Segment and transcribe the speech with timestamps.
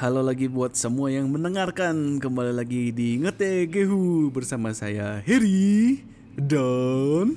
[0.00, 2.16] Halo lagi buat semua yang mendengarkan.
[2.24, 6.00] Kembali lagi di Ngetegehu Bersama saya Heri
[6.40, 7.36] Dan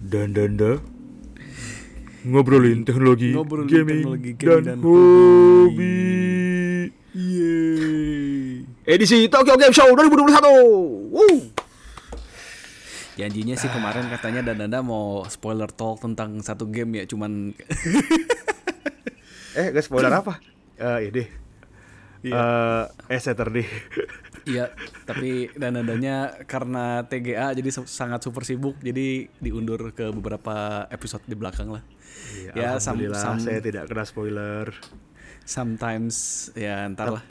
[0.00, 0.80] Dan dan dan.
[2.24, 6.00] Ngobrolin teknologi, Ngobrolin gaming, teknologi, gaming, dan dan, hobi.
[7.12, 8.64] Yeay.
[8.88, 11.52] Edisi Tokyo Game Show 2021 Woo.
[13.20, 17.52] Janjinya sih kemarin katanya Dananda mau spoiler talk tentang satu game ya Cuman
[19.60, 20.40] Eh gak spoiler apa?
[20.80, 21.45] Eh ini
[22.26, 22.34] Iya.
[22.36, 23.66] Eh eh Saturday
[24.46, 24.70] Iya
[25.02, 30.54] tapi Danandanya karena TGA jadi sangat super sibuk Jadi diundur ke beberapa
[30.88, 31.82] episode di belakang lah.
[32.32, 34.70] Iya, Ya, Alhamdulillah sam- saya tidak kena spoiler.
[35.42, 36.14] Sometimes
[36.52, 37.24] ya ntar lah.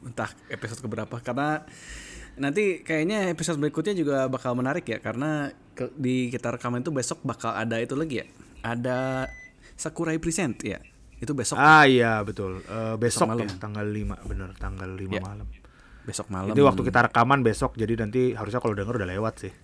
[0.00, 1.64] Entah episode keberapa karena
[2.36, 7.20] nanti kayaknya episode berikutnya juga bakal menarik ya karena ke- di kita rekaman itu besok
[7.20, 8.26] bakal ada itu lagi ya?
[8.62, 9.28] Ada
[9.74, 10.80] Sakurai Present ya
[11.20, 12.60] itu besok Ah iya betul.
[12.62, 13.44] Eh, Besok, malam.
[13.44, 15.20] ya tanggal 5 Bener tanggal 5 Ya.
[15.20, 15.44] malam.
[16.00, 16.50] Besok malam.
[16.50, 19.52] Itu waktu kita rekaman besok Jadi nanti harusnya kalau denger udah lewat sih.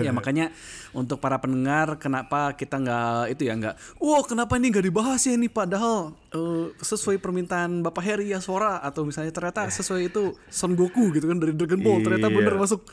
[0.00, 0.56] Ya makanya
[0.90, 5.36] untuk para pendengar kenapa kita nggak itu ya nggak wow kenapa ini nggak dibahas ya
[5.36, 5.52] ini?
[5.52, 11.12] Padahal eh, sesuai permintaan Bapak Heri ya suara atau misalnya ternyata sesuai itu Son Goku
[11.12, 12.36] gitu kan dari Dragon Ball ternyata Iya.
[12.40, 12.88] bener masuk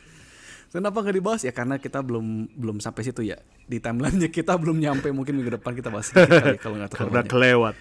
[0.73, 1.41] kenapa nggak dibahas?
[1.45, 3.37] Ya karena kita belum belum sampai situ ya.
[3.69, 7.23] Di timelinenya kita belum nyampe mungkin minggu depan kita bahas kali kalau nggak terlalu Karena
[7.29, 7.75] kelewat.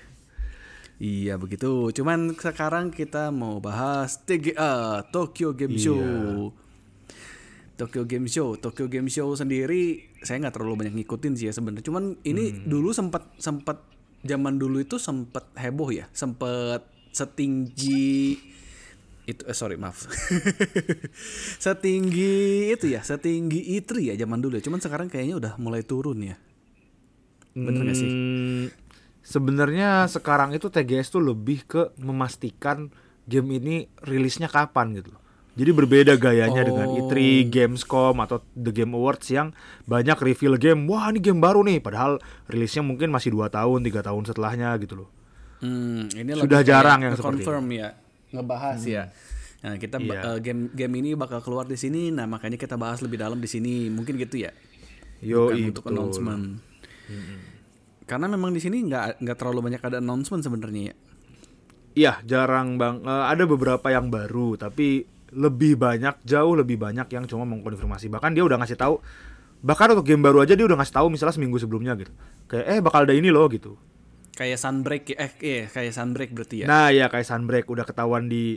[1.02, 1.90] Iya begitu.
[1.90, 6.52] Cuman sekarang kita mau bahas TGA Tokyo Game Show.
[7.72, 11.82] Tokyo Game Show, Tokyo Game Show sendiri saya nggak terlalu banyak ngikutin sih ya sebenarnya.
[11.82, 13.82] Cuman ini dulu sempat sempat
[14.22, 18.38] zaman dulu itu sempat heboh ya, sempat setinggi
[19.22, 20.02] itu eh, sorry maaf
[21.64, 26.18] setinggi itu ya setinggi E3 ya zaman dulu ya cuman sekarang kayaknya udah mulai turun
[26.22, 26.36] ya
[27.52, 28.66] bener gak sih Hmm,
[29.22, 32.90] Sebenarnya sekarang itu TGS tuh lebih ke memastikan
[33.22, 35.14] game ini rilisnya kapan gitu.
[35.54, 37.06] Jadi berbeda gayanya dengan Oh.
[37.06, 39.54] E3, Gamescom atau The Game Awards yang
[39.86, 40.90] banyak reveal game.
[40.90, 42.18] Wah ini game baru nih, padahal
[42.50, 45.08] rilisnya mungkin masih dua tahun, tiga tahun setelahnya gitu loh.
[45.62, 47.94] Hmm, ini Sudah jarang yang seperti confirm ya,
[48.32, 49.04] ngebahas ya.
[49.62, 50.20] Nah, kita Iya.
[50.34, 53.46] eh, game game ini bakal keluar di sini, nah makanya kita bahas lebih dalam di
[53.46, 53.86] sini.
[53.88, 54.50] Mungkin gitu ya.
[55.22, 55.94] Yo, Bukan untuk betul.
[55.94, 56.44] announcement.
[58.02, 60.94] Karena memang di sini nggak nggak terlalu banyak ada announcement sebenarnya ya.
[61.92, 63.04] Iya, jarang bang.
[63.04, 68.10] Eh, ada beberapa yang baru, tapi lebih banyak, jauh lebih banyak yang cuma mengkonfirmasi.
[68.10, 68.98] Bahkan dia udah ngasih tahu,
[69.62, 72.12] bahkan untuk game baru aja dia udah ngasih tahu misalnya seminggu sebelumnya gitu.
[72.50, 73.78] Kayak eh bakal ada ini loh gitu.
[74.32, 76.66] Kayak Sunbreak ya, eh iya, kayak Sunbreak berarti ya.
[76.66, 78.56] Nah ya kayak Sunbreak udah ketahuan di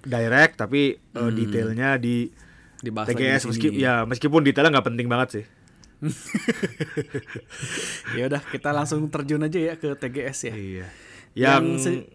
[0.00, 2.32] direct, tapi eh, detailnya di
[2.80, 3.84] Dibahas TGS di meski sini.
[3.84, 5.44] ya meskipun detailnya nggak penting banget sih.
[8.18, 10.54] ya udah, kita langsung terjun aja ya ke TGS ya.
[10.54, 10.86] Iya.
[11.34, 12.08] Yang Yang se-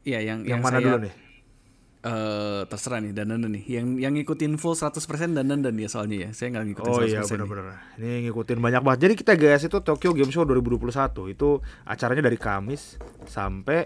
[0.00, 1.12] Iya, yang yang mana saya, dulu nih?
[2.00, 3.64] Eh terserah nih dan nih.
[3.68, 6.30] Yang yang ngikutin full 100% dan dan ya soalnya ya.
[6.32, 7.76] Saya nggak ngikutin Oh 100% iya benar-benar.
[8.00, 9.00] Ini ngikutin banyak banget.
[9.04, 12.96] Jadi kita guys itu Tokyo Game Show 2021 itu acaranya dari Kamis
[13.28, 13.80] sampai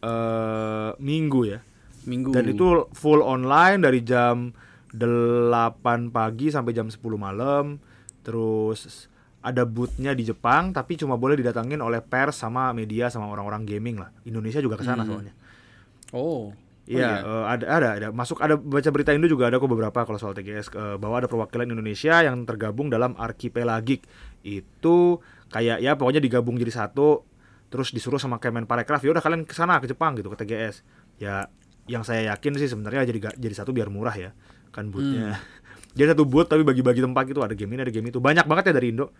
[0.00, 1.60] eh Minggu ya.
[2.08, 2.32] Minggu.
[2.32, 4.50] Dan itu full online dari jam
[4.92, 7.76] 8 pagi sampai jam 10 malam.
[8.24, 9.12] Terus
[9.42, 13.98] ada boothnya di Jepang tapi cuma boleh didatangin oleh pers sama media sama orang-orang gaming
[13.98, 14.08] lah.
[14.24, 15.34] Indonesia juga ke sana soalnya.
[16.14, 16.54] Oh.
[16.82, 20.18] Iya, eh, ada ada ada masuk ada baca berita Indo juga ada kok beberapa kalau
[20.18, 24.02] soal TGS eh, bahwa ada perwakilan Indonesia yang tergabung dalam Archipelagik.
[24.42, 25.22] Itu
[25.54, 27.22] kayak ya pokoknya digabung jadi satu
[27.70, 30.82] terus disuruh sama Kemenparekraf ya udah kalian ke sana ke Jepang gitu ke TGS.
[31.22, 31.46] Ya
[31.86, 34.30] yang saya yakin sih sebenarnya jadi jadi satu biar murah ya
[34.74, 35.38] kan bootnya.
[35.96, 38.18] jadi satu boot tapi bagi-bagi tempat gitu ada game ini ada game itu.
[38.18, 39.14] Banyak banget ya dari Indo.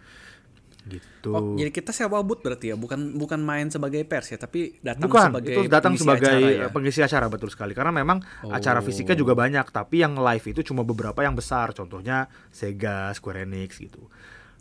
[0.82, 1.30] Gitu.
[1.30, 5.06] Oh, jadi kita sewa booth berarti ya, bukan bukan main sebagai pers ya, tapi datang
[5.06, 6.66] Bukan, sebagai itu datang pengisi sebagai acara ya?
[6.74, 7.72] pengisi acara betul sekali.
[7.72, 8.18] Karena memang
[8.50, 8.84] acara Oh.
[8.84, 11.70] fisiknya juga banyak, tapi yang live itu cuma beberapa yang besar.
[11.70, 14.10] Contohnya Sega, Square Enix gitu.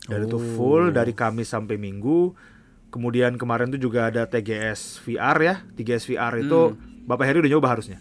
[0.06, 0.46] Dan itu Oh.
[0.54, 2.38] full dari Kamis sampai Minggu.
[2.92, 5.56] Kemudian kemarin tuh juga ada TGS VR ya.
[5.74, 6.78] TGS VR itu Hmm.
[7.02, 7.98] Bapak Heri udah nyoba harusnya.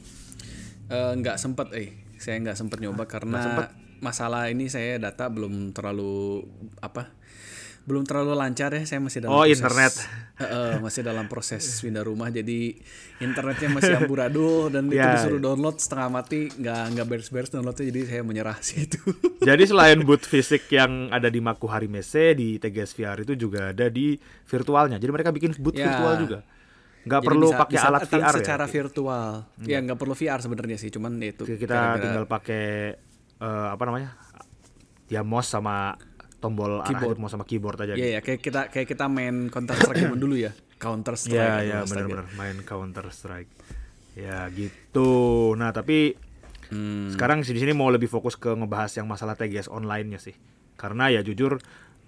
[0.91, 3.71] Eh, nggak sempet eh, saya nggak sempet nyoba karena
[4.03, 6.45] masalah ini saya data belum terlalu
[6.81, 7.15] apa
[7.91, 9.93] belum terlalu lancar ya saya masih dalam Oh, proses, internet.
[10.39, 12.79] Eh, masih dalam proses pindah rumah jadi
[13.19, 15.13] internetnya masih amburadul dan itu Ya.
[15.13, 19.03] disuruh download setengah mati nggak nggak beres-beres downloadnya jadi saya menyerah sih itu
[19.43, 23.89] Jadi selain booth fisik yang ada di Makuhari Messe di TGS VR itu juga ada
[23.89, 24.15] di
[24.45, 24.97] virtualnya.
[24.97, 25.91] Jadi mereka bikin booth Ya.
[25.91, 26.39] virtual juga.
[27.01, 28.71] Nggak Jadi perlu bisa- pakai bisa alat VR secara ya.
[28.71, 29.29] virtual
[29.63, 32.65] ya nggak perlu VR sebenarnya sih cuman ya itu kita tinggal pakai
[33.37, 34.13] eh, apa namanya
[35.07, 35.97] ya mouse sama
[36.41, 37.17] tombol Keyboard.
[37.17, 40.53] mouse sama keyboard aja Iya ya kayak kita kayak kita main Counter Strike dulu ya.
[40.77, 41.37] Counter Strike.
[41.37, 43.53] Iya iya benar-benar main Counter Strike
[44.13, 45.09] Ya gitu.
[45.55, 46.17] Nah tapi
[46.67, 47.11] Hmm.
[47.11, 50.39] sekarang di sini mau lebih fokus ke ngebahas yang masalah TGS online-nya sih.
[50.75, 51.59] Karena ya jujur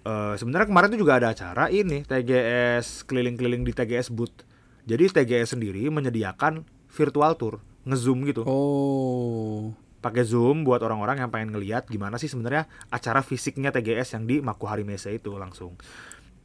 [0.01, 4.43] eh, sebenarnya kemarin tuh juga ada acara ini TGS keliling-keliling di TGS booth.
[4.83, 8.43] Jadi TGS sendiri menyediakan virtual tour, ngezoom gitu.
[8.43, 9.71] Oh.
[10.03, 14.43] Pakai Zoom buat orang-orang yang pengen ngeliat gimana sih sebenarnya acara fisiknya TGS yang di
[14.43, 15.79] Makuhari Messe itu langsung.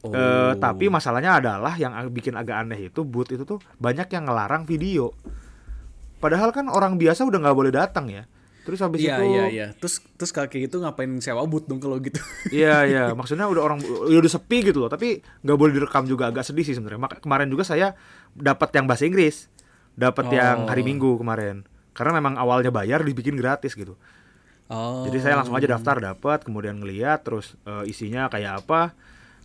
[0.06, 0.14] Oh.
[0.14, 4.62] Eh, tapi masalahnya adalah yang bikin agak aneh itu booth itu tuh banyak yang ngelarang
[4.62, 5.10] video.
[6.22, 8.22] Padahal kan orang biasa udah nggak boleh datang ya.
[8.62, 9.66] Terus habis Iya itu iya iya.
[9.74, 12.20] Terus terus kaki itu ngapain sewa boot dong kalau gitu.
[12.52, 13.80] Iya iya, maksudnya udah orang
[14.12, 17.18] ya udah sepi gitu loh, tapi nggak boleh direkam juga agak sedih sih sebenarnya.
[17.18, 17.96] Kemarin juga saya
[18.36, 19.48] dapat yang bahasa Inggris,
[19.96, 20.34] dapat Oh.
[20.36, 21.64] yang hari Minggu kemarin.
[21.98, 23.98] Karena memang awalnya bayar dibikin gratis gitu.
[24.70, 25.02] Oh.
[25.10, 28.94] Jadi saya langsung aja daftar dapat, kemudian ngeliat terus eh, isinya kayak apa.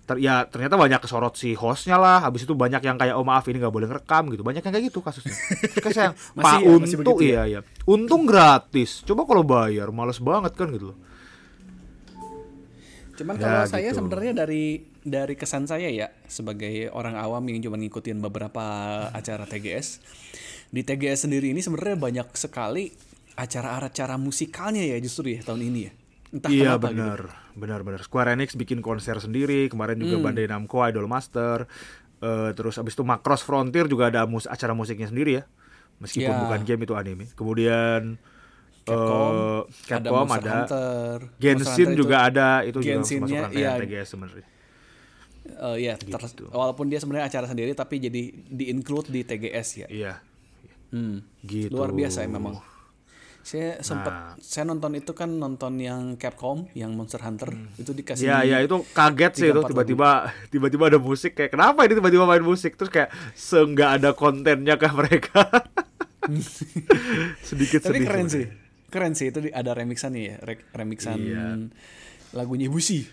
[0.03, 2.21] Ter- ya ternyata banyak kesorot si hostnya lah.
[2.21, 4.45] Habis itu banyak yang kayak oh maaf ini nggak boleh ngerekam gitu.
[4.45, 5.33] Banyak yang kayak gitu kasusnya.
[5.81, 7.59] Kayak saya, Masih Pak ya, untung iya iya.
[7.89, 9.01] Untung gratis.
[9.07, 10.97] Coba kalau bayar males banget kan gitu loh.
[13.13, 13.97] Cuman Ya, kalau saya gitu.
[14.03, 18.63] sebenarnya dari dari kesan saya ya sebagai orang awam yang cuma ngikutin beberapa
[19.11, 20.03] acara TGS
[20.73, 22.89] di TGS sendiri ini sebenarnya banyak sekali
[23.33, 25.91] acara-acara musikalnya ya justru ya tahun ini ya.
[26.33, 26.97] Entah iya kenapa gitu.
[26.97, 27.19] benar,
[27.53, 27.99] benar benar.
[28.01, 30.25] Square Enix bikin konser sendiri, kemarin juga Hmm.
[30.25, 31.69] Bandai Namco Idol Master.
[32.19, 35.43] Eh, terus abis itu Macross Frontier juga ada mus acara musiknya sendiri ya.
[36.01, 36.41] Meskipun Ya.
[36.41, 37.25] bukan game itu anime.
[37.31, 38.17] Kemudian
[38.81, 43.19] Capcom, eh, Capcom Monster ada, Hunter, Monster Genshin Hunter juga itu, ada, itu juga masuk
[43.21, 43.71] rangkaian iya.
[43.79, 44.45] TGS sebenarnya.
[45.43, 46.43] eh, ya, ter- Gitu.
[46.49, 49.87] walaupun dia sebenarnya acara sendiri tapi jadi di include di TGS ya.
[49.87, 50.13] Iya,
[50.93, 51.25] Hmm.
[51.41, 51.73] gitu.
[51.73, 52.61] Luar biasa ya memang.
[53.41, 54.33] Saya sempat Nah.
[54.39, 58.85] saya nonton itu kan nonton yang Capcom yang Monster Hunter itu dikasih Ya, ya itu
[58.93, 63.11] kaget sih itu tiba-tiba tiba-tiba ada musik kayak kenapa ini tiba-tiba main musik terus kayak
[63.33, 65.49] seenggak ada kontennya kah mereka.
[67.43, 68.45] Sedikit Tapi sedih keren sih.
[68.87, 71.45] Keren sih itu di- ada remixan ya, re- remixan Iya.
[72.31, 73.03] lagunya Busi.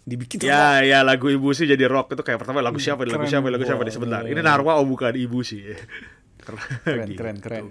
[0.00, 3.46] Dibikin Ya, ya lagu Ibu sih jadi rock itu kayak pertama lagu siapa, lagu siapa,
[3.46, 4.22] lagu siapa nih sebentar.
[4.22, 5.66] Ini Narwa oh bukan Ibu sih.
[6.42, 7.18] Keren, keren gitu.
[7.20, 7.64] keren keren.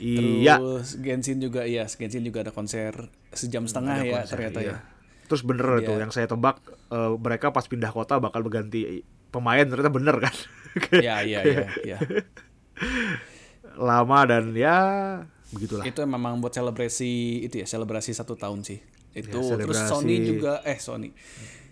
[0.00, 0.56] Iya.
[0.56, 4.72] Terus Genshin juga iya, Genshin juga ada konser sejam setengah Ada ya konser, ternyata iya.
[4.72, 4.76] ya.
[5.28, 5.80] Terus bener Iya.
[5.84, 6.56] itu yang saya tebak
[6.90, 10.34] eh, mereka pas pindah kota bakal berganti pemain ternyata bener kan.
[11.02, 11.98] Iya iya iya iya.
[13.76, 14.78] Lama dan ya
[15.50, 15.82] begitulah.
[15.82, 18.78] Itu memang buat selebrasi itu ya, selebrasi satu tahun sih.
[19.10, 19.82] Itu Ya, terus.
[19.90, 21.10] Sony juga eh Sony.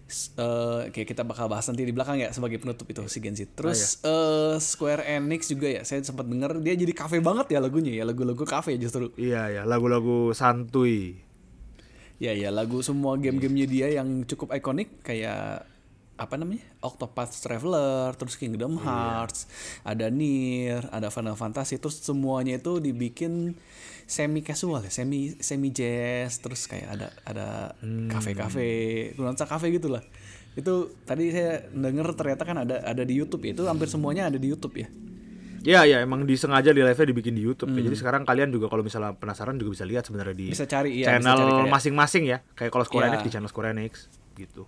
[0.08, 3.44] Eh, kayak kita bakal bahas nanti di belakang ya sebagai penutup itu si Genshin.
[3.52, 7.92] Terus eh, Square Enix juga ya, saya sempat denger dia jadi kafe banget ya lagunya
[7.92, 9.12] ya, lagu-lagu kafe justru.
[9.20, 11.20] Iya ya, lagu-lagu santuy.
[12.16, 15.68] Ya ya lagu semua game-gamenya dia yang cukup ikonik kayak
[16.18, 19.46] apa namanya Octopath Traveler, terus Kingdom Hearts,
[19.86, 23.54] ada Nier, ada Final Fantasy, terus semuanya itu dibikin
[24.08, 27.46] semi casual ya, semi semi jazz, terus kayak ada ada
[28.08, 30.00] kafe-kafe, nuansa kafe gitulah.
[30.56, 34.40] Itu tadi saya denger ternyata kan ada ada di YouTube ya, itu hampir semuanya ada
[34.40, 34.88] di YouTube ya.
[35.60, 37.84] Ya ya emang disengaja di live-nya dibikin di YouTube ya.
[37.84, 41.18] Jadi sekarang kalian juga kalau misalnya penasaran juga bisa lihat sebenarnya di Bisa cari, iya,
[41.18, 42.38] bisa channel masing-masing ya.
[42.56, 43.10] Kayak kalau Square Iya.
[43.12, 43.92] Enix di channel Square Enix
[44.38, 44.64] gitu.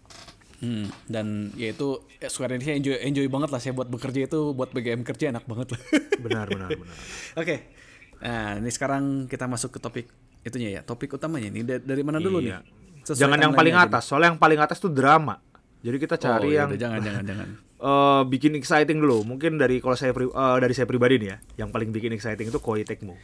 [0.61, 4.53] Hmm, dan ya itu ya Square Enix enjoy enjoy banget lah saya buat bekerja itu
[4.53, 5.81] buat BGM kerja enak banget lah.
[6.21, 6.97] Benar benar benar.
[7.41, 7.80] Oke.
[8.21, 10.07] Nah, ini sekarang kita masuk ke topik
[10.41, 10.81] itunya ya.
[10.81, 12.61] Topik utamanya ini Da- dari mana dulu Iya.
[12.61, 12.79] nih?
[13.01, 15.41] Sesuai Jangan yang paling atas, soalnya yang paling atas tuh drama.
[15.81, 16.37] Jadi kita aja.
[16.37, 17.49] cari oh, yang jangan jangan jangan.
[17.89, 19.25] eh, bikin exciting dulu.
[19.25, 22.47] Mungkin dari kalau saya pri- eh, dari saya pribadi nih ya, yang paling bikin exciting
[22.47, 23.17] itu Koei Tecmo.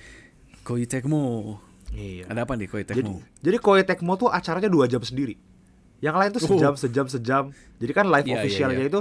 [0.65, 1.61] Koei Tecmo.
[1.93, 2.27] Iya.
[2.27, 3.21] Ada apa nih Koei Jadi, Tecmo?
[3.39, 5.37] jadi Koei Tecmo tuh acaranya dua jam sendiri.
[5.97, 7.45] Yang lain tuh sejam, sejam, sejam.
[7.77, 8.33] Jadi kan live Oh.
[8.33, 8.91] Iya, officialnya iya.
[8.91, 9.01] itu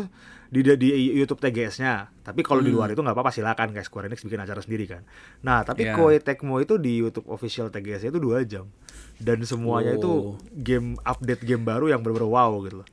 [0.56, 1.94] di, di YouTube TGS-nya.
[2.22, 2.78] Tapi kalau di Hmm.
[2.78, 5.04] luar itu nggak apa-apa silakan kayak Square Enix bikin acara sendiri kan.
[5.42, 5.94] Nah tapi Iya.
[5.94, 8.70] Koei Tecmo itu di YouTube official TGS-nya itu dua jam.
[9.16, 9.98] Dan semuanya Oh.
[9.98, 10.12] itu
[10.54, 12.88] game update game baru yang bener-bener wow gitu loh.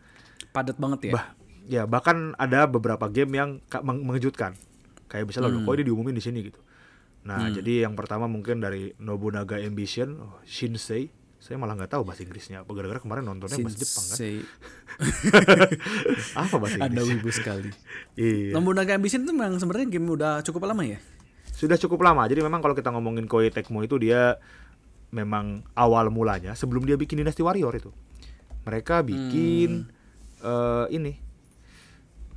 [0.49, 1.13] Padat banget ya.
[1.13, 1.27] Bah,
[1.65, 4.59] ya bahkan ada beberapa game yang ka- meng- mengejutkan.
[5.07, 5.67] Kayak misalnya loh, Hmm.
[5.67, 6.61] kok ini diumumin di sini gitu.
[7.23, 11.07] Nah, jadi yang pertama mungkin dari Nobunaga Ambition, oh, Shinsei.
[11.43, 14.15] Saya malah nggak tahu bahasa Inggrisnya apa gara-gara kemarin nontonnya bahasa Jepang kan.
[14.15, 14.37] Shinsei.
[16.47, 17.19] Apa bahasa Anda Inggris?
[17.19, 17.71] wibu sekali.
[18.15, 18.55] Iya.
[18.55, 21.03] Nobunaga Ambition itu memang sebenarnya game udah cukup lama ya?
[21.51, 22.23] Sudah cukup lama.
[22.31, 24.39] Jadi memang kalau kita ngomongin Koei Tecmo itu dia
[25.11, 27.91] memang awal mulanya sebelum dia bikin Dynasty Warrior itu.
[28.63, 29.91] Mereka bikin
[30.47, 31.19] eh, ini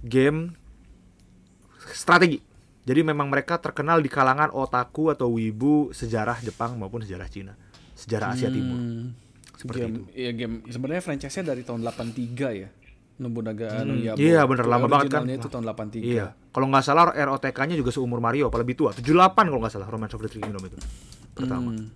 [0.01, 0.57] game
[1.93, 2.41] strategi.
[2.85, 7.57] Jadi memang mereka terkenal di kalangan otaku atau wibu sejarah Jepang maupun sejarah Cina,
[7.96, 8.75] sejarah Asia Timur.
[8.75, 9.16] Hmm,
[9.56, 10.02] Seperti game, itu.
[10.14, 12.12] Iya game sebenarnya franchise-nya dari tahun 83
[12.54, 12.70] ya.
[13.16, 14.12] Nobunaga anu ya.
[14.16, 15.24] iya, bener, lama banget kan.
[15.24, 16.04] itu tahun 83.
[16.04, 16.36] Iya.
[16.52, 18.92] Kalau nggak salah ROTK-nya juga seumur Mario, apa lebih tua.
[18.92, 19.08] 78
[19.48, 20.75] kalau nggak salah Romance of the Three Kingdom itu.
[21.32, 21.72] Pertama.
[21.72, 21.88] Hmm.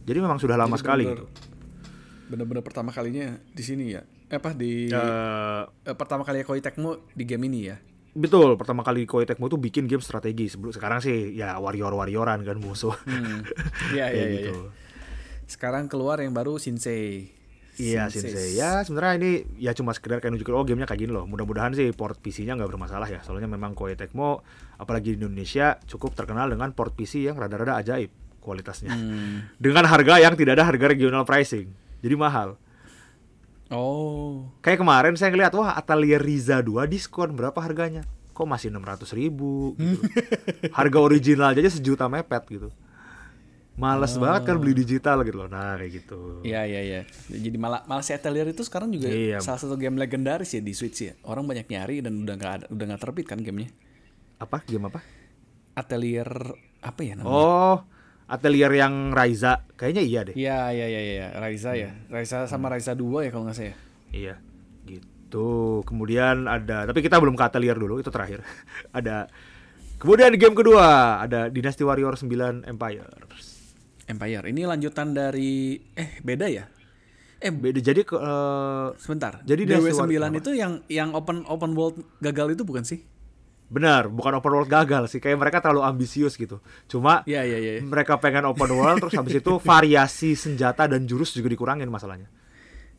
[0.00, 1.52] Jadi memang sudah lama Jadi sekali bener-bener- gitu.
[2.24, 4.06] Bener-bener pertama kalinya di sini ya.
[4.24, 7.76] Eh, apa di Eh, eh, pertama kali Koei Tecmo di game ini ya.
[8.12, 10.46] betul, pertama kali Koei Tecmo tuh bikin game strategi.
[10.46, 12.94] Sebelum sekarang sih ya warrior-warrioran kan musuh.
[13.02, 13.42] Hmm.
[13.90, 14.52] Iya Kayak iya iya.
[15.46, 17.30] Sekarang keluar yang baru Shinsei.
[17.74, 18.54] Iya Shinsei.
[18.54, 21.26] Ya sebenarnya ini ya cuma sekedar kayak nunjukin oh gamenya kayak gini loh.
[21.26, 23.20] Mudah-mudahan sih port PC-nya nggak bermasalah ya.
[23.26, 24.46] Soalnya memang Koei Tecmo
[24.78, 28.10] apalagi di Indonesia cukup terkenal dengan port PC yang rada-rada ajaib
[28.44, 28.92] kualitasnya.
[28.92, 29.48] Hmm.
[29.56, 31.72] Dengan harga yang tidak ada harga regional pricing.
[32.04, 32.60] Jadi mahal.
[33.72, 34.52] Oh.
[34.60, 38.04] Kayak kemarin saya ngeliat wah Atelier Riza 2 diskon berapa harganya?
[38.36, 40.04] Kok masih 600 ribu gitu.
[40.76, 42.68] Harga original aja sejuta mepet gitu.
[43.74, 45.48] Males banget kan beli digital gitu loh.
[45.50, 46.46] Nah kayak gitu.
[46.46, 47.00] Iya iya iya.
[47.26, 49.42] Jadi malah malah si Atelier itu sekarang juga Iya.
[49.42, 51.18] salah satu game legendaris ya di Switch ya.
[51.26, 53.74] Orang banyak nyari dan udah nggak ada udah nggak terbit kan gamenya.
[54.38, 54.62] Apa?
[54.62, 55.02] Game apa?
[55.74, 56.30] Atelier
[56.78, 57.34] apa ya namanya?
[57.34, 57.76] Oh,
[58.30, 59.66] Atelier yang Raiza.
[59.74, 60.34] Kayaknya iya deh.
[60.38, 61.90] Iya iya iya iya Raisa ya.
[62.06, 63.74] Raisa sama Raisa 2 ya kalau nggak salah.
[63.74, 63.76] ya.
[64.14, 64.34] Iya.
[64.86, 65.82] Gitu.
[65.82, 68.46] Kemudian ada tapi kita belum ke Atelier dulu, itu terakhir.
[68.94, 69.26] ada
[69.94, 73.53] Kemudian di game kedua ada Dynasty Warrior 9 Empires.
[74.04, 74.44] Empire.
[74.48, 76.64] Ini lanjutan dari eh beda ya?
[77.38, 79.44] Eh Beda jadi eh, sebentar.
[79.44, 83.04] Jadi DW Dynasty 9 Warrior- itu yang yang open open world gagal itu bukan sih?
[83.64, 85.18] benar, bukan open world gagal sih.
[85.18, 86.62] Kayak mereka terlalu ambisius gitu.
[86.86, 87.72] Cuma Iya iya iya.
[87.82, 92.28] mereka pengen open world terus habis itu variasi senjata dan jurus juga dikurangin masalahnya.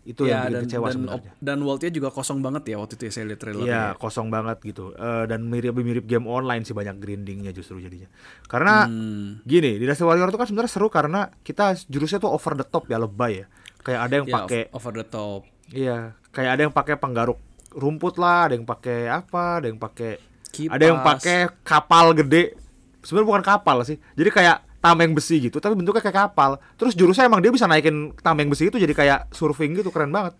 [0.05, 1.31] Itu Ya, yang bikin dan kecewa dan, sebenarnya.
[1.41, 3.65] dan worldnya juga kosong banget ya waktu itu ya saya lihat trailernya.
[3.65, 4.93] Iya, kosong banget gitu.
[4.93, 8.05] Eh, dan mirip-mirip game online sih banyak grindingnya justru jadinya.
[8.45, 9.41] Karena Hmm.
[9.41, 12.85] gini, di Dynasty Warrior itu kan sebenarnya seru karena kita jurusnya tuh over the top
[12.85, 13.45] ya, lebay ya.
[13.81, 15.41] Kayak ada yang Ya, pakai over the top.
[15.67, 15.97] iya,
[16.29, 17.37] kayak ada yang pakai penggaruk
[17.71, 20.21] rumput lah, ada yang pakai apa, ada yang pakai
[20.69, 22.53] ada yang pakai kapal gede.
[23.01, 23.97] Sebenarnya bukan kapal sih.
[24.13, 26.51] Jadi kayak tameng besi gitu, tapi bentuknya kayak kapal.
[26.75, 30.37] Terus jurusnya emang dia bisa naikin tameng besi itu jadi kayak surfing gitu, keren banget.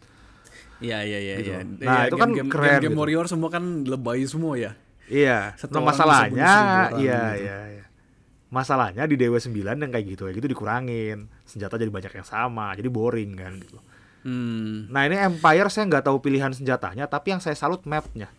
[0.77, 1.49] Iya iya iya Gitu.
[1.49, 1.59] iya.
[1.81, 2.99] Nah, Iya, itu kan game, keren Game, gitu.
[2.99, 4.71] Warrior semua kan lebay semua ya.
[5.05, 7.41] Iya, Satu nah, masalahnya seribu orang iya gitu.
[7.41, 7.85] iya iya.
[8.47, 11.27] Masalahnya di Dewa 9 yang kayak gitu kayak gitu dikurangin.
[11.43, 13.77] Senjata jadi banyak yang sama, jadi boring kan gitu.
[14.21, 14.89] Hmm.
[14.89, 18.29] Nah, ini Empire saya nggak tahu pilihan senjatanya, tapi yang saya salut mapnya.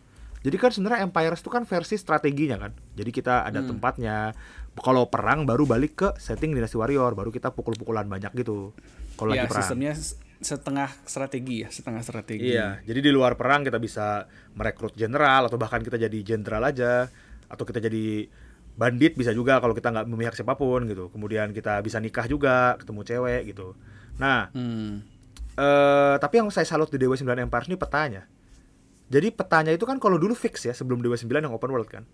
[0.43, 2.71] Jadi kan sebenarnya Empire itu kan versi strateginya kan.
[2.93, 3.71] Jadi kita ada Hmm.
[3.73, 4.31] tempatnya.
[4.77, 8.77] Kalau perang baru balik ke setting Dynasty Warrior, baru kita pukul-pukulan banyak gitu.
[9.17, 9.65] Kalau ya lagi perang.
[9.65, 9.93] sistemnya
[10.37, 12.53] setengah strategi ya, setengah strategi.
[12.53, 17.09] Iya, jadi di luar perang kita bisa merekrut jenderal atau bahkan kita jadi jenderal aja
[17.49, 18.29] atau kita jadi
[18.77, 21.09] bandit bisa juga kalau kita nggak memihak siapa pun gitu.
[21.09, 23.73] Kemudian kita bisa nikah juga, ketemu cewek gitu.
[24.21, 25.01] Nah, Hmm.
[25.57, 28.29] eh tapi yang saya salut di Dewa 9 Empires ini petanya.
[29.09, 32.05] Jadi petanya itu kan kalau dulu fix ya sebelum Dewa 9 yang open world kan.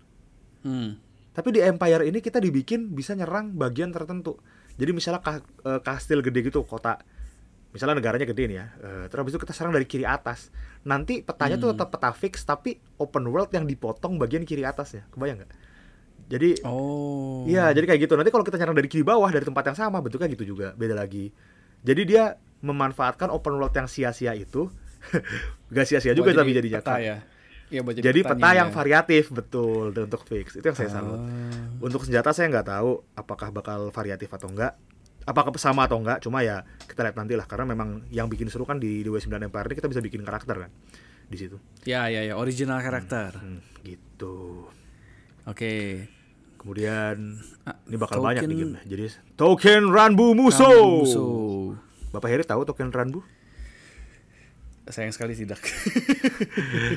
[0.63, 0.95] Hmm.
[1.33, 4.37] Tapi di Empire ini kita dibikin bisa nyerang bagian tertentu.
[4.73, 7.01] Jadi misalnya ka- eh, kastil gede gitu, kota.
[7.69, 8.65] Misalnya negaranya gede nih ya.
[8.77, 10.53] Eh, terus habis itu kita serang dari kiri atas.
[10.83, 15.09] Nanti petanya tuh tetap peta fix tapi open world yang dipotong bagian kiri atasnya.
[15.09, 15.51] Kebayang nggak?
[16.23, 17.43] Jadi Oh.
[17.43, 18.13] Iya, jadi kayak gitu.
[18.13, 20.93] Nanti kalau kita nyerang dari kiri bawah dari tempat yang sama, bentuknya gitu juga, beda
[20.93, 21.33] lagi.
[21.81, 24.69] Jadi dia memanfaatkan open world yang sia-sia itu.
[25.75, 26.79] Gak sia-sia juga tapi jadi jadinya.
[26.79, 27.15] peta ya.
[27.81, 28.75] Buat Jadi peta yang ya.
[28.75, 30.53] variatif betul dan untuk fix.
[30.53, 31.17] Itu yang saya salut.
[31.17, 31.25] Ah.
[31.79, 34.77] Untuk senjata saya nggak tahu apakah bakal variatif atau enggak.
[35.23, 38.67] Apakah sama atau enggak, cuma ya kita lihat nanti lah karena memang yang bikin seru
[38.67, 40.69] kan di Dewa 9 Empire ini kita bisa bikin karakter kan
[41.25, 41.55] di situ.
[41.87, 43.31] Ya ya ya, original karakter.
[43.33, 44.67] Hmm, gitu.
[45.43, 46.05] Oke.
[46.59, 49.03] Kemudian Ah, ini bakal token- banyak nih game Jadi
[49.35, 50.63] token Ranbu Muso.
[50.63, 51.75] Kamu musuh.
[52.11, 53.19] Bapak Heri tahu token Ranbu?
[54.83, 55.59] Sayang sekali tidak.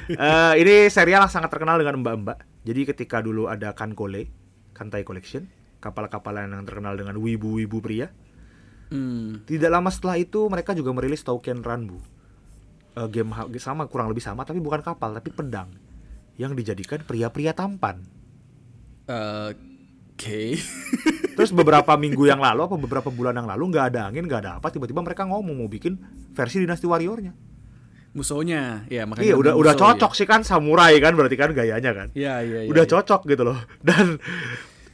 [0.07, 2.43] Eh, ini serial yang sangat terkenal dengan mbak-mbak.
[2.66, 4.31] Jadi ketika dulu ada Kankole,
[4.75, 5.47] Kantai Collection,
[5.78, 8.11] kapal-kapalan yang terkenal dengan wibu-wibu pria.
[8.90, 9.47] hmm.
[9.47, 11.99] Tidak lama setelah itu mereka juga merilis token Ranbu.
[12.97, 15.69] Eh, game sama kurang lebih sama tapi bukan kapal tapi pedang
[16.40, 18.02] yang dijadikan pria-pria tampan.
[19.07, 19.50] Eh,
[20.16, 20.57] Oke.
[21.37, 24.52] Terus beberapa minggu yang lalu apa beberapa bulan yang lalu nggak ada angin nggak ada
[24.57, 26.00] apa tiba-tiba mereka ngomong mau bikin
[26.33, 27.46] versi Dinasti Warriornya.
[28.16, 29.28] Musuhnya, ya makanya.
[29.28, 32.08] Iya udah namanya udah musuh, cocok sih kan samurai kan berarti kan gayanya kan.
[32.16, 32.70] Ya, iya iya.
[32.73, 32.92] udah iya.
[32.96, 33.58] cocok gitu loh
[33.88, 34.16] dan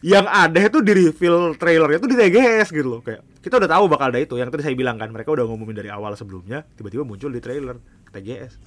[0.03, 3.85] yang ada itu di reveal trailernya itu di TGS gitu loh kayak kita udah tahu
[3.87, 7.07] bakal ada itu yang tadi saya bilang kan mereka udah ngumumin dari awal sebelumnya tiba-tiba
[7.07, 7.79] muncul di trailer
[8.11, 8.59] TGS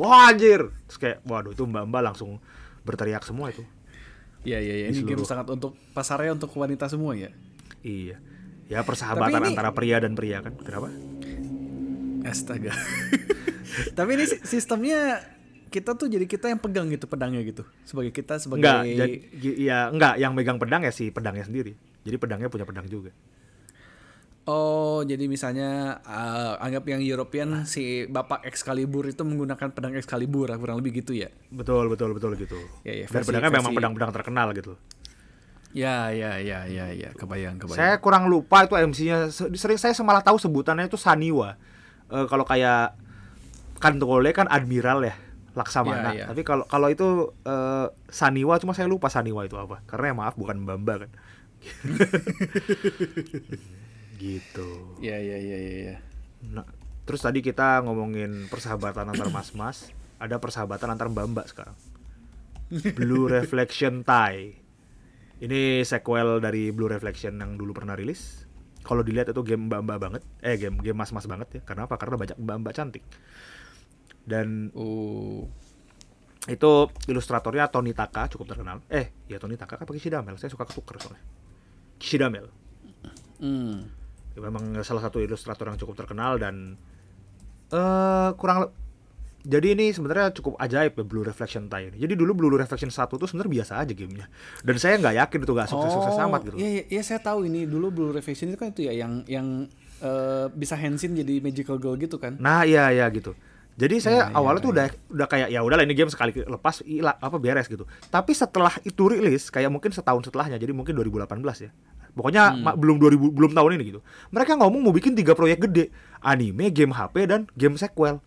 [0.00, 2.40] wah anjir terus kayak waduh itu mbak-mbak langsung
[2.82, 3.60] berteriak semua itu
[4.40, 4.86] Iya iya iya.
[4.88, 7.28] Ini game seluruh- sangat untuk pasarnya untuk wanita semua ya.
[7.84, 8.16] iya
[8.72, 10.88] ya persahabatan ini- antara pria dan pria kan kenapa
[12.28, 12.72] Astaga.
[13.96, 15.22] Tapi ini si- sistemnya
[15.68, 17.62] kita tuh jadi kita yang pegang gitu pedangnya gitu.
[17.82, 19.14] Sebagai kita sebagai Enggak, jadi
[19.58, 21.76] ya enggak yang megang pedang ya si pedangnya sendiri.
[22.02, 23.12] Jadi pedangnya punya pedang juga.
[24.48, 30.80] Oh, jadi misalnya uh, anggap yang European si Bapak Excalibur itu menggunakan pedang Excalibur kurang
[30.80, 31.28] lebih gitu ya.
[31.50, 32.56] Betul, betul, betul gitu.
[32.80, 34.72] Ya, ya, Dan versi- pedangnya memang versi- pedang-pedang terkenal gitu.
[35.76, 37.76] Ya, ya, ya, ya, ya, kebayang, kebayang.
[37.76, 39.28] Saya kurang lupa itu MC-nya.
[39.28, 41.60] Se- Sering saya malah tahu sebutannya itu Saniwa.
[42.08, 42.96] Eh, kalau kayak
[43.78, 45.14] kan Togole kan admiral ya,
[45.54, 46.10] Laksamana.
[46.12, 46.24] Iya, iya.
[46.32, 49.84] Tapi kalau kalau itu eh, Saniwa cuma saya lupa Saniwa itu apa.
[49.84, 51.10] Karena ya maaf bukan Bamba kan.
[54.22, 54.98] gitu.
[54.98, 55.96] Ya, ya, ya, ya, ya.
[56.42, 56.66] Nah,
[57.06, 61.76] terus tadi kita ngomongin persahabatan antar mas-mas, ada persahabatan antar mbak-mbak sekarang.
[62.98, 64.58] Blue Reflection Tie.
[65.38, 68.47] Ini sequel dari Blue Reflection yang dulu pernah rilis.
[68.82, 71.60] Kalau dilihat itu game mbak-mbak banget, eh game game mas-mas banget ya.
[71.66, 71.96] Karena apa?
[72.00, 73.04] Karena banyak mbak-mbak cantik.
[74.24, 75.48] Dan Oh.
[76.48, 76.72] itu
[77.04, 78.80] ilustratornya Tony Taka cukup terkenal.
[78.88, 80.40] Eh, ya Tony Taka apa Kishidamel?
[80.40, 81.20] Saya suka ketuker soalnya.
[82.00, 82.48] Kishidamel.
[83.36, 83.84] Hmm.
[84.32, 86.80] Ya, memang salah satu ilustrator yang cukup terkenal dan
[87.68, 88.72] eh kurang
[89.40, 91.96] jadi ini sebenarnya cukup ajaib ya Blue Reflection Tie ini.
[91.96, 94.26] Jadi dulu Blue Reflection 1 tuh sebenarnya biasa aja gamenya.
[94.60, 96.56] Dan saya nggak yakin itu nggak sukses-sukses amat gitu.
[96.58, 99.70] Iya, iya, iya, saya tahu ini dulu Blue Reflection itu kan itu ya yang yang
[99.98, 102.38] eh, bisa Henshin jadi magical girl gitu kan.
[102.38, 103.34] Nah, iya iya gitu.
[103.74, 106.82] Jadi saya Iya, awalnya iya, tuh udah udah kayak ya udahlah ini game sekali lepas
[106.82, 107.86] ilah, apa beres gitu.
[108.10, 111.30] Tapi setelah itu rilis kayak mungkin setahun setelahnya jadi mungkin 2018
[111.62, 111.70] ya.
[112.10, 112.62] Pokoknya Hmm.
[112.66, 114.00] ma- belum 2000 belum tahun ini gitu.
[114.34, 118.18] Mereka ngomong mau bikin tiga proyek gede, anime, game HP dan game sequel.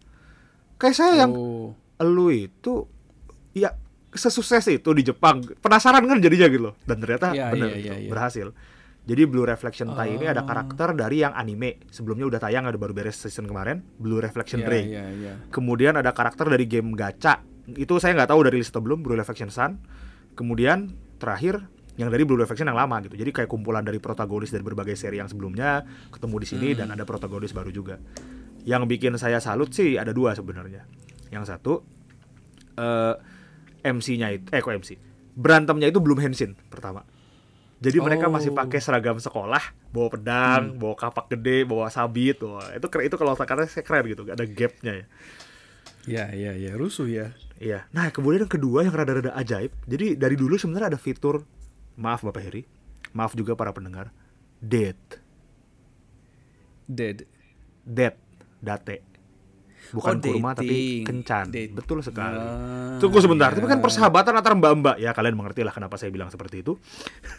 [0.82, 1.78] Kayak saya yang Oh.
[2.02, 2.90] lu itu
[3.54, 3.78] ya
[4.12, 5.46] sesukses itu di Jepang.
[5.62, 6.76] Penasaran kan jadinya gitu loh.
[6.84, 8.10] Dan ternyata Iya, benar iya, gitu, iya, iya.
[8.10, 8.48] berhasil.
[9.02, 10.48] Jadi Blue Reflection Tai ini ada Oh.
[10.50, 11.82] karakter dari yang anime.
[11.90, 15.34] Sebelumnya udah tayang ada baru beres season kemarin Blue Reflection Iya, Ray iya, iya.
[15.50, 17.42] kemudian ada karakter dari game gacha.
[17.72, 19.78] Itu saya nggak tahu dari list atau belum Blue Reflection Sun.
[20.34, 21.62] Kemudian terakhir
[21.98, 23.14] yang dari Blue Reflection yang lama gitu.
[23.14, 27.06] Jadi kayak kumpulan dari protagonis dari berbagai seri yang sebelumnya ketemu di sini dan ada
[27.06, 28.02] protagonis baru juga
[28.68, 30.86] yang bikin saya salut sih ada dua sebenarnya
[31.34, 31.82] yang satu
[32.78, 33.16] eh
[33.82, 34.98] MC-nya itu eh kok MC
[35.34, 37.02] berantemnya itu belum Henshin pertama
[37.82, 38.58] jadi mereka masih Oh.
[38.62, 43.34] pakai seragam sekolah bawa pedang bawa kapak gede bawa sabit wah itu keren itu kalau
[43.34, 45.08] saya keren gitu gak ada gapnya ya
[46.02, 47.30] Iya, iya, iya, rusuh ya.
[47.62, 47.86] Iya.
[47.94, 49.70] Nah, kemudian yang kedua yang rada-rada ajaib.
[49.86, 51.46] Jadi dari dulu sebenarnya ada fitur
[51.94, 52.66] maaf Bapak Heri,
[53.14, 54.10] maaf juga para pendengar,
[54.58, 55.22] date,
[56.90, 57.22] Dead.
[57.86, 58.18] date,
[58.62, 59.06] date.
[59.92, 61.04] Bukan Oh, kurma tapi dating.
[61.04, 61.46] kencan.
[61.52, 61.74] Date.
[61.76, 62.40] Betul sekali.
[62.40, 63.60] Ah, Tunggu sebentar, iya.
[63.60, 66.80] tapi kan persahabatan antara mbak-mbak ya kalian mengerti lah kenapa saya bilang seperti itu.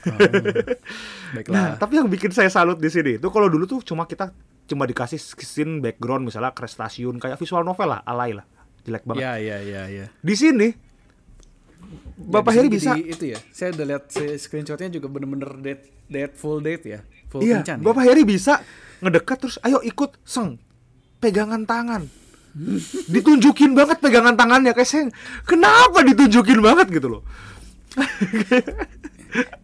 [0.05, 0.19] Oh,
[1.35, 1.55] baiklah.
[1.55, 4.85] Nah, tapi yang bikin saya salut di sini itu kalau dulu tuh cuma kita cuma
[4.85, 8.45] dikasih scene background misalnya ke stasiun kayak visual novel lah, alay lah.
[8.85, 9.23] Jelek banget.
[9.23, 10.07] Iya, iya, iya, iya.
[10.21, 10.69] Di sini
[12.19, 13.39] Bapak Ya, Heri bisa itu ya.
[13.49, 14.05] Saya udah lihat
[14.39, 17.01] screenshotnya juga bener-bener date, date full date ya.
[17.29, 17.85] Full Iya, kencan ya?
[17.85, 18.61] Bapak Heri bisa
[19.01, 20.61] ngedekat terus ayo ikut seng
[21.23, 22.03] pegangan tangan.
[23.09, 25.09] Ditunjukin banget pegangan tangannya kayak saya
[25.47, 27.23] kenapa ditunjukin banget gitu loh.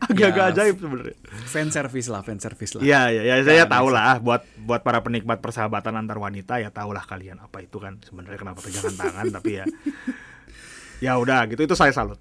[0.08, 0.52] Agak-agak Ya.
[0.56, 1.16] ajaib sebenarnya.
[1.44, 2.80] Fan service lah, fan service lah.
[2.80, 7.04] Iya, iya, ya, saya tahu lah buat buat para penikmat persahabatan antar wanita ya tahulah
[7.04, 9.64] kalian apa itu kan sebenarnya kenapa pegangan tangan tapi ya
[11.04, 12.16] ya udah gitu itu saya salut.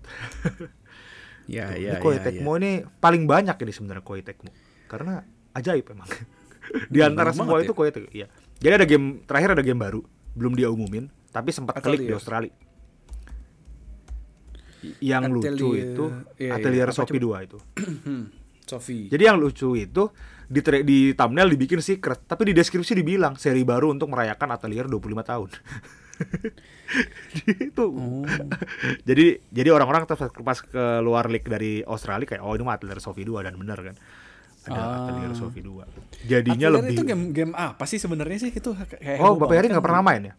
[1.48, 4.52] Iya, Tuh, iya, ini Koei iya, Tecmo ini paling banyak ini sebenarnya Koei Tecmo
[4.92, 5.24] karena
[5.56, 6.12] ajaib emang
[6.94, 7.78] di antara semua itu ya.
[7.80, 10.02] Koei Tecmo iya jadi ada game terakhir ada game baru
[10.34, 12.18] belum dia umumin tapi sempat klik di Atelier.
[12.18, 12.54] Australia
[15.02, 16.06] yang lucu Atelier, itu
[16.38, 17.42] iya, iya, Atelier coba?
[17.42, 17.58] 2 itu
[18.72, 19.08] Sophie.
[19.10, 20.04] jadi yang lucu itu
[20.48, 25.24] di, di thumbnail dibikin secret tapi di deskripsi dibilang seri baru untuk merayakan Atelier 25
[25.28, 25.50] tahun
[27.70, 28.26] itu Oh.
[29.06, 33.28] jadi jadi orang-orang pas, pas keluar leak dari Australia kayak oh ini mah Atelier Sophie
[33.28, 33.96] 2 dan benar kan
[34.68, 34.96] ada Ah.
[35.04, 35.84] Atelier Sophie 2
[36.24, 39.66] jadinya Atelier lebih itu game game apa sih sebenarnya sih itu kayak oh Bapak Heri
[39.66, 39.88] banget nggak kan?
[39.88, 40.34] pernah main ya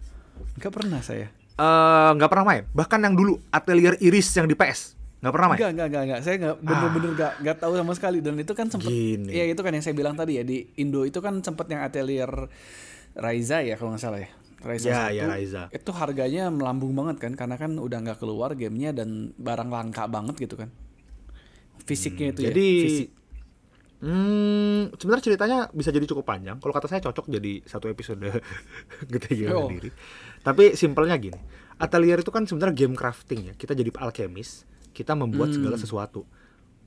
[0.54, 1.26] Nggak pernah saya.
[1.52, 5.58] Eh, nggak pernah main bahkan yang dulu Atelier Iris yang di PS nggak pernah main
[5.58, 6.20] Enggak, enggak, enggak, enggak.
[6.20, 9.30] Saya enggak bener-bener enggak enggak tahu sama sekali dan itu kan sempet Gini.
[9.30, 12.30] ya itu kan yang saya bilang tadi ya di Indo itu kan sempet yang atelier
[13.12, 14.30] Raiza ya kalau nggak salah ya.
[14.58, 15.62] Raiza Ya, ya, Raiza.
[15.68, 20.34] Itu harganya melambung banget kan karena kan udah nggak keluar gamenya dan barang langka banget
[20.36, 20.70] gitu kan.
[21.80, 22.82] Fisiknya itu jadi ya.
[22.84, 23.08] Fisik.
[23.98, 26.56] Hmm, sebenarnya ceritanya bisa jadi cukup panjang.
[26.56, 28.22] Kalau kata saya cocok jadi satu episode
[29.12, 29.66] gitu gimana Oh.
[29.66, 29.90] diri.
[30.38, 31.38] Tapi simpelnya gini,
[31.76, 33.54] Atelier itu kan sebenarnya game crafting ya.
[33.54, 36.22] Kita jadi alchemist, kita membuat segala sesuatu.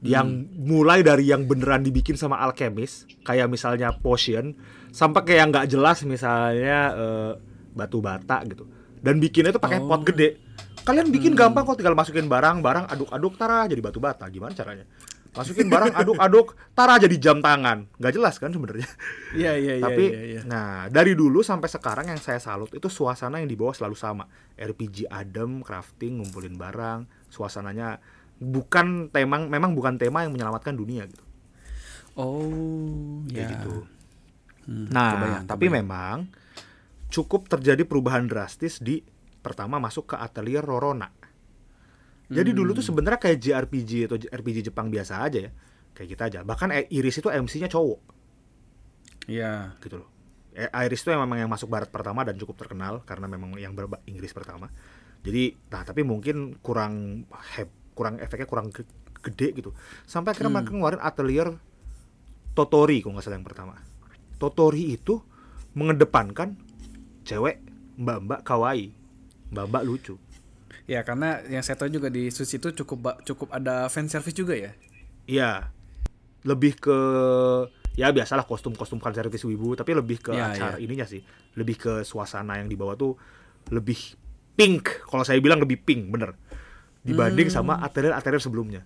[0.01, 4.55] Yang mulai dari yang beneran dibikin sama alchemist, kayak misalnya potion,
[4.89, 7.31] sampai kayak yang nggak jelas misalnya eh,
[7.71, 8.65] batu bata gitu.
[9.01, 9.89] dan bikinnya tuh pakai Oh.
[9.89, 10.37] pot gede.
[10.81, 14.25] Kalian bikin gampang kok tinggal masukin barang, barang aduk-aduk tara jadi batu bata.
[14.27, 14.85] Gimana caranya?
[15.31, 17.87] Masukin barang aduk-aduk tara jadi jam tangan.
[17.95, 18.83] Nggak jelas kan sebenarnya.
[19.31, 20.41] Iya iya iya Tapi iya, iya.
[20.43, 24.27] nah, dari dulu sampai sekarang yang saya salut itu suasana yang dibawa selalu sama.
[24.59, 28.03] RPG adem, crafting, ngumpulin barang, suasananya
[28.37, 31.23] bukan tema memang bukan tema yang menyelamatkan dunia gitu.
[32.13, 33.51] Oh, Kayak ya.
[33.55, 33.75] gitu.
[34.67, 35.77] Hmm, Nah, kebayang, tapi kebayang.
[35.79, 36.17] memang
[37.07, 38.99] cukup terjadi perubahan drastis di
[39.39, 41.07] pertama masuk ke atelier Rorona.
[42.31, 42.79] Jadi dulu Hmm.
[42.79, 45.51] tuh sebenarnya kayak JRPG atau RPG Jepang biasa aja ya.
[45.91, 46.39] Kayak kita aja.
[46.41, 47.99] Bahkan eh, Iris itu MC-nya cowok
[49.27, 49.75] Iya.
[49.79, 50.09] gitu loh.
[50.51, 53.71] Eh, Iris itu yang memang yang masuk barat pertama dan cukup terkenal karena memang yang
[53.71, 54.67] berba Inggris pertama.
[55.21, 58.87] Jadi, nah tapi mungkin kurang heb, kurang efeknya kurang ge-
[59.21, 59.71] gede gitu.
[60.03, 61.49] Sampai akhirnya mereka ngeluarin atelier
[62.51, 63.75] Totori kalau nggak salah yang pertama.
[64.35, 65.23] Totori itu
[65.71, 66.57] mengedepankan
[67.23, 67.63] cewek
[67.95, 68.91] mbak-mbak kawaii,
[69.51, 70.15] mbak-mbak lucu.
[70.91, 74.59] Ya karena yang saya tahu juga di Sushi itu cukup cukup ada fan service juga
[74.59, 74.75] ya.
[75.23, 75.71] Iya.
[76.43, 76.97] Lebih ke
[77.95, 80.83] ya biasalah kostum-kostum fan service wibu, tapi lebih ke Ya, acara ya.
[80.83, 81.23] ininya sih.
[81.55, 83.15] Lebih ke suasana yang dibawa tuh
[83.71, 84.19] lebih
[84.59, 85.07] pink.
[85.07, 86.35] Kalau saya bilang lebih pink, bener.
[87.07, 88.83] Dibanding sama atelier-atelier sebelumnya.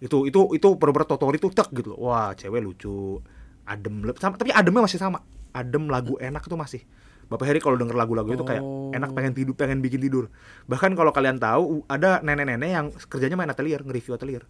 [0.00, 2.08] Itu itu itu bener-bener Totori tuh tek gitu loh.
[2.08, 3.20] Wah, cewek lucu,
[3.68, 5.20] adem, sama, tapi ademnya masih sama.
[5.52, 6.80] Adem lagu enak tuh masih.
[7.24, 8.90] Bapak Heri kalau denger lagu-lagu itu kayak Oh.
[8.90, 10.28] enak pengen tidur, pengen bikin tidur.
[10.64, 14.42] Bahkan kalau kalian tahu ada nenek-nenek yang kerjanya main atelier, nge-review atelier.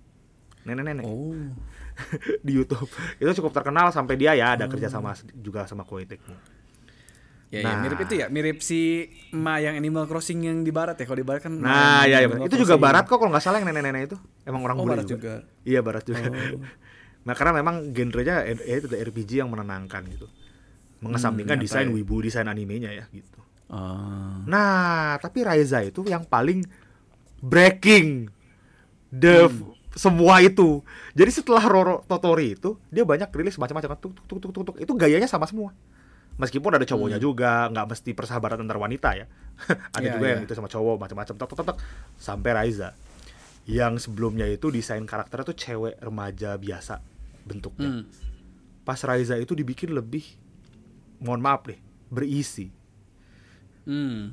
[0.62, 1.32] Nenek-nenek Oh.
[2.46, 2.90] di YouTube.
[3.16, 6.34] Itu cukup terkenal sampai dia ya ada kerja sama juga sama Koei Tecmo.
[7.48, 7.78] Ya, ya, Nah.
[7.80, 11.06] mirip itu ya, mirip si Ma yang Animal Crossing yang di barat ya.
[11.06, 12.26] Kalau di barat kan Nah, ya, ya.
[12.42, 12.82] Itu juga Crossing.
[12.82, 14.16] barat kok kalau nggak salah yang nenek-nenek itu.
[14.42, 15.46] Emang orang Oh, bule barat juga.
[15.62, 16.26] Iya, barat juga.
[16.26, 16.58] Oh.
[17.26, 20.26] nah, karena memang genrenya ya itu RPG yang menenangkan gitu.
[21.04, 21.92] Mengesampingkan Hmm, desain ya.
[21.92, 23.40] wibu, desain animenya ya gitu.
[23.68, 24.40] Ah.
[24.44, 26.64] Nah, tapi Raiza itu yang paling
[27.40, 28.28] breaking
[29.10, 29.72] the Hmm.
[29.94, 30.82] semua itu.
[31.12, 34.76] Jadi setelah Roro Totori itu, dia banyak rilis macam-macam tuk tuk tuk tuk tuk tuk.
[34.78, 35.70] Itu gayanya sama semua.
[36.34, 39.26] Meskipun ada cowoknya juga, nggak mesti persahabatan antar wanita ya.
[39.70, 40.02] ada Hmm.
[40.02, 40.46] Iya, juga yang iya.
[40.50, 41.78] itu sama cowok macam-macam tok tok tok tok.
[42.18, 42.90] sampai Raiza.
[43.64, 46.98] Yang sebelumnya itu desain karakternya tuh cewek remaja biasa
[47.46, 47.88] bentuknya.
[47.88, 48.04] Hmm.
[48.82, 50.26] Pas Raiza itu dibikin lebih
[51.24, 52.68] mohon maaf deh, berisi.
[53.82, 54.32] Hmm.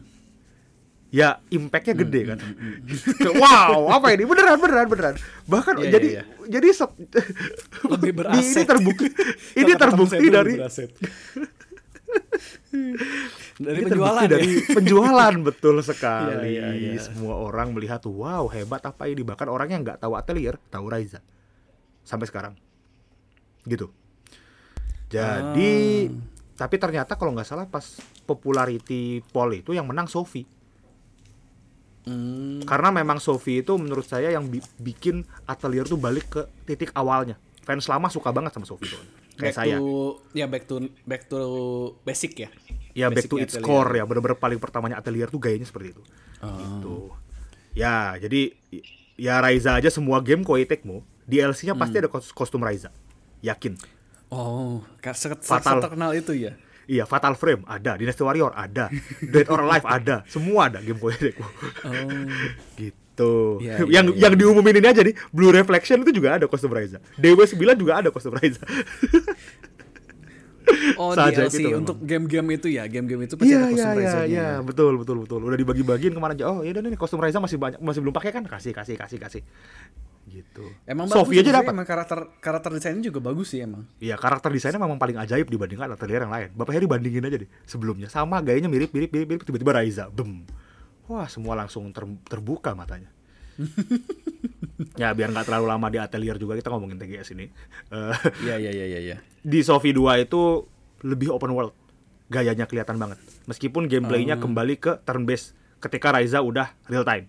[1.09, 2.39] ya impactnya gede kan.
[3.41, 4.23] wow apa ini?
[4.23, 5.15] Beneran beneran beneran.
[5.43, 6.95] Bahkan Iya, jadi iya, jadi se-
[7.85, 8.63] Lebih ini beraset.
[8.63, 9.07] terbukti
[9.59, 10.53] ini terbukti saya tuh dari
[13.59, 14.31] dari ini penjualan terbukti ya.
[14.31, 16.31] dari penjualan betul sekali.
[16.31, 17.01] Iya, iya, iya.
[17.01, 19.21] semua orang melihat wow hebat apa ini?
[19.21, 21.19] Bahkan orang yang nggak tahu atelier tahu Raiza.
[22.01, 22.55] Sampai sekarang.
[23.63, 23.91] Gitu.
[25.07, 26.39] Jadi Ah.
[26.61, 27.81] Tapi ternyata kalau nggak salah pas
[28.23, 30.45] popularity poll itu yang menang Sophie
[32.01, 32.65] Hmm.
[32.65, 37.37] Karena memang Sophie itu menurut saya yang bi- bikin atelier tuh balik ke titik awalnya.
[37.61, 38.97] Fans lama suka banget sama Sophie tuh.
[39.37, 39.75] Kayak Back saya.
[39.77, 39.89] to,
[40.33, 41.39] ya back to back to
[42.01, 42.49] basic ya.
[42.91, 43.61] Ya back to its atelier.
[43.63, 44.03] core ya.
[44.03, 46.01] Bener-bener paling pertamanya atelier tuh gayanya seperti itu.
[46.41, 46.49] Oh.
[46.51, 46.95] Gitu.
[47.73, 48.57] Ya, jadi
[49.13, 52.17] ya Raiza aja semua game Koei Tecmo DLC-nya pasti ada Hmm.
[52.17, 52.89] kos- kostum Raiza.
[53.39, 53.77] Yakin.
[54.31, 54.79] Oh,
[55.43, 55.83] Fatal.
[55.83, 56.55] terkenal itu ya.
[56.87, 58.87] Iya, Fatal Frame ada, Dynasty Warrior ada,
[59.19, 61.47] Dead or Alive ada, semua ada game Tecmo.
[61.87, 62.27] Oh.
[62.79, 63.59] gitu.
[63.59, 64.27] Iya, iya, yang iya.
[64.27, 67.03] yang diumumin ini aja nih, Blue Reflection itu juga ada kostum Raiza.
[67.19, 68.63] DW9 juga ada Raiza.
[70.93, 71.81] Oh, Saja DLC itu memang.
[71.81, 72.83] untuk game-game itu ya.
[72.85, 74.61] Game-game itu pasti Iya ada iya kostum iya Raiza-nya iya ya.
[74.61, 75.39] betul betul betul.
[75.41, 76.45] Udah dibagi-bagiin ke mana aja.
[76.47, 78.43] Oh, ya udah nih kostum Raiza masih banyak masih belum pakai kan?
[78.43, 79.41] Kasih kasih kasih kasih.
[80.23, 80.63] Gitu.
[80.85, 81.73] Emang Sophie aja dapat.
[81.73, 83.83] Emang karakter karakter desainnya juga bagus sih emang.
[83.97, 86.49] Iya, karakter desainnya memang paling ajaib dibandingkan atelier yang lain.
[86.53, 88.07] Bapak Heri bandingin aja deh sebelumnya.
[88.07, 90.07] Sama gayanya mirip mirip mirip, mirip tiba-tiba Raiza.
[90.07, 90.45] Bem.
[91.05, 93.11] Wah, semua langsung ter- terbuka matanya.
[94.95, 97.45] Ya, biar nggak terlalu lama di atelier juga kita ngomongin TGS ini.
[97.89, 99.17] Eh, Iya iya iya iya iya.
[99.37, 100.65] di Sophie 2 itu
[101.03, 101.73] lebih open world.
[102.27, 103.19] Gayanya kelihatan banget.
[103.43, 104.41] Meskipun gameplaynya Oh.
[104.41, 107.27] kembali ke turn based ketika Raiza udah real time.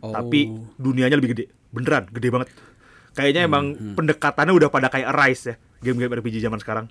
[0.00, 0.10] Oh.
[0.10, 1.44] Tapi dunianya lebih gede.
[1.68, 2.48] Beneran, gede banget.
[3.12, 5.54] Kayaknya Hmm, emang pendekatannya udah pada kayak Rise ya.
[5.80, 6.86] Game-game RPG zaman sekarang.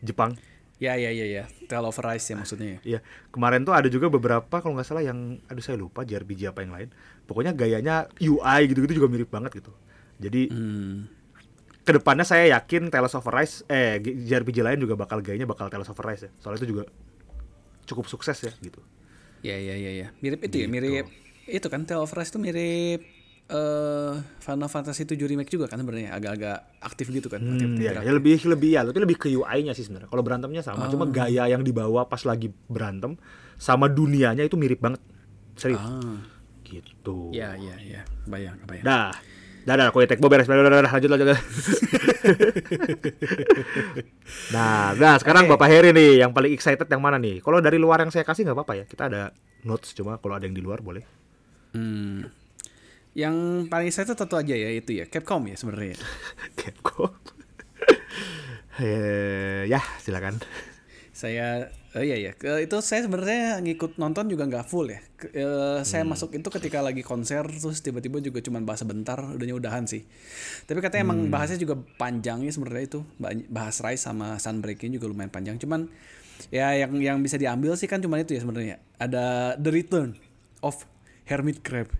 [0.00, 0.36] Jepang.
[0.80, 1.44] Ya ya ya ya.
[1.68, 2.78] Tale of Arise ya maksudnya ya.
[2.96, 6.64] Iya, kemarin tuh ada juga beberapa kalau nggak salah yang aduh saya lupa JRPG apa
[6.64, 6.88] yang lain.
[7.28, 9.76] Pokoknya gayanya UI gitu-gitu juga mirip banget gitu.
[10.16, 11.04] Jadi Hmm.
[11.84, 15.88] ke depannya saya yakin Tales of Arise eh JRPG lain juga bakal gayanya bakal Tales
[15.92, 16.30] of Arise ya.
[16.40, 16.88] Soalnya itu juga
[17.84, 18.80] cukup sukses ya gitu.
[19.44, 20.08] Ya ya ya ya.
[20.24, 20.72] Mirip itu ya, Gitu.
[20.72, 21.06] mirip
[21.44, 23.04] itu kan Tale of Arise itu mirip
[23.50, 27.38] eh Final Fantasy 7 remake juga kan sebenarnya agak-agak aktif gitu kan.
[27.38, 28.06] aktif Hmm, ya, interaktif.
[28.06, 30.06] ya lebih lebih ya, itu lebih ke UI-nya sih sebenarnya.
[30.06, 31.10] Kalau berantemnya sama, cuma Oh.
[31.10, 33.18] gaya yang dibawa pas lagi berantem
[33.56, 35.02] sama dunianya itu mirip banget.
[35.54, 35.78] Serius.
[35.78, 36.22] Ah,
[36.62, 37.34] Gitu.
[37.34, 38.86] ya ya ya, bayang bayang.
[38.86, 39.10] Dah.
[39.60, 40.46] Dah, dah, kue tekbo beres.
[40.48, 41.36] Dah, dah, lanjut, lanjut.
[44.50, 47.38] nah, nah, sekarang Bapak Heri nih, yang paling excited yang mana nih?
[47.40, 48.84] Kalau dari luar yang saya kasih nggak apa-apa ya.
[48.88, 49.30] Kita ada
[49.62, 51.04] notes, cuma kalau ada yang di luar boleh.
[51.76, 52.24] Hmm.
[53.12, 55.96] Yang paling saya tentu aja ya itu ya Capcom ya sebenarnya.
[56.58, 57.10] Capcom.
[58.80, 60.40] Eh, ya, silakan.
[61.12, 65.04] Saya oh iya ya itu saya sebenarnya ngikut nonton juga nggak full ya.
[65.36, 69.84] Eh, Saya masuk itu ketika lagi konser terus tiba-tiba juga cuman bahas sebentar udahnya udahan
[69.84, 70.08] sih.
[70.64, 75.12] Tapi katanya emang bahasnya juga panjang ya sebenarnya itu Ba- bahas Rise sama Sunbreak-nya juga
[75.12, 75.60] lumayan panjang.
[75.60, 75.92] Cuman
[76.48, 78.76] ya yang yang bisa diambil sih kan cuman itu ya sebenarnya.
[78.96, 80.16] Ada The Return
[80.64, 80.88] of
[81.28, 81.92] Hermit Crab.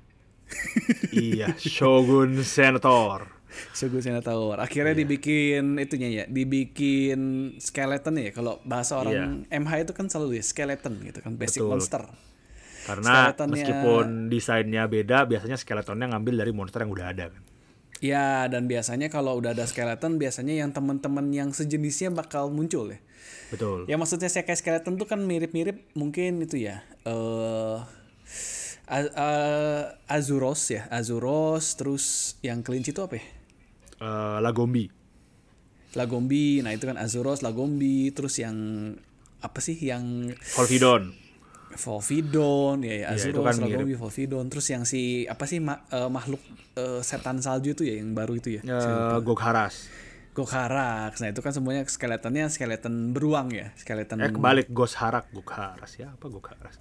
[1.14, 3.26] Iya, Shogun Senator.
[3.74, 4.56] Shogun Senator.
[4.58, 8.30] Akhirnya dibikin itunya ya, dibikin skeleton ya.
[8.30, 11.70] Kalau bahasa orang MH itu kan selalu ya skeleton gitu kan, basic Betul.
[11.74, 12.02] monster.
[12.86, 17.42] Karena Skeletonnya- meskipun desainnya beda, biasanya skeletonnya ngambil dari monster yang udah ada kan.
[18.00, 22.96] Ya, dan biasanya kalau udah ada skeleton, biasanya yang teman-teman yang sejenisnya bakal muncul ya.
[23.52, 23.84] Betul.
[23.84, 26.80] Ya maksudnya saya kayak skeleton tuh kan mirip-mirip mungkin itu ya.
[27.04, 27.76] Eh
[28.90, 33.24] A- Azuros ya, Azuros terus yang kelinci itu apa ya?
[34.02, 34.90] Eh, Lagombi.
[35.94, 38.54] Lagombi, nah itu kan Azuros, Lagombi, terus yang
[39.42, 41.14] apa sih yang Volvidon.
[41.70, 46.10] Volvidon, ya, ya itu Azuros, kan Lagombi, Volvidon, terus yang si apa sih ma- eh,
[46.10, 46.42] makhluk
[46.74, 49.86] eh, setan salju itu ya yang baru itu ya, Eh, Gokharas.
[50.30, 51.18] Gokharax.
[51.20, 54.22] Nah itu kan semuanya skeletonnya skeleton beruang ya, skeleton.
[54.22, 56.78] Eh kebalik Gosharak Gokharas ya apa Gokharas?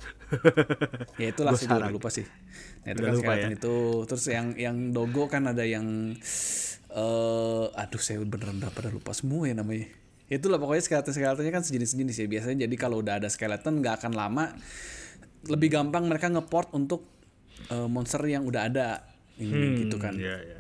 [1.18, 1.82] Ya itulah saya juga Gosharak.
[1.82, 2.26] udah lupa sih.
[2.86, 3.58] Nah itu Udah kan lupa skeleton ya.
[3.58, 6.14] itu, terus yang yang dogo kan ada yang
[6.90, 9.90] eh aduh saya beneran udah pada lupa semua ya namanya.
[10.30, 12.28] Itulah pokoknya skeleton-skeletonnya kan sejenis-sejenis ya.
[12.30, 14.54] Biasanya jadi kalau udah ada skeleton nggak akan lama
[15.50, 17.02] lebih gampang mereka ngeport untuk
[17.70, 18.88] eh, monster yang udah ada
[19.42, 20.14] ini gitu kan.
[20.14, 20.59] Iya, iya.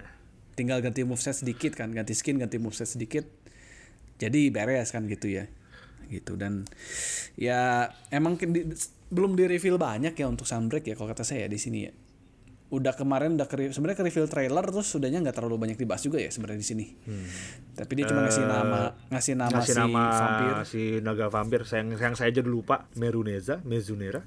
[0.60, 3.24] Tinggal ganti moveset sedikit kan, ganti skin, ganti moveset sedikit.
[4.20, 5.48] Jadi beres kan gitu ya.
[6.12, 6.68] Gitu dan
[7.34, 8.68] ya emang di-
[9.08, 11.94] belum di reveal banyak ya untuk Sunbreak ya kalau kata saya di sini ya.
[12.70, 16.20] Udah kemarin udah ke, sebenarnya ke reveal trailer terus sudahnya nggak terlalu banyak dibahas juga
[16.20, 16.86] ya sebenarnya di sini.
[17.74, 20.54] Tapi dia cuma ngasih nama ngasih nama Ngasih si nama vampir.
[20.68, 24.22] si naga vampir yang yang saya aja lupa Meruneza, Mezunera.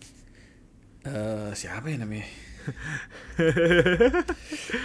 [1.03, 2.27] Eh, siapa ya namanya?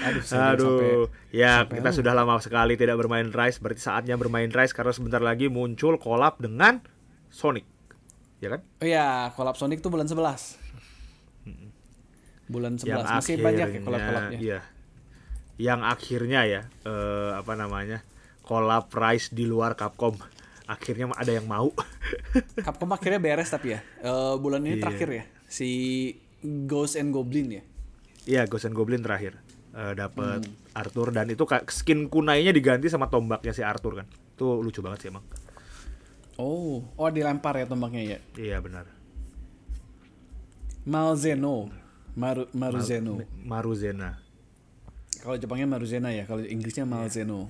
[0.08, 4.16] Aduh, belum sampai Aduh, ya sampai kita sudah lama sekali tidak bermain Rise, berarti saatnya
[4.16, 6.82] bermain Rise karena sebentar lagi muncul collab dengan
[7.30, 7.66] Sonic.
[8.40, 8.62] Ya kan?
[8.82, 10.58] Oh iya, collab Sonic tuh bulan 11.
[12.48, 14.40] Bulan 11 masih banyak ya collab-collabnya.
[14.40, 14.60] Iya.
[15.58, 18.06] Yang akhirnya ya eh, apa namanya?
[18.46, 20.16] Collab Rise di luar Capcom.
[20.68, 21.72] Akhirnya ada yang mau.
[22.66, 23.84] Capcom akhirnya beres tapi ya.
[24.00, 24.84] Eh, bulan ini Iya.
[24.88, 25.24] terakhir ya.
[25.48, 25.70] Si
[26.44, 27.64] Ghost and Goblin ya.
[28.28, 29.40] Iya, Ghost and Goblin terakhir.
[29.72, 30.54] Eh dapat Hmm.
[30.74, 34.08] Arthur dan itu skin kunainya diganti sama tombaknya si Arthur kan.
[34.36, 35.26] Itu lucu banget sih emang.
[36.38, 38.18] Oh, oh dilempar ya tombaknya ya.
[38.38, 38.86] Iya benar.
[40.86, 41.70] Malzeno.
[42.18, 43.22] Maru, Maruzeno.
[43.46, 44.18] Maruzena,
[45.22, 46.94] Kalau Jepangnya Maruzena ya, kalau Inggrisnya Iya.
[46.98, 47.50] Malzeno.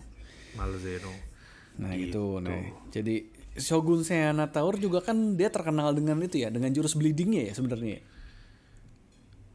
[0.60, 1.12] Malzeno.
[1.80, 2.12] Nah, Gitu.
[2.12, 2.60] itu nah.
[2.92, 3.16] Jadi
[3.56, 8.04] Shogun Seanator juga kan dia terkenal dengan itu ya, dengan jurus bleedingnya ya sebenarnya.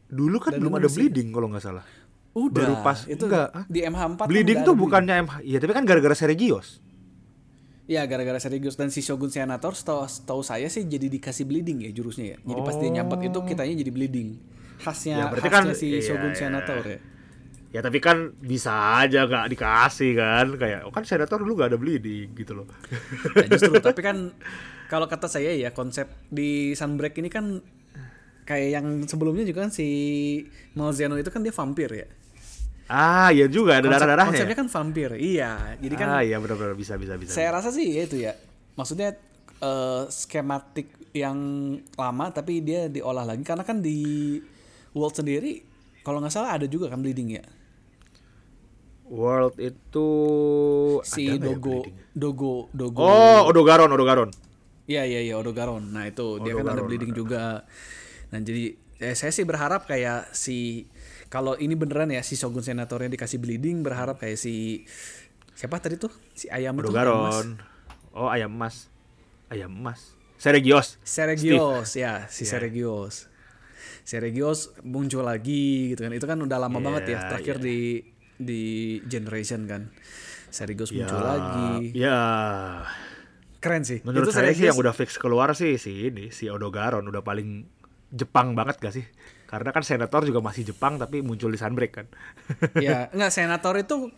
[0.09, 1.85] Dulu kan Dan belum ada bleeding kalau nggak salah.
[2.33, 2.65] Udah.
[2.65, 3.65] Baru pas- itu enggak, ah.
[3.69, 5.33] di MH4 kan bleeding tuh bukannya MH.
[5.45, 6.81] Iya, tapi kan gara-gara Seregios.
[7.83, 11.91] Iya gara-gara serius dan si Shogun Senator setahu, setahu saya sih jadi dikasih bleeding ya
[11.91, 12.37] jurusnya ya.
[12.39, 14.29] Jadi pas dia nyabet itu kitanya jadi bleeding.
[14.79, 16.39] Khasnya, Ya, berarti khasnya kan- si iya, Shogun iya.
[16.39, 16.99] Senator ya.
[17.75, 21.79] Ya tapi kan bisa aja nggak dikasih kan kayak oh kan Senator dulu gak ada
[21.81, 22.69] bleeding gitu loh.
[23.35, 24.31] Nah, justru tapi kan
[24.87, 27.59] kalau kata saya ya konsep di Sunbreak ini kan
[28.43, 29.87] kayak yang sebelumnya juga kan si
[30.75, 32.07] Malzeno itu kan dia vampir ya.
[32.83, 34.31] ah iya juga ada Konsep- darah darahnya.
[34.43, 35.09] Konsepnya kan vampir.
[35.15, 35.51] Iya.
[35.79, 37.31] Jadi kan ah iya benar-benar bisa bisa bisa.
[37.31, 38.35] saya rasa sih ya itu ya.
[38.75, 39.15] Maksudnya
[39.63, 41.37] eh, skematik yang
[41.95, 44.37] lama tapi dia diolah lagi karena kan di
[44.93, 45.63] World sendiri
[46.03, 47.43] kalau nggak salah ada juga kan bleeding ya.
[49.07, 50.07] World itu
[51.05, 51.95] Si ada ya Dogo bleeding?
[52.13, 52.99] Dogo Dogo.
[52.99, 54.29] Oh Odogaron Odogaron.
[54.85, 55.93] Iya iya iya Odogaron.
[55.93, 57.63] Nah itu dia kan ada Odogaron, bleeding juga.
[58.33, 60.89] Nah jadi eh, saya sih berharap kayak si
[61.29, 64.85] kalau ini beneran ya si Shogun Senatornya dikasih bleeding berharap kayak si
[65.53, 67.37] siapa tadi tuh si ayam itu ayam emas.
[67.37, 67.47] Odogaron.
[68.13, 68.89] Oh ayam emas.
[69.49, 70.17] Ayam emas.
[70.37, 70.97] Seregios.
[71.05, 72.57] Seregios ya si Iya.
[72.57, 73.29] Seregios.
[74.03, 76.11] Seregios muncul lagi gitu kan.
[76.11, 77.63] Itu kan udah lama Iya, banget ya terakhir iya.
[77.63, 77.77] di
[78.35, 78.63] di
[79.07, 79.93] generation kan.
[80.49, 81.73] Seregios muncul Ya, lagi.
[81.95, 82.19] Ya,
[83.57, 84.03] Keren sih.
[84.03, 87.63] menurut itu saya sih yang udah fix keluar sih si ini, si Odogaron udah paling
[88.13, 89.05] Jepang banget gak sih?
[89.49, 92.07] Karena kan Senator juga masih Jepang tapi muncul di Sunbreak kan.
[92.85, 94.13] ya enggak senator itu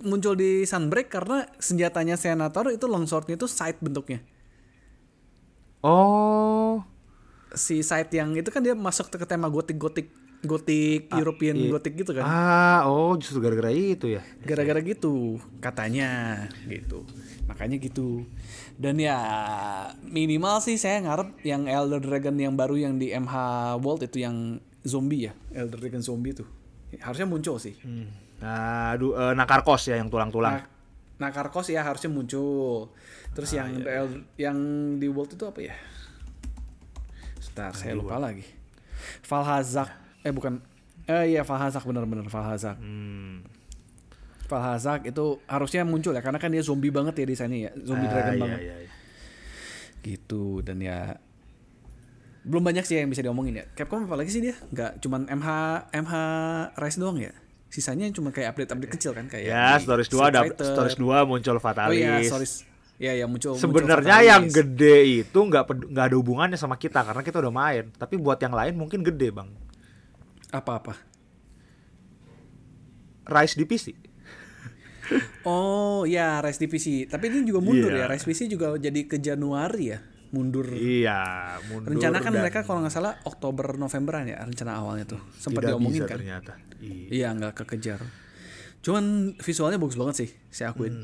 [0.00, 4.24] muncul di Sunbreak karena senjatanya senator itu longswordnya itu side bentuknya
[5.84, 6.84] oh,
[7.52, 9.76] si side yang itu kan dia masuk ke tema gotik
[10.40, 11.70] gotik gotik European iya.
[11.72, 14.22] gotik gitu kan ah, oh justru gara-gara itu ya.
[14.44, 17.04] gara-gara gitu katanya gitu
[17.44, 18.24] makanya gitu
[18.80, 19.18] dan ya
[20.06, 23.34] minimal sih saya ngarep yang Elder Dragon yang baru yang di MH
[23.84, 26.48] World itu yang zombie ya Elder Dragon zombie tuh
[26.98, 28.30] harusnya muncul sih Hmm.
[28.40, 30.64] Nah, aduh, eh, Nakarkos ya yang tulang-tulang.
[30.64, 30.64] Nah,
[31.20, 32.88] nah Karkos ya harusnya muncul.
[33.36, 34.56] Terus yang El- yang
[34.96, 35.76] di World itu apa ya?
[37.36, 38.44] Sebentar, saya lupa lagi.
[39.28, 39.92] Valhazak.
[40.22, 40.60] Eh bukan.
[41.04, 42.76] Eh iya Valhazak bener-bener Valhazak.
[42.76, 43.42] Hmm.
[44.46, 47.70] Valhazak itu harusnya muncul ya karena kan dia zombie banget ya di sana ya.
[47.80, 48.60] Zombie Ah, dragon iya, banget.
[48.60, 48.90] iya, iya.
[50.00, 50.98] Gitu dan ya
[52.40, 53.64] belum banyak sih yang bisa diomongin ya.
[53.76, 54.56] Capcom apa lagi sih dia?
[54.72, 55.48] Nggak cuman MH
[55.92, 56.12] MH
[56.74, 57.32] Rise doang ya.
[57.70, 60.64] Sisanya cuma kayak update-update kecil kan kayak Ya, Stories 2 Street ada.
[60.66, 62.00] Stories 2 muncul Oh Fatalis.
[62.02, 62.54] iya, Stories.
[62.98, 63.54] Ya ya muncul.
[63.54, 67.84] Sebenarnya yang gede itu nggak nggak ada hubungannya sama kita karena kita udah main.
[67.94, 69.48] Tapi buat yang lain mungkin gede bang.
[70.52, 70.94] Apa-apa.
[73.26, 73.86] Rise di PC.
[75.42, 77.02] Oh ya, Rise Divisi.
[77.06, 78.06] Tapi ini juga mundur Iya.
[78.06, 78.10] ya.
[78.10, 79.98] Rise PC juga jadi ke Januari ya.
[80.30, 80.70] Mundur.
[80.70, 85.18] Iya, mundur Rencana kan dan mereka kalau nggak salah Oktober Novemberan ya rencana awalnya tuh.
[85.34, 86.16] Sempat tidak diomongin bisa kan.
[86.22, 86.52] ternyata.
[86.78, 87.06] Iya.
[87.10, 88.00] Iya nggak kekejar.
[88.80, 89.04] Cuman
[89.42, 90.94] visualnya bagus banget sih, saya akuin.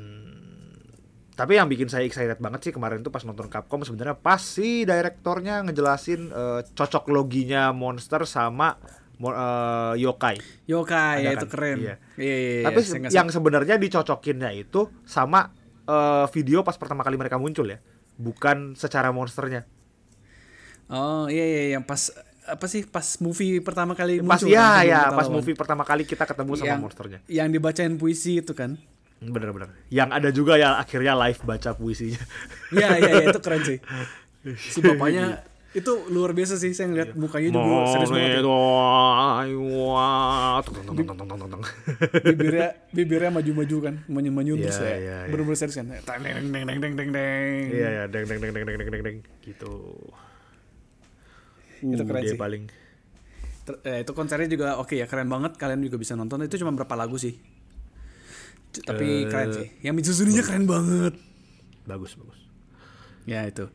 [1.37, 4.87] Tapi yang bikin saya excited banget sih kemarin tuh pas nonton Capcom sebenarnya pas si
[4.89, 8.79] direktornya ngejelasin eh, cocok loginya monster sama
[9.19, 10.37] eh, yokai.
[10.65, 11.53] Yokai Ada ya itu kan?
[11.53, 11.77] keren.
[11.79, 11.95] Iya.
[12.15, 15.51] Iya, iya, iya, Tapi se- nggak yang sebenarnya dicocokinnya itu sama
[15.85, 17.79] eh, video pas pertama kali mereka muncul ya,
[18.15, 19.65] bukan secara monsternya.
[20.87, 22.15] Oh iya iya yang pas
[22.47, 25.35] apa sih pas movie pertama kali Pas muncul ya kan, ya kita pas lawan.
[25.35, 27.19] movie pertama kali kita ketemu sama yang, monsternya.
[27.27, 28.79] Yang dibacain puisi itu kan.
[29.19, 29.73] Bener-bener.
[29.89, 32.21] Yang ada juga ya akhirnya live baca puisinya.
[32.71, 33.79] Iya iya iya itu keren sih.
[34.71, 35.43] Si bapaknya
[35.77, 37.21] itu luar biasa sih saya ngeliat iya.
[37.21, 38.41] mukanya juga serius banget ya.
[42.25, 44.89] bibirnya bibirnya maju-maju kan maju-maju yeah, terus ya.
[44.89, 45.21] yeah, yeah.
[45.29, 45.87] bener-bener serius kan?
[45.93, 49.17] Deng deng deng deng deng deng iya ya deng deng deng deng deng deng deng
[49.45, 49.73] gitu.
[51.85, 52.39] Uh, itu keren sih.
[52.39, 52.63] paling.
[53.67, 55.61] Ter, eh, itu konsernya juga oke okay ya keren banget.
[55.61, 56.41] Kalian juga bisa nonton.
[56.47, 57.37] Itu cuma berapa lagu sih?
[58.73, 59.67] C tapi uh, keren eh, sih.
[59.85, 61.15] Yang Mitsuzuninya keren banget.
[61.85, 62.41] Bagus bagus.
[63.29, 63.69] Ya itu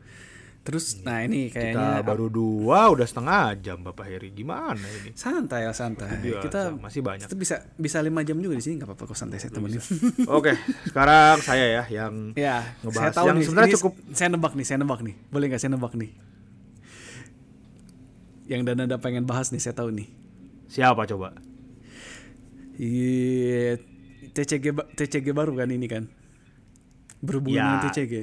[0.62, 4.30] terus nah ini Kita kayaknya baru dua udah setengah jam Bapak Heri.
[4.30, 5.10] Gimana ini?
[5.12, 6.22] santai ya santai.
[6.22, 7.26] Iya, kita masih banyak.
[7.26, 9.82] kita bisa bisa lima jam juga di sini nggak apa-apa kok santai saya temenin.
[10.28, 14.52] Oke, sekarang saya ya yang ya Ngebahas saya tahu yang nih sebenarnya cukup- saya nebak
[14.52, 15.14] nih saya nebak nih.
[15.28, 16.10] Boleh nggak saya nebak nih?
[18.44, 20.06] Yang dan ada pengen bahas nih saya tahu nih.
[20.66, 21.34] Siapa coba?
[22.74, 23.76] Iya,
[24.30, 26.06] TCG TCG baru kan ini kan?
[27.18, 27.66] Berhubungan Ya.
[27.68, 28.14] dengan TCG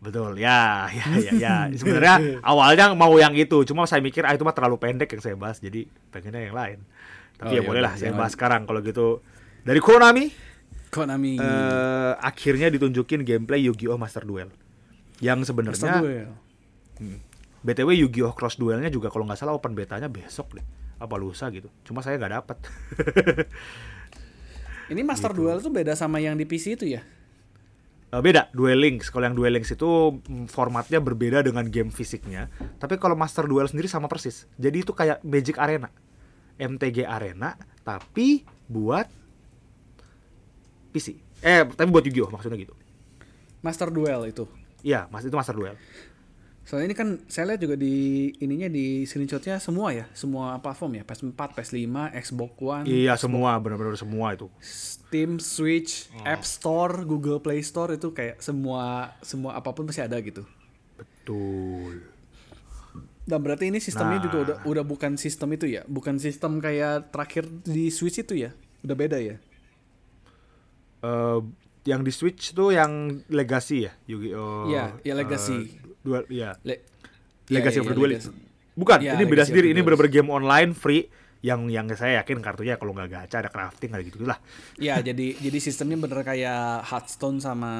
[0.00, 1.56] Betul, ya, ya, ya, ya.
[1.80, 5.36] Sebenarnya awalnya mau yang itu, cuma saya mikir ah itu mah terlalu pendek yang saya
[5.36, 6.78] bahas, jadi pengennya yang lain.
[7.36, 9.20] Tapi Oh, ya ya boleh udah, lah, saya bahas sekarang kalau gitu.
[9.60, 10.32] Dari Konami,
[10.88, 14.48] Konami eh, akhirnya ditunjukin gameplay Yu-Gi-Oh Master Duel.
[15.20, 16.32] Yang sebenarnya, Duel.
[17.60, 20.64] btw Yu-Gi-Oh Cross Duelnya juga kalau nggak salah open betanya besok deh,
[20.96, 21.68] apa lusa gitu.
[21.84, 22.56] Cuma saya nggak dapet.
[24.90, 25.44] Ini Master Gitu.
[25.44, 27.04] Duel tuh beda sama yang di PC itu ya?
[28.10, 29.06] Eh, beda Duel Links.
[29.14, 32.50] Kalau yang Duel Links itu mm, formatnya berbeda dengan game fisiknya.
[32.82, 34.50] Tapi kalau Master Duel sendiri sama persis.
[34.58, 35.86] Jadi itu kayak Magic Arena.
[36.60, 39.08] MTG Arena tapi buat
[40.92, 42.76] PC eh tapi buat Yu-Gi-Oh maksudnya gitu.
[43.64, 44.44] Master Duel itu.
[44.80, 45.76] iya mas itu Master Duel
[46.70, 47.94] Soalnya ini kan saya lihat juga di
[48.38, 53.98] ininya di screenshotnya semua ya, semua platform ya, PS4, PS5, Xbox One, iya semua benar-benar
[53.98, 56.22] semua itu Steam, Switch, Oh.
[56.22, 60.46] App Store, Google Play Store itu kayak semua semua apa pun pasti ada gitu.
[60.94, 62.06] betul
[63.20, 64.24] Dan berarti ini sistemnya Nah.
[64.26, 68.54] juga udah udah bukan sistem itu ya, bukan sistem kayak terakhir di Switch itu ya,
[68.82, 69.42] udah beda ya.
[71.00, 71.38] Eh,
[71.88, 75.56] yang di Switch tuh yang Legacy ya Yu-Gi-Oh Iya, ya Legacy.
[75.56, 76.82] eh, duel iya Le-
[77.50, 78.30] Legacy Iya, of iya, the Duel Legacy.
[78.78, 79.66] Bukan, Iya, ini beda Legacy sendiri.
[79.74, 81.10] Ini bener-bener game online free
[81.42, 84.38] yang yang saya yakin kartunya kalau nggak gacha ada crafting ada gitu lah.
[84.78, 87.72] Ya, jadi jadi sistemnya bener kayak Hearthstone sama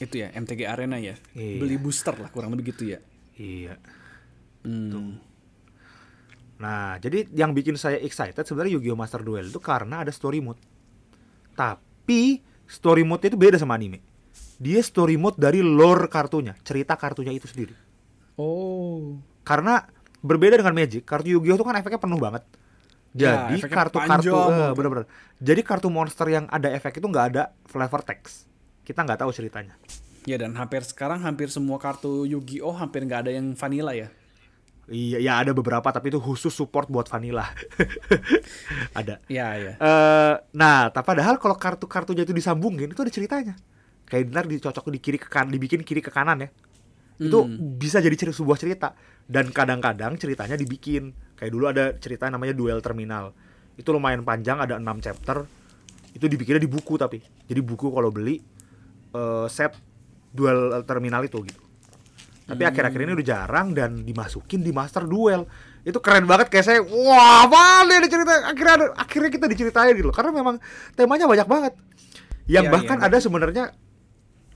[0.00, 1.14] itu ya, MTG Arena ya.
[1.36, 1.58] Iya.
[1.60, 2.98] Beli booster lah kurang lebih gitu ya.
[3.36, 3.76] Iya.
[4.64, 5.20] Hmm.
[6.58, 10.58] Nah, jadi yang bikin saya excited sebenarnya Yu-Gi-Oh Master Duel itu karena ada story mode.
[11.54, 14.02] Tapi story mode itu beda sama anime.
[14.58, 17.74] Dia story mode dari lore kartunya, cerita kartunya itu sendiri.
[18.34, 19.18] Oh.
[19.46, 19.86] Karena
[20.18, 22.42] berbeda dengan Magic, kartu Yu-Gi-Oh itu kan efeknya penuh banget.
[23.14, 25.06] Ya, Jadi efeknya kartu-kartu eh, bener-bener.
[25.38, 28.50] Jadi kartu monster yang ada efek itu nggak ada flavor text.
[28.82, 29.78] Kita nggak tahu ceritanya.
[30.26, 34.10] Ya dan hampir sekarang hampir semua kartu Yu-Gi-Oh hampir nggak ada yang vanilla ya.
[34.88, 37.52] Iya, ya ada beberapa tapi itu khusus support buat vanilla.
[38.98, 39.20] ada.
[39.28, 39.72] Ya ya.
[39.76, 43.54] eh nah, tapi padahal kalau kartu-kartunya itu disambungin itu ada ceritanya.
[44.08, 46.48] Kayak ntar dicocok di kiri ke kanan, dibikin kiri ke kanan ya.
[47.18, 47.44] Itu
[47.76, 48.94] bisa jadi cerita sebuah cerita
[49.28, 51.12] dan kadang-kadang ceritanya dibikin.
[51.36, 53.36] Kayak dulu ada cerita namanya Duel Terminal.
[53.76, 55.44] Itu lumayan panjang, ada 6 chapter.
[56.16, 57.20] Itu dibikinnya di buku tapi.
[57.20, 58.40] Jadi buku kalau beli
[59.12, 59.76] eh, set
[60.32, 61.68] Duel Terminal itu gitu.
[62.48, 65.44] Tapi akhir-akhir ini udah jarang dan dimasukin di Master Duel.
[65.84, 69.92] Itu keren banget kayak saya, wah apa nih ada cerita akhirnya ada, akhirnya kita diceritain
[69.92, 70.16] gitu loh.
[70.16, 70.56] Karena memang
[70.96, 71.72] temanya banyak banget.
[72.48, 73.06] Yang Iya, bahkan iya.
[73.12, 73.64] ada sebenarnya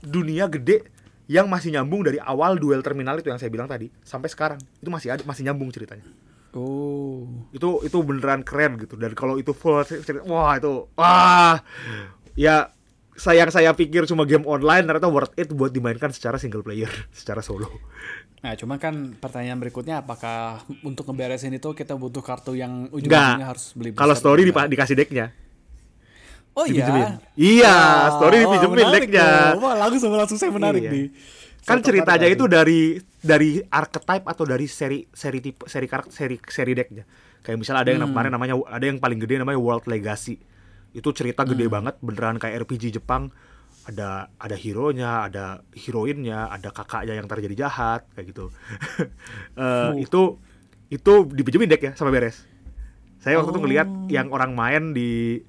[0.03, 0.83] dunia gede
[1.31, 4.59] yang masih nyambung dari awal duel terminal itu yang saya bilang tadi sampai sekarang.
[4.83, 6.03] Itu masih ada masih nyambung ceritanya.
[6.53, 7.25] Oh.
[7.49, 8.99] Itu itu beneran keren gitu.
[8.99, 11.63] Dan kalau itu full cerita, wah itu wah
[12.37, 12.69] ya
[13.13, 17.41] sayang saya pikir cuma game online ternyata worth it buat dimainkan secara single player, secara
[17.41, 17.69] solo.
[18.43, 23.71] Nah, cuma kan pertanyaan berikutnya apakah untuk ngeberesin itu kita butuh kartu yang ujung-ujungnya harus
[23.71, 24.67] beli Kalau story enggak?
[24.67, 25.31] dikasih decknya.
[26.53, 27.01] Oh dipinjemin.
[27.01, 27.09] iya.
[27.33, 29.29] Iya, Wah, story dipinjemin menarik decknya.
[29.57, 30.91] Wah, langsung langsung saya menarik Iya.
[30.93, 31.07] nih.
[31.63, 32.81] Kan Saya ceritanya itu dari
[33.17, 37.07] dari archetype atau dari seri seri tipe seri karakter seri seri decknya.
[37.39, 38.11] Kayak misalnya ada yang Hmm.
[38.11, 40.37] kemarin namanya ada yang paling gede namanya World Legacy.
[40.91, 41.73] Itu cerita gede Hmm.
[41.73, 43.31] banget beneran kayak RPG Jepang.
[43.83, 48.47] Ada ada hero-nya, ada heroinnya, ada kakaknya yang terjadi jahat kayak gitu.
[49.57, 49.91] Oh.
[49.95, 50.21] Itu
[50.87, 52.45] itu dipinjemin deck ya sampai beres.
[53.17, 53.63] Saya waktu itu Oh.
[53.63, 55.39] ngelihat yang orang main di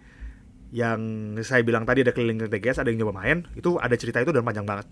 [0.74, 0.98] yang
[1.46, 4.42] saya bilang tadi ada keliling TGS ada yang nyoba main itu ada cerita itu dan
[4.42, 4.90] panjang banget.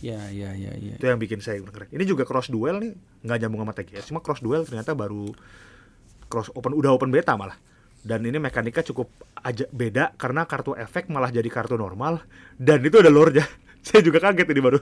[0.00, 0.96] Ya, ya, ya, ya.
[0.96, 2.92] itu yang bikin saya keren ini juga cross duel nih
[3.28, 5.28] nggak nyambung sama TGS cuma cross duel ternyata baru
[6.32, 7.60] cross open udah open beta malah.
[8.06, 9.10] Dan ini mekanika cukup
[9.42, 12.22] aja beda karena kartu efek malah jadi kartu normal
[12.56, 13.44] dan itu ada lore-nya.
[13.86, 14.78] Saya juga kaget ini baru.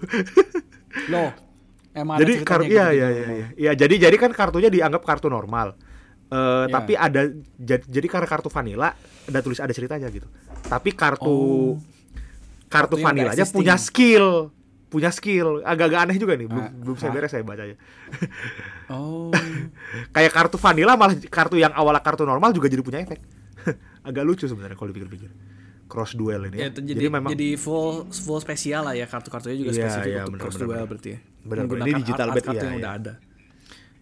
[1.10, 1.30] Loh.
[1.94, 3.46] Emang jadi kartu gitu iya di iya iya iya.
[3.54, 5.78] Ya, jadi jadi kan kartunya dianggap kartu normal
[6.34, 6.72] Eh, Ya.
[6.72, 8.90] tapi ada jadi, jadi karena kartu vanilla
[9.24, 10.26] ada tulis ada ceritanya gitu
[10.64, 11.72] tapi kartu Oh.
[12.66, 13.54] kartu Kartu vanillanya existing.
[13.54, 14.50] punya skill
[14.90, 17.78] punya skill agak-agak aneh juga nih belum, Ah, belum saya beres saya bacanya
[18.86, 19.30] Oh.
[20.14, 23.22] kayak kartu vanilla malah kartu yang awalnya kartu normal juga jadi punya efek
[24.08, 25.30] agak lucu sebenarnya kalau dipikir-pikir
[25.84, 29.54] cross duel ini ya, ya, itu jadi, memang jadi full full spesial lah ya kartu-kartunya
[29.56, 30.88] juga Iya, spesifik iya, untuk bener, cross bener, duel bener.
[30.90, 31.18] berarti ya.
[31.20, 31.54] Bener, bener.
[31.54, 32.80] Ini Menggunakan digital art- bet, art-art iya, yang iya.
[32.80, 33.12] udah ada.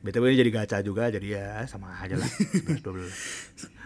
[0.02, 3.82] Btw ini jadi gacha juga jadi ya sama aja lah 11 12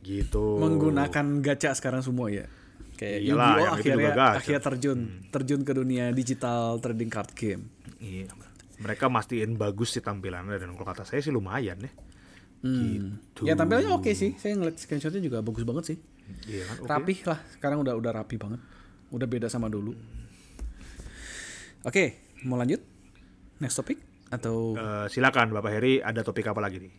[0.00, 2.48] gitu Menggunakan gacha sekarang semua ya.
[2.96, 4.24] Kayak Iyalah, Yu-Gi-Oh akhirnya juga gacha.
[4.24, 4.38] Hmm.
[4.40, 5.00] akhirnya terjun
[5.32, 7.62] terjun ke dunia digital trading card game.
[8.00, 8.28] Iya.
[8.80, 11.92] Mereka mastiin bagus sih tampilannya dan kalau kata saya sih lumayan ya.
[12.60, 12.80] Hmm.
[12.80, 13.48] Gitu.
[13.48, 14.36] Ya tampilnya oke sih.
[14.36, 15.98] Saya ngeliat screenshotnya juga bagus banget sih.
[16.48, 16.76] Iya kan?
[16.84, 16.88] oke.
[16.88, 17.40] Rapih lah.
[17.56, 18.60] Sekarang udah udah rapi banget.
[19.12, 19.96] Udah beda sama dulu.
[21.80, 22.84] Oke, mau lanjut?
[23.60, 26.94] Next topic atau Eh, silakan Bapak Heri ada topik apa lagi nih?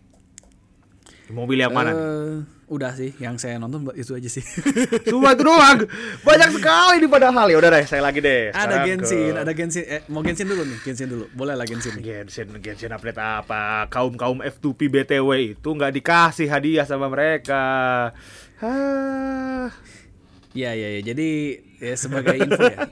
[1.32, 1.90] Pilih yang mana?
[1.90, 1.96] nih?
[1.96, 2.36] Eh,
[2.68, 4.44] udah sih, yang saya nonton itu aja sih.
[5.08, 5.80] Cuma itu doang.
[6.22, 7.56] Banyak sekali nih padahal ya.
[7.56, 8.52] Udah deh, saya lagi deh.
[8.52, 9.84] ada Genshin, ke- ada Genshin.
[9.86, 11.32] Eh, mau Genshin dulu nih, Genshin dulu.
[11.32, 12.04] Boleh lah Genshin nih.
[12.04, 13.88] Genshin, Genshin update apa?
[13.88, 18.12] Kaum kaum F2P BTW itu nggak dikasih hadiah sama mereka.
[18.60, 19.72] Hah.
[20.52, 21.02] Ya, ya, ya.
[21.06, 21.30] Jadi
[21.80, 22.80] ya sebagai info ya.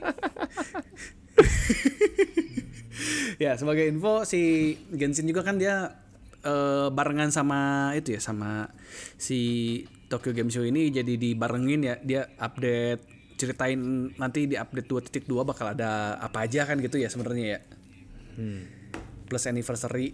[3.44, 5.96] ya, sebagai info si Genshin juga kan dia
[6.44, 8.70] eh, barengan sama itu ya sama
[9.20, 9.40] si
[10.10, 15.72] Tokyo Game Show ini jadi dibarengin ya dia update ceritain nanti di update 2.2 bakal
[15.72, 17.60] ada apa aja kan gitu ya sebenarnya ya.
[19.24, 20.12] Plus anniversary.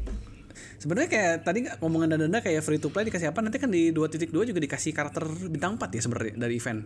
[0.78, 4.30] Sebenarnya kayak tadi ngomongan danda kayak free to play dikasih apa nanti kan di 2.2
[4.30, 6.80] juga dikasih karakter bintang 4 ya sebenarnya dari event.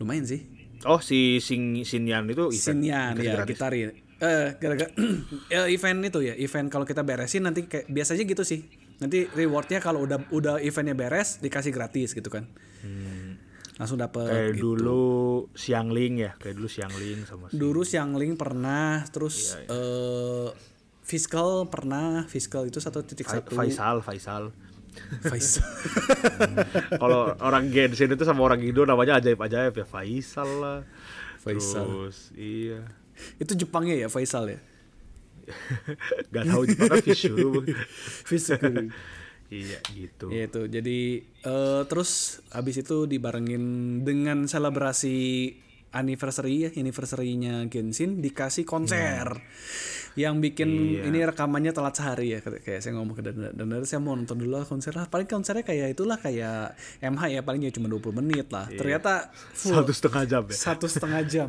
[0.00, 0.40] Lumayan sih.
[0.88, 2.64] Oh si Sing Sinyan itu event.
[2.80, 3.52] Sinyan ya gratis.
[3.52, 3.80] gitari.
[4.22, 4.90] Eh gara-gara
[5.50, 8.62] eh, event itu ya, event kalau kita beresin nanti kayak biasanya gitu sih.
[9.02, 12.46] Nanti rewardnya kalau udah udah eventnya beres dikasih gratis gitu kan.
[13.74, 14.30] Langsung dapet Hmm.
[14.30, 14.62] Kayak gitu.
[14.78, 15.04] dulu
[15.50, 20.48] Xiangling ya, kayak dulu Xiangling sama si Dulu Xiangling pernah, terus Iya, eh
[21.04, 23.52] Fiskal pernah, Fiskal itu satu titik satu.
[23.52, 24.54] Faisal, Faisal.
[25.20, 25.66] Faisal.
[27.02, 30.78] Kalau orang Genshin itu sama orang Indo namanya ajaib-ajaib ya Faisal lah.
[31.42, 31.84] Faisal.
[31.84, 32.88] Terus iya.
[33.40, 34.60] Itu Jepangnya ya Faisal ya.
[36.34, 37.62] Gak tahu Jepang kan Fishuru.
[38.28, 38.88] Fishuru.
[39.52, 40.32] iya gitu.
[40.32, 40.62] Iya itu.
[40.66, 40.98] Jadi
[41.44, 43.64] eh, terus habis itu dibarengin
[44.02, 45.16] dengan selebrasi
[45.94, 49.38] anniversary ya, anniversary-nya Genshin dikasih konser.
[50.14, 50.68] Yang bikin
[51.02, 53.22] ini rekamannya telat sehari ya kayak saya ngomong ke.
[53.26, 55.10] Danda saya mau nonton dulu lah konser lah.
[55.10, 58.70] Paling konsernya kayak itulah kayak MH ya paling ya cuma 20 menit lah.
[58.70, 60.54] Ternyata full Satu setengah jam ya.
[60.54, 61.48] satu setengah jam.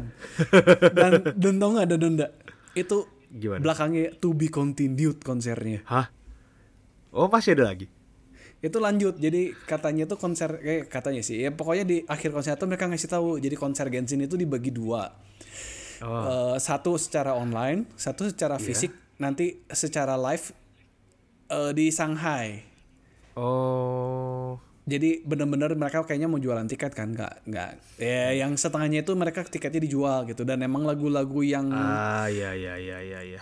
[0.98, 2.28] dan dan tau nggak ada Danda?
[2.74, 3.62] Itu Gimana?
[3.62, 5.86] belakangnya to be continued konsernya.
[5.86, 6.10] Hah?
[7.14, 7.88] Oh masih ada lagi?
[8.64, 12.66] itu lanjut jadi katanya tuh konser kayak katanya sih ya pokoknya di akhir konser itu
[12.66, 15.14] mereka ngasih tahu jadi konser Genshin itu dibagi dua
[15.98, 16.54] Oh.
[16.54, 20.52] Eh, satu secara online satu secara fisik nanti secara live
[21.48, 22.64] eh, di Shanghai
[23.36, 24.56] Oh.
[24.84, 29.44] jadi bener-bener mereka kayaknya mau jualan tiket kan nggak nggak ya yang setengahnya itu mereka
[29.44, 33.42] tiketnya dijual gitu dan emang lagu-lagu yang Ah ya ya ya ya ya.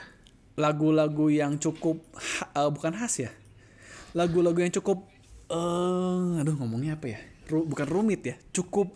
[0.56, 2.02] lagu-lagu yang cukup
[2.50, 3.32] eh, bukan khas ya
[4.14, 5.06] lagu-lagu yang cukup
[5.48, 8.90] eh aduh ngomongnya apa ya Ru- bukan rumit ya cukup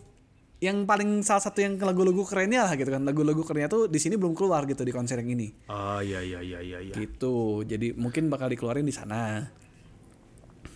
[0.58, 3.02] yang paling salah satu yang lagu-lagu kerennya lah gitu kan.
[3.06, 5.54] Lagu-lagu kerennya tuh di sini belum keluar gitu di konser yang ini.
[5.70, 6.94] Ah ya ya ya ya ya.
[6.98, 7.62] gitu.
[7.62, 9.46] Jadi mungkin bakal dikeluarin di sana.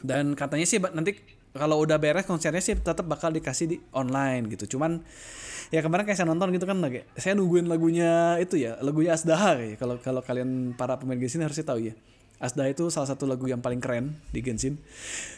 [0.02, 1.18] Dan katanya sih nanti
[1.52, 4.78] kalau udah beres konsernya sih tetap bakal dikasih di online gitu.
[4.78, 5.02] Cuman
[5.74, 9.56] ya kemarin kayak saya nonton gitu kan lagi saya nungguin lagunya itu ya lagunya Asdaha
[9.56, 11.94] kayak kalau kalau kalian para pemain Genshin harusnya tahu ya.
[12.42, 14.78] Asdaha itu salah satu lagu yang paling keren di Genshin.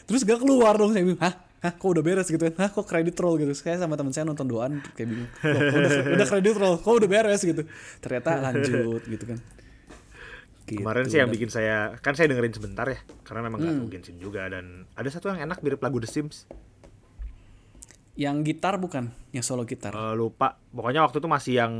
[0.05, 1.33] Terus gak keluar dong saya bingung hah
[1.65, 2.29] hah kok udah beres?
[2.29, 2.53] Gitu kan.
[2.61, 3.41] Hah kok kredit roll?
[3.41, 3.51] Gitu.
[3.57, 5.29] Saya sama teman saya nonton doan kayak bingung.
[5.41, 7.41] Kok udah udah kredit roll kok udah beres?
[7.41, 7.65] Gitu.
[7.99, 9.39] Ternyata lanjut gitu kan.
[10.65, 10.81] Gitu.
[10.81, 13.85] Kemarin sih yang bikin saya kan saya dengerin sebentar ya karena memang Hmm.
[13.85, 16.49] tahu Genshin juga dan ada satu yang enak mirip lagu The Sims.
[18.15, 19.91] Yang gitar bukan, yang solo gitar.
[19.91, 20.55] Eh, lupa.
[20.71, 21.73] Pokoknya waktu itu masih yang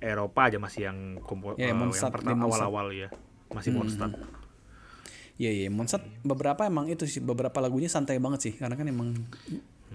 [0.00, 3.08] Eropa aja masih yang kompo Ya, eh, yang yang pertama awal-awal ya.
[3.52, 4.16] Masih Mondstadt.
[5.36, 9.12] Iya iya, Mondstadt beberapa emang itu sih beberapa lagunya santai banget sih karena kan emang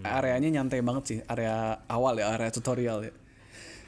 [0.05, 3.13] areanya nyantai banget sih, area awal ya, area tutorial ya.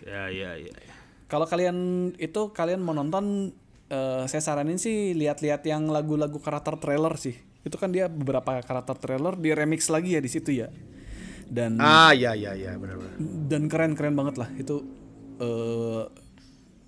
[0.04, 0.74] Ya ya ya.
[0.74, 0.94] ya.
[1.30, 1.78] Kalau kalian
[2.18, 3.54] itu kalian mau nonton
[3.90, 7.38] eh, saya saranin sih lihat-lihat yang lagu-lagu karakter trailer sih.
[7.64, 10.74] Itu kan dia beberapa karakter trailer di remix lagi ya di situ ya.
[11.48, 13.14] Dan Ah ya ya ya benar-benar.
[13.22, 14.82] dan keren-keren banget lah itu
[15.38, 16.04] eh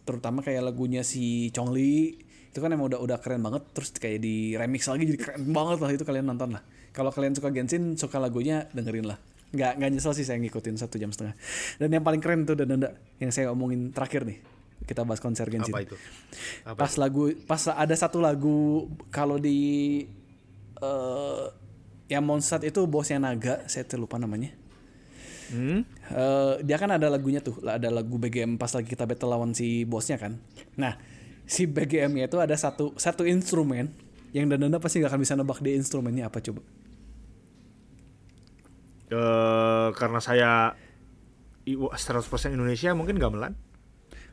[0.05, 2.17] terutama kayak lagunya si Chongli
[2.55, 5.83] itu kan emang udah udah keren banget terus kayak di remix lagi jadi keren banget
[5.83, 6.63] lah itu kalian nonton lah
[6.95, 9.19] kalau kalian suka Genshin suka lagunya dengerin lah
[9.51, 11.35] nggak nggak nyesel sih saya ngikutin satu jam setengah
[11.83, 12.79] dan yang paling keren tuh dan
[13.19, 14.39] yang saya omongin terakhir nih
[14.87, 15.99] kita bahas konser Genshin Apa itu?
[16.63, 16.79] Apa?
[16.79, 20.07] pas lagu pas ada satu lagu kalau di
[20.79, 21.45] eh
[22.07, 24.55] yang Mondstadt itu bosnya Naga saya terlupa namanya
[25.45, 25.85] Hmm?
[26.09, 29.85] Eh, dia kan ada lagunya tuh, ada lagu BGM pas lagi kita battle lawan si
[29.85, 30.41] bosnya kan.
[30.73, 30.97] Nah,
[31.45, 33.93] si BGM-nya itu ada satu satu instrumen
[34.33, 36.59] yang Dandana pasti gak akan bisa nebak dia instrumennya apa coba.
[39.05, 40.73] Eh, karena saya
[41.63, 43.53] i- 100% Indonesia mungkin gamelan.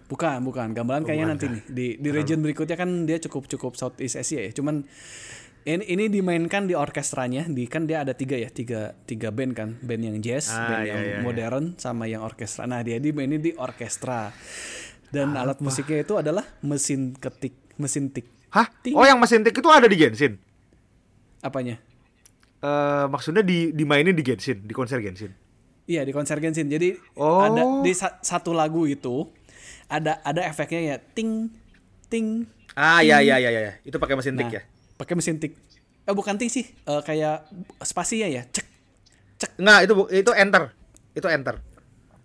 [0.09, 0.73] Bukan, bukan.
[0.73, 4.53] Gamelan kayaknya nanti nih di di region berikutnya kan dia cukup cukup Southeast Asia ya.
[4.53, 4.85] Cuman
[5.63, 9.69] ini ini dimainkan di orkestranya, di kan dia ada tiga ya, tiga tiga band kan,
[9.81, 11.23] band yang jazz, Ah, band iya, yang iya, iya.
[11.23, 12.67] modern, sama yang orkestra.
[12.67, 14.33] Nah dia dimainin di orkestra.
[15.13, 18.25] Dan alat musiknya itu adalah mesin ketik, mesin tik.
[18.49, 18.65] Hah?
[18.81, 18.97] Ting.
[18.97, 20.41] Oh yang mesin tik itu ada di Genshin?
[21.41, 21.77] Apanya?
[22.59, 25.37] Eh maksudnya di dimainin di Genshin, di konser Genshin.
[25.85, 26.67] Iya di konser Genshin.
[26.67, 27.43] Jadi Oh.
[27.43, 29.29] ada di sa- satu lagu itu
[29.87, 31.53] ada ada efeknya ya ting
[32.07, 32.49] ting.
[32.73, 34.63] Ah ya ya ya ya, itu pakai mesin Nah, tik ya.
[34.97, 35.53] pakai mesin tik.
[36.03, 37.45] Eh bukan ting sih, Eh, kayak
[37.81, 38.49] spasinya ya.
[38.49, 38.65] Cek.
[39.59, 40.63] Enggak, itu itu enter.
[41.13, 41.59] Itu enter.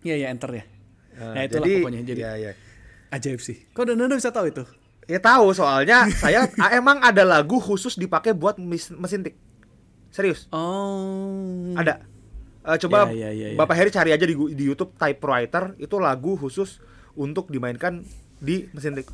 [0.02, 0.64] Iya ya enter ya.
[1.18, 2.52] Eh, nah itulah pokoknya jadi ya, ya.
[3.10, 3.64] Ajaib sih.
[3.72, 4.64] Kok Nanda bisa tahu itu?
[5.08, 9.36] Ya tahu soalnya saya ah, emang ada lagu khusus dipakai buat mesin tik.
[10.08, 11.76] Serius, Oh.
[11.76, 12.04] ada.
[12.64, 13.58] Eh, coba Ya, ya, ya, ya.
[13.58, 16.80] Bapak Heri cari aja di, di YouTube typewriter itu lagu khusus
[17.14, 18.04] untuk dimainkan
[18.38, 19.08] di mesin tik.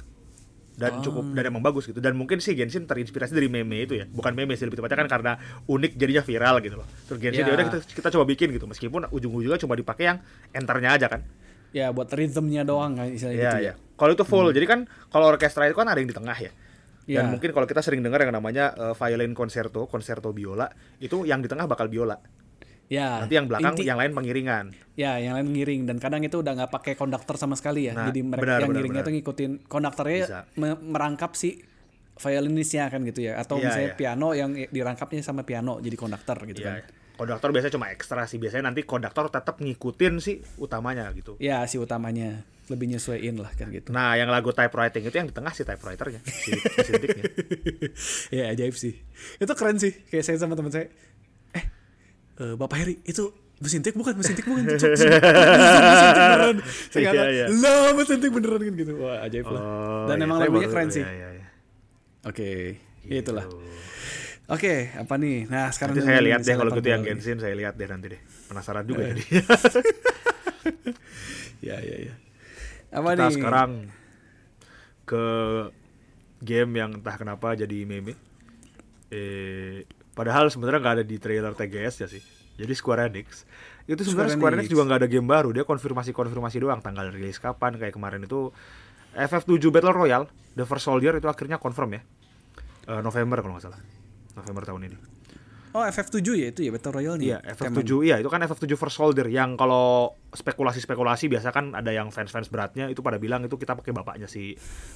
[0.74, 1.06] Dan Oh.
[1.06, 2.02] cukup dan emang bagus gitu.
[2.02, 4.10] Dan mungkin sih Genshin terinspirasi dari meme itu ya.
[4.10, 5.32] Bukan meme sih lebih tepatnya kan karena
[5.70, 6.88] unik jadinya viral gitu loh.
[7.06, 7.50] Terus Genshin Ya.
[7.50, 10.18] ya udah kita, kita coba bikin gitu meskipun ujung-ujungnya cuma dipakai yang
[10.50, 11.22] enternya aja kan.
[11.74, 13.74] Ya buat rhythmnya doang kan istilahnya Iya, gitu iya.
[13.74, 13.94] ya.
[13.94, 16.52] Kalau itu full, jadi kan kalau orkestra itu kan ada yang di tengah ya.
[17.04, 17.22] Dan Iya.
[17.28, 21.48] mungkin kalau kita sering dengar yang namanya eh, violin concerto, concerto biola, itu yang di
[21.48, 22.16] tengah bakal biola.
[22.88, 23.20] Ya.
[23.20, 24.66] Nanti yang belakang inti- yang lain pengiringan.
[24.94, 27.94] Ya, yang lain ngiring dan kadang itu udah nggak pakai konduktor sama sekali ya.
[27.94, 29.08] Nah, Jadi mereka benar, yang benar, ngiringnya benar.
[29.10, 30.40] tuh ngikutin konduktornya Bisa.
[30.54, 31.58] me- merangkap si
[32.16, 33.42] violinisnya kan gitu ya.
[33.42, 33.98] Atau Iya, misalnya iya.
[33.98, 36.70] piano yang dirangkapnya sama piano jadi konduktor gitu Iya.
[36.70, 37.03] kan.
[37.14, 38.42] Konduktor biasanya cuma ekstra sih.
[38.42, 41.38] Biasanya nanti konduktor tetap ngikutin sih utamanya gitu.
[41.38, 42.42] Ya si utamanya
[42.72, 43.92] lebih nyesuaiin lah kan gitu.
[43.92, 47.24] Nah, yang lagu typewriting itu yang di tengah si typewriternya, si tiknya.
[48.40, 48.96] ya ajaib sih.
[49.38, 49.92] Itu keren sih.
[50.08, 50.88] Kayak saya sama teman saya.
[51.54, 51.66] Eh,
[52.40, 53.30] eh, Bapak Heri itu
[53.64, 56.58] mesin tik bukan mesin tik bukan Cuk, mesin, mesin tik beneran
[56.92, 57.46] saya kata Iya, iya.
[57.64, 60.68] lah mesin tik beneran kan gitu wah ajaib lah Oh, dan iya, emang saya lagunya
[60.68, 61.46] keren iya, sih iya, iya.
[62.28, 62.50] oke
[63.04, 63.20] Gitu.
[63.20, 63.46] itulah
[64.52, 67.04] oke apa nih nah sekarang Nanti saya lihat deh kalau gitu yang.
[67.04, 68.22] Genshin saya lihat deh nanti deh.
[68.52, 69.24] Penasaran juga jadi.
[71.68, 72.14] ya ya ya
[72.94, 73.72] apa Kita nih sekarang
[75.04, 75.26] ke
[76.44, 78.14] game yang entah kenapa jadi meme.
[79.14, 82.24] Eh, padahal sebenarnya nggak ada di trailer TGS ya sih.
[82.54, 83.50] Jadi Square Enix
[83.84, 85.50] itu sebenarnya Square Square Enix juga nggak ada game baru.
[85.52, 88.54] Dia konfirmasi-konfirmasi doang tanggal rilis kapan kayak kemarin itu
[89.18, 92.02] FF7 Battle Royale The First Soldier itu akhirnya confirm ya.
[92.94, 93.82] Eh, November kalau nggak salah.
[94.34, 94.98] November tahun ini.
[95.74, 98.94] oh FF7 ya itu ya Battle Royale nih Iya, FF7 iya itu kan FF7 First
[98.96, 103.74] Soldier yang kalau spekulasi-spekulasi biasa kan ada yang fans-fans beratnya itu pada bilang itu kita
[103.74, 104.54] pakai bapaknya si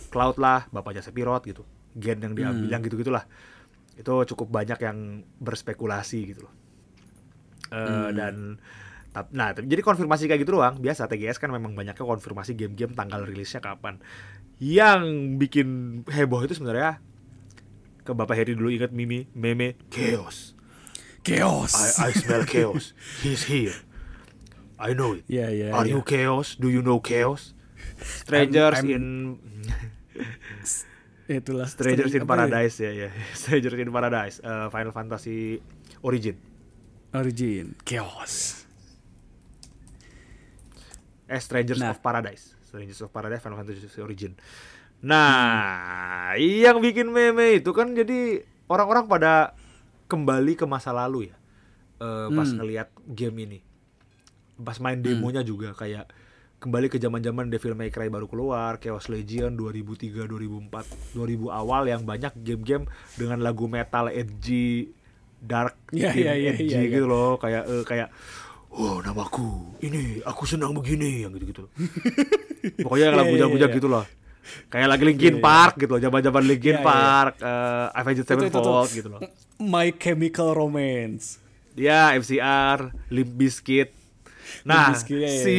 [0.08, 1.66] Cloud lah, bapaknya Sephiroth gitu.
[1.92, 3.26] Gen yang diambil yang gitu-gitulah.
[3.94, 4.98] Itu cukup banyak yang
[5.40, 6.54] berspekulasi gitu loh.
[7.68, 7.82] Eh,
[8.14, 8.62] dan
[9.10, 10.78] tap- nah jadi konfirmasi kayak gitu doang.
[10.78, 13.98] Biasa TGS kan memang banyaknya konfirmasi game-game tanggal rilisnya kapan.
[14.58, 15.02] Yang
[15.36, 15.68] bikin
[16.08, 17.02] heboh itu sebenarnya
[18.08, 20.56] ke Bapak Heri dulu ingat Mimi meme chaos.
[21.28, 22.96] Chaos I, I smell chaos.
[23.20, 23.76] He's here.
[24.80, 25.28] I know it.
[25.28, 26.00] Iya, iya, Are iya.
[26.00, 26.56] you chaos?
[26.56, 27.52] Do you know chaos?
[28.00, 29.04] Strangers I'm- in
[31.28, 32.30] itulah Strangers in ya?
[32.30, 33.10] Paradise ya ya.
[33.44, 34.40] Strangers in Paradise.
[34.40, 35.60] Uh, Final Fantasy
[36.00, 36.40] Origin.
[37.12, 38.64] Origin Chaos
[41.28, 41.92] Eh Strangers Nah.
[41.92, 42.56] of Paradise.
[42.64, 44.36] Strangers of Paradise Final Fantasy Origin.
[45.02, 49.54] Nah, yang bikin meme itu kan jadi orang-orang pada
[50.10, 51.36] kembali ke masa lalu ya.
[51.98, 52.58] Eh, pas Hmm.
[52.62, 53.60] ngelihat game ini.
[54.58, 56.10] Pas main demonya juga kayak
[56.58, 62.02] kembali ke zaman-zaman Devil May Cry baru keluar, Chaos Legion 2003, 2004, 2000 awal yang
[62.02, 64.90] banyak game-game dengan lagu metal edgy,
[65.38, 66.90] dark, theme iya, iya, edgy iya, iya.
[66.90, 68.10] gitu loh, kayak eh, kayak
[68.74, 71.70] oh namaku ini aku senang begini yang gitu-gitu.
[72.86, 73.76] Pokoknya yang lagu-lagu iya, iya.
[73.78, 74.06] gitu loh.
[74.68, 75.46] Kayak lagi Linkin Iya, iya.
[75.46, 76.86] Park gitu loh, zaman-zaman Linkin Iya, iya.
[76.86, 78.52] Park, eh Avenged Itu, itu, itu.
[78.52, 79.20] Sevenfold gitu loh.
[79.58, 81.42] My Chemical Romance
[81.74, 83.94] Ya, FCR, Limp Bizkit.
[84.66, 85.58] Nah, Bizkit, ya, ya, si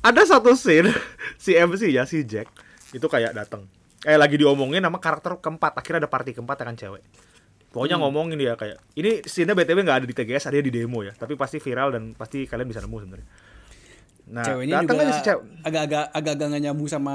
[0.00, 0.88] ada satu scene
[1.42, 2.48] si MC ya si Jack
[2.90, 3.68] itu kayak datang.
[4.00, 5.76] Kayak lagi diomongin sama karakter keempat.
[5.76, 7.04] Akhirnya ada party keempat kan cewek.
[7.70, 8.08] Pokoknya Hmm.
[8.08, 11.12] ngomongin dia kayak ini scene BTW nggak ada di TGS, ada di demo ya.
[11.12, 13.28] Tapi pasti viral dan pasti kalian bisa nemu sebenarnya.
[14.30, 15.42] Nah, ceweknya juga aja si cewek.
[15.60, 17.14] agak-agak agak-agak nggak nyambung sama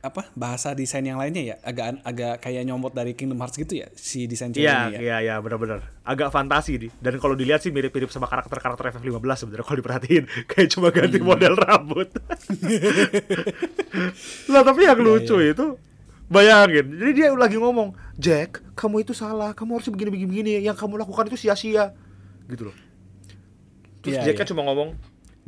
[0.00, 3.88] apa bahasa desain yang lainnya ya agak agak kayak nyomot dari Kingdom Hearts gitu ya
[3.92, 5.84] si desain Iya, ceweknya ya iya, iya, benar-benar.
[6.02, 6.88] Agak fantasi di.
[6.94, 10.24] Dan kalau dilihat sih mirip-mirip sama karakter-karakter FF15 sebenarnya kalau diperhatiin.
[10.50, 11.28] Kayak cuma ganti Hmm.
[11.28, 12.08] model rambut.
[14.48, 15.66] lah, tapi Iya, yang lucu itu
[16.26, 16.86] bayangin.
[16.94, 19.52] Jadi dia lagi ngomong, "Jack, kamu itu salah.
[19.52, 20.52] Kamu harus begini-begini begini.
[20.62, 21.92] Yang kamu lakukan itu sia-sia."
[22.46, 22.76] Gitu loh.
[24.00, 24.48] Terus Iya, Jack iya.
[24.48, 24.96] cuma ngomong,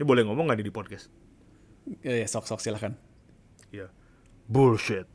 [0.02, 1.06] "Ini boleh ngomong nggak nih di podcast?"
[2.02, 2.98] ya, ya sok sok silahkan
[3.72, 3.88] Iya.
[4.50, 5.08] Bullshit.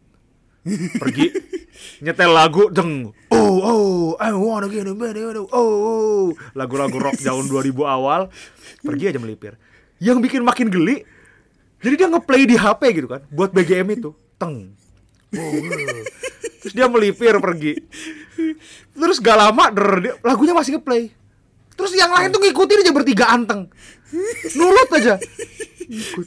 [0.97, 1.29] Pergi
[2.03, 3.13] nyetel lagu deng.
[3.29, 5.13] Oh oh, I wanna get a man.
[5.37, 6.25] Oh oh.
[6.57, 8.33] Lagu-lagu rock tahun 2000 awal.
[8.81, 9.59] Pergi aja melipir.
[10.01, 11.05] Yang bikin makin geli.
[11.77, 14.09] Jadi dia ngeplay di HP gitu kan buat BGM itu.
[14.41, 14.73] Teng.
[15.37, 16.03] Oh, oh.
[16.65, 17.77] Terus dia melipir pergi.
[18.97, 21.13] Terus gak lama der, dia, lagunya masih ngeplay.
[21.77, 23.69] Terus yang lain tuh ngikutin aja bertiga anteng.
[24.57, 25.21] Nurut aja.
[25.85, 26.25] Ikut.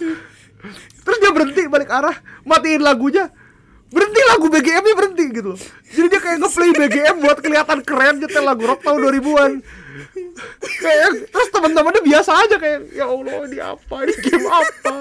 [1.01, 3.33] Terus dia berhenti balik arah, matiin lagunya.
[3.91, 5.61] Berhenti lagu BGM-nya berhenti gitu loh.
[5.91, 9.53] Jadi dia kayak ngeplay BGM buat kelihatan keren nyetel lagu rock tahun 2000-an.
[10.63, 13.95] Kayak terus teman-temannya biasa aja kayak ya Allah ini apa?
[14.07, 14.95] Ini game apa?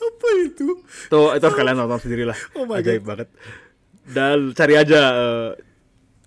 [0.00, 0.68] apa itu
[1.12, 2.38] Tuh, itu harus kalian nonton sendiri lah.
[2.56, 3.28] Oh my Ajaib banget.
[4.08, 5.48] Dan cari aja eh,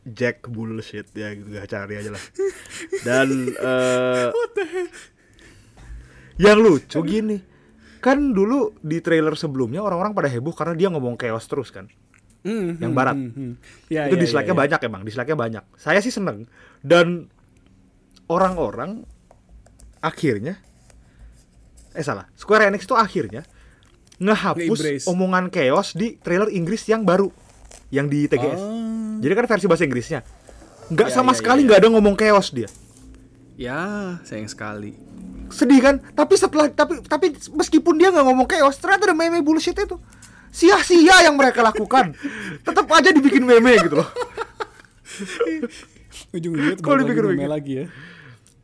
[0.04, 2.24] Jack bullshit ya gitu cari aja lah.
[3.08, 3.28] Dan
[3.72, 4.30] eh,
[6.39, 7.38] yang lucu gini.
[8.04, 11.88] Kan dulu di trailer sebelumnya orang-orang pada heboh karena dia ngomong chaos terus kan.
[12.43, 13.16] Hmm, Yang hmm, barat.
[13.16, 13.54] hmm, hmm.
[13.88, 14.62] Ya, itu ya, dislike-nya ya, ya.
[14.68, 15.64] banyak emang, dislike-nya banyak.
[15.80, 16.43] Saya sih seneng.
[16.84, 17.32] Dan
[18.28, 19.08] orang-orang
[20.04, 20.60] akhirnya
[21.95, 23.47] eh salah, Square Enix itu akhirnya
[24.20, 27.32] ngehapus omongan chaos di trailer Inggris yang baru
[27.94, 28.58] yang di TGS.
[28.58, 29.22] Oh.
[29.22, 30.20] Jadi kan versi bahasa Inggrisnya.
[30.89, 32.68] Nggak Ya, sama ya, sekali ya, nggak ada ngomong chaos dia.
[33.54, 34.98] ya sayang sekali
[35.48, 36.02] Sedih kan?
[36.12, 39.96] Tapi setelah tapi tapi meskipun dia nggak ngomong chaos, ternyata ada meme bullshit itu.
[40.50, 42.18] Sia-sia yang mereka lakukan.
[42.66, 44.10] Tetap aja dibikin meme gitu loh.
[46.34, 47.38] Ujung-ujungnya Kalau dipikir-pikir.
[47.38, 47.86] meme lagi ya.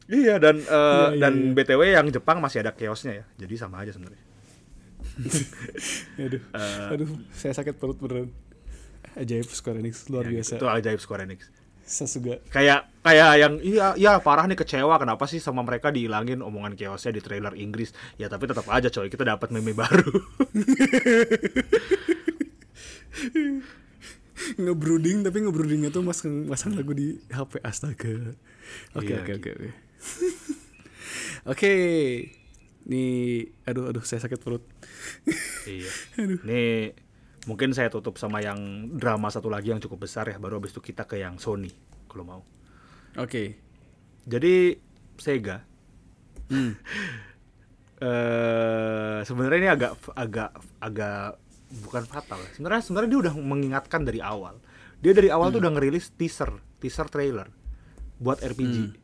[0.09, 0.81] Iya dan eh, Iya,
[1.13, 1.53] iya, dan iya.
[1.53, 3.25] BTW yang Jepang masih ada chaosnya ya.
[3.37, 4.23] Jadi sama aja sebenarnya.
[6.19, 6.87] Aduh, Eh.
[6.89, 8.31] aduh, saya sakit perut beneran.
[9.19, 10.55] Ajaib Square Enix luar Ya, biasa.
[10.55, 10.63] gitu.
[10.63, 11.39] Itu ajaib Square Enix.
[11.83, 12.37] Sasuga.
[12.53, 17.11] Kayak kayak yang iya iya parah nih kecewa kenapa sih sama mereka dihilangin omongan chaosnya
[17.11, 17.89] di trailer Inggris.
[18.15, 20.13] Ya tapi tetap aja coy kita dapat meme baru.
[24.59, 28.33] ngebrooding tapi ngebroodingnya tuh masang masang lagu di HP astaga.
[28.95, 29.69] Oke Iya, oke oke oke.
[31.49, 31.73] Oke.
[32.85, 34.61] Nih aduh aduh saya sakit perut.
[35.65, 35.89] iya.
[36.47, 36.93] Nih
[37.47, 40.81] mungkin saya tutup sama yang drama satu lagi yang cukup besar ya baru habis itu
[40.83, 41.71] kita ke yang Sony
[42.09, 42.41] kalau mau.
[43.15, 43.55] Oke.
[44.27, 44.75] Jadi
[45.19, 45.69] Sega
[46.49, 46.73] Hmm.
[48.01, 50.49] eh sebenarnya ini agak agak
[50.81, 51.37] agak
[51.85, 52.41] bukan fatal.
[52.41, 52.49] ya.
[52.57, 54.57] Sebenarnya sebenarnya dia udah mengingatkan dari awal.
[54.99, 57.47] Dia dari awal tuh udah ngerilis teaser, teaser trailer
[58.19, 58.97] buat RPG.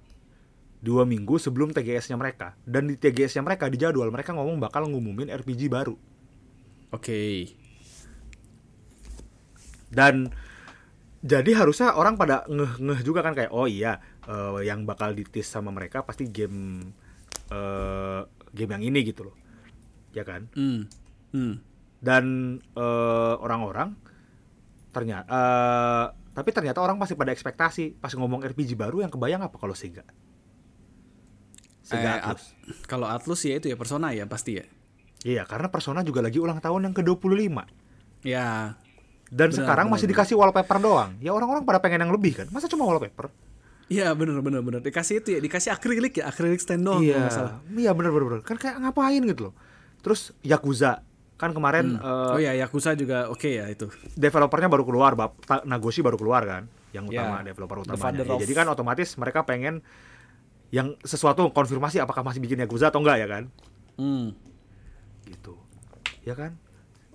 [0.84, 2.58] Dua minggu sebelum TGS-nya mereka.
[2.66, 5.96] Dan di TGS-nya mereka di jadwal mereka ngomong bakal ngumumin RPG baru.
[6.92, 7.50] Oke.
[9.96, 10.28] Dan
[11.24, 15.72] jadi harusnya orang pada ngeh-ngeh juga kan kayak oh iya eh, yang bakal ditis sama
[15.72, 16.92] mereka pasti game
[17.50, 18.22] eh,
[18.52, 19.36] game yang ini gitu loh.
[20.12, 20.52] Ya kan?
[20.54, 20.92] Hmm.
[21.32, 21.60] Hmm.
[22.00, 22.26] dan
[22.78, 23.96] eh, orang-orang
[24.92, 29.56] ternyata eh, tapi ternyata orang masih pada ekspektasi pas ngomong RPG baru yang kebayang apa
[29.56, 30.04] kalau Sega
[31.84, 32.56] Sega Eh, Atlus.
[32.56, 34.66] At- kalau Atlus ya itu ya Persona ya pasti ya.
[35.26, 37.58] Iya, karena Persona juga lagi ulang tahun yang ke-25.
[38.26, 38.78] Ya.
[39.32, 40.18] Dan Benar, sekarang benar, masih benar.
[40.22, 41.12] dikasih wallpaper doang.
[41.18, 42.48] Ya orang-orang pada pengen yang lebih kan.
[42.54, 43.34] Masa cuma wallpaper?
[43.86, 47.30] Iya bener bener bener dikasih itu ya dikasih akrilik ya akrilik stand doang iya.
[47.30, 47.62] salah.
[47.70, 48.42] Iya bener bener bener.
[48.42, 49.54] Kan kayak ngapain gitu loh.
[50.02, 51.06] Terus Yakuza
[51.38, 53.86] kan kemarin eh, oh ya Yakuza juga oke ya itu.
[54.18, 55.14] developernya baru keluar,
[55.46, 56.64] Ta- Nagoshi baru keluar kan,
[56.96, 58.24] yang utama Ya, developer utamanya.
[58.24, 59.84] Ya, jadi kan otomatis mereka pengen
[60.74, 63.44] yang sesuatu konfirmasi apakah masih bikin Yakuza atau enggak ya kan?
[64.02, 64.34] Hmm.
[65.28, 65.54] Gitu.
[66.26, 66.58] Ya kan?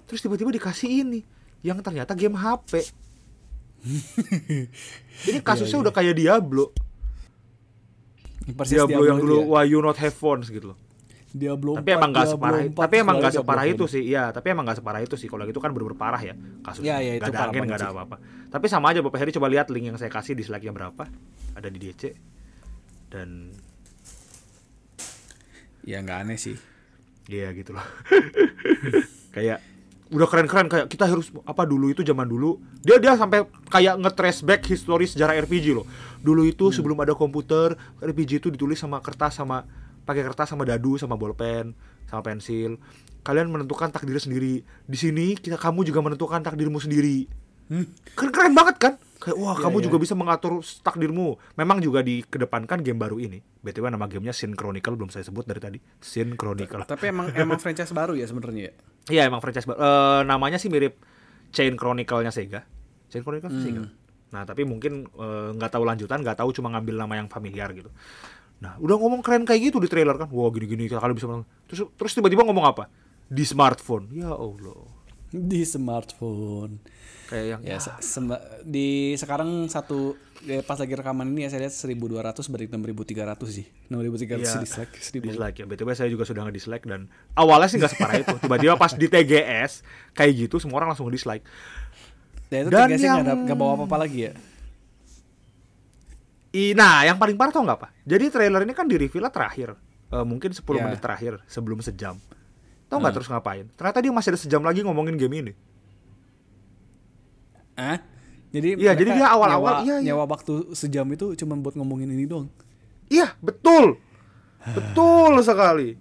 [0.07, 1.25] Terus tiba-tiba dikasih ini
[1.61, 2.85] yang ternyata game HP.
[5.29, 6.67] ini kasusnya Iya, udah kayak Diablo.
[8.51, 9.47] Persis Diablo, yang itu dulu ya.
[9.47, 10.79] why you not have phones gitu loh.
[11.31, 14.03] Diablo Tapi emang nggak Diablo separah 4, tapi emang Diablo separah itu sih.
[14.03, 15.29] Iya, tapi emang nggak separah itu sih.
[15.31, 16.35] Kalau gitu kan bener-bener parah ya
[16.67, 16.99] kasusnya.
[16.99, 18.17] Ya, ya, itu Nggak ada angin, ada apa-apa.
[18.51, 21.07] Tapi sama aja Bapak Heri coba lihat link yang saya kasih di slide-nya berapa.
[21.55, 22.03] Ada di DC.
[23.15, 23.55] Dan
[25.87, 26.57] Ya nggak aneh sih.
[27.31, 27.87] Iya gitu loh.
[29.35, 29.63] kayak
[30.11, 34.43] udah keren-keren kayak kita harus apa dulu itu zaman dulu dia dia sampai kayak nge-trace
[34.43, 35.87] back history sejarah RPG loh.
[36.19, 36.75] Dulu itu Hmm.
[36.75, 39.65] sebelum ada komputer, RPG itu ditulis sama kertas sama
[40.03, 41.73] pakai kertas sama dadu sama bolpen
[42.05, 42.77] sama pensil.
[43.23, 44.67] Kalian menentukan takdir sendiri.
[44.85, 47.31] Di sini kita kamu juga menentukan takdirmu sendiri.
[48.19, 48.95] Keren, keren banget kan?
[49.21, 49.85] Kayak wah Iya, kamu iya.
[49.87, 51.39] juga bisa mengatur takdirmu.
[51.55, 53.45] Memang juga dikedepankan game baru ini.
[53.61, 55.79] BTW nama gamenya Sin Chronicle belum saya sebut dari tadi.
[56.01, 56.83] Sin Chronicle.
[56.83, 58.75] Tapi emang emang franchise baru ya sebenarnya ya.
[59.11, 59.79] Iya emang franchise baru.
[59.79, 60.97] Eh, namanya sih mirip
[61.51, 62.63] Chain Chronicle-nya Sega.
[63.11, 63.63] Chain Chronicle Hmm.
[63.63, 63.83] Sega.
[64.31, 67.91] Nah tapi mungkin eh, nggak tahu lanjutan, nggak tahu cuma ngambil nama yang familiar gitu.
[68.63, 70.31] Nah udah ngomong keren kayak gitu di trailer kan.
[70.31, 71.45] Wah gini-gini kalian bisa menang.
[71.67, 72.87] Terus terus tiba-tiba ngomong apa?
[73.27, 74.11] Di smartphone.
[74.15, 74.87] Ya Allah.
[75.31, 76.79] Di smartphone.
[77.31, 81.63] Kayak yang Ya se- sema- di sekarang satu ya, pas lagi rekaman ini ya saya
[81.63, 83.67] lihat 1200 banding 6300 sih.
[83.87, 85.31] 6300 Iya, dislike, sedih banget.
[85.33, 85.65] dislike ya.
[85.65, 88.35] BTW saya juga sudah nge-dislike dan awalnya sih nggak separah itu.
[88.37, 91.47] Tiba-tiba pas di TGS kayak gitu semua orang langsung nge-dislike.
[92.49, 94.33] Dan itu Dan ada yang- nggak bawa apa-apa lagi ya.
[96.51, 97.89] I, nah, yang paling parah tau nggak apa?
[98.03, 99.79] Jadi trailer ini kan di reveal terakhir,
[100.11, 100.85] Eh, mungkin 10 Ya.
[100.85, 102.19] menit terakhir sebelum sejam.
[102.91, 103.15] Tahu nggak Hmm.
[103.15, 103.71] terus ngapain?
[103.71, 105.53] Ternyata dia masih ada sejam lagi ngomongin game ini.
[107.81, 107.99] Ah?
[108.51, 110.07] Jadi Iya, jadi dia awal-awal, nyewa, iya, iya.
[110.11, 112.51] nyewa waktu sejam itu cuma buat ngomongin ini doang.
[113.07, 113.97] Iya, betul,
[114.77, 115.95] betul sekali.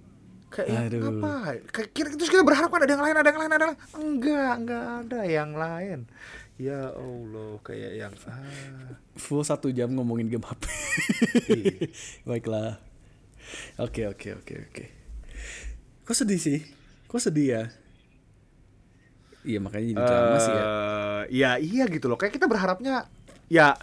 [0.50, 1.02] Kayak yang Aduh.
[1.22, 1.62] apa?
[1.70, 3.82] Kayak kira terus kita berharap kan ada yang lain, ada yang lain, ada yang lain.
[4.02, 6.00] Enggak, enggak ada yang lain.
[6.60, 8.98] Ya Allah, kayak yang ah.
[9.16, 10.64] Full satu jam ngomongin game HP.
[11.54, 11.74] Iya.
[12.28, 12.82] Baiklah.
[13.78, 14.86] Oke oke oke oke.
[16.04, 16.60] Kok sedih sih?
[17.06, 17.64] Kok sedih ya?
[19.48, 20.64] Iya makanya jadi drama sih ya.
[20.64, 22.18] Eh, ya iya gitu loh.
[22.20, 23.08] Kayak kita berharapnya
[23.48, 23.74] ya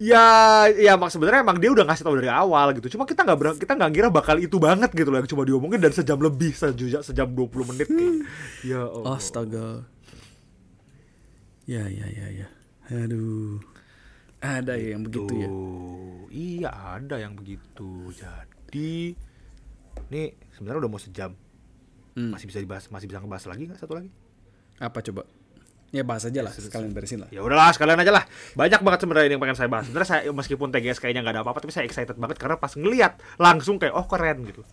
[0.00, 0.26] ya
[0.74, 2.96] ya mak sebenarnya emang dia udah ngasih tahu dari awal gitu.
[2.96, 5.92] Cuma kita nggak kita nggak kira bakal itu banget gitu loh yang cuma diomongin dan
[5.92, 8.14] sejam lebih sejam sejam 20 menit kayak.
[8.64, 9.16] Ya Allah.
[9.20, 9.68] Astaga.
[11.68, 12.48] Ya ya ya ya.
[12.92, 13.60] Aduh.
[14.44, 15.48] Ada ya yang begitu ya.
[15.48, 16.70] Tuh, Iya
[17.00, 18.12] ada yang begitu.
[18.12, 19.16] Jadi
[20.12, 21.32] nih sebenarnya udah mau sejam.
[22.14, 22.30] Hmm.
[22.30, 24.10] Masih bisa dibahas, masih bisa ngebahas lagi nggak satu lagi?
[24.78, 25.26] Apa coba?
[25.90, 27.30] Ya bahas aja lah, sekalian beresin lah.
[27.30, 28.26] Ya udahlah sekalian aja lah.
[28.54, 29.86] Banyak banget sebenarnya yang pengen saya bahas.
[29.86, 33.18] Sebenarnya saya meskipun TGS kayaknya nggak ada apa-apa tapi saya excited banget karena pas ngeliat
[33.36, 34.66] langsung kayak oh keren gitu.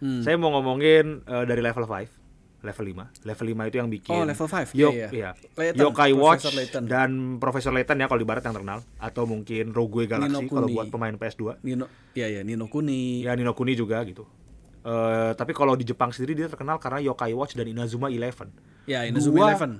[0.00, 0.20] Hmm.
[0.20, 3.28] Saya mau ngomongin eh, dari level 5, level 5.
[3.28, 4.72] Level 5 itu yang bikin Oh, level 5.
[4.72, 5.08] Yo, Iya, iya.
[5.12, 5.30] iya.
[5.52, 6.82] Layton, Yokai Watch Layton.
[6.84, 10.88] dan Profesor Layton ya kalau di barat yang terkenal atau mungkin Rogue Galaxy kalau buat
[10.88, 11.60] pemain PS2.
[11.60, 13.20] Nino, ya ya Nino Kuni.
[13.20, 14.24] Ya Nino Kuni juga gitu.
[14.84, 18.52] Eh tapi kalau di Jepang sendiri dia terkenal karena Yokai Watch dan Inazuma Eleven.
[18.84, 19.72] Ya Inazuma Dua- Eleven.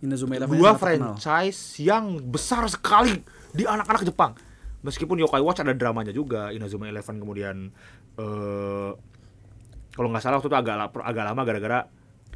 [0.00, 1.14] Inazuma Eleven dua sangat terkenal.
[1.16, 3.20] franchise yang besar sekali
[3.52, 4.32] di anak-anak Jepang.
[4.80, 7.56] Meskipun Yokai Watch ada dramanya juga, Inazuma Eleven kemudian
[8.16, 8.90] eh
[9.94, 11.78] kalau nggak salah waktu itu agak agak lama gara-gara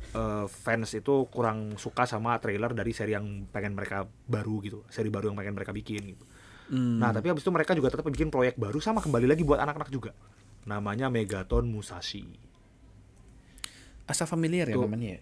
[0.09, 5.09] eh, fans itu kurang suka sama trailer dari seri yang pengen mereka baru gitu, seri
[5.09, 6.25] baru yang pengen mereka bikin gitu.
[6.69, 7.01] Hmm.
[7.01, 9.89] Nah, tapi habis itu mereka juga tetap bikin proyek baru sama kembali lagi buat anak-anak
[9.89, 10.13] juga.
[10.65, 12.25] Namanya Megaton Musashi.
[14.09, 14.89] Asa familiar ya Tuh.
[14.89, 15.19] namanya.
[15.19, 15.21] ya?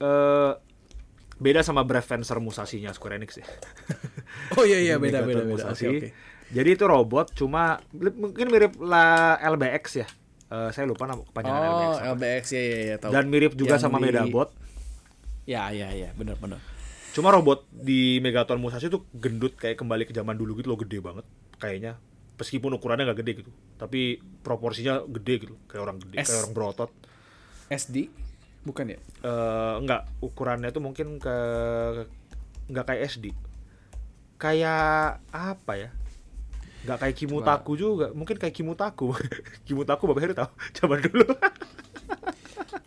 [0.00, 0.52] Eh
[1.40, 3.46] beda sama Brave Fencer Musashi-nya Square Enix ya.
[4.56, 5.54] Oh iya iya beda Megaton beda beda.
[5.72, 5.86] Musashi.
[5.88, 6.08] oke.
[6.50, 10.08] Jadi itu robot cuma mungkin mirip lah LBX ya.
[10.50, 11.94] Eh, saya lupa nama kepanjangan LBX.
[11.94, 12.06] Oh.
[12.18, 13.10] LBX ya ya ya tahu.
[13.14, 14.48] Dan mirip juga Yang sama di- Medabot.
[15.46, 16.58] Ya ya ya benar benar.
[17.10, 20.98] Cuma robot di Megaton Musashi itu gendut kayak kembali ke zaman dulu gitu loh gede
[20.98, 21.26] banget
[21.58, 21.98] kayaknya.
[22.40, 26.32] Meskipun ukurannya nggak gede gitu, tapi proporsinya gede gitu, kayak orang gede, S.
[26.32, 26.90] kayak orang berotot.
[27.68, 28.10] SD
[28.60, 28.98] bukan ya?
[29.24, 31.36] eh enggak ukurannya tuh mungkin ke
[32.68, 33.32] nggak kayak SD
[34.36, 35.90] kayak apa ya
[36.84, 39.12] nggak kayak Kimutaku juga mungkin kayak Kimutaku
[39.68, 41.24] Kimutaku bapak Heru tahu zaman dulu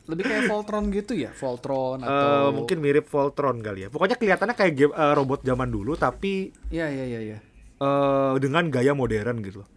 [0.04, 4.56] Lebih kayak Voltron gitu ya, Voltron Eh, atau mungkin mirip Voltron kali ya pokoknya kelihatannya
[4.58, 7.38] kayak game, eh, robot zaman dulu tapi Ya ya ya ya.
[7.78, 9.70] Eh, dengan gaya modern gitu loh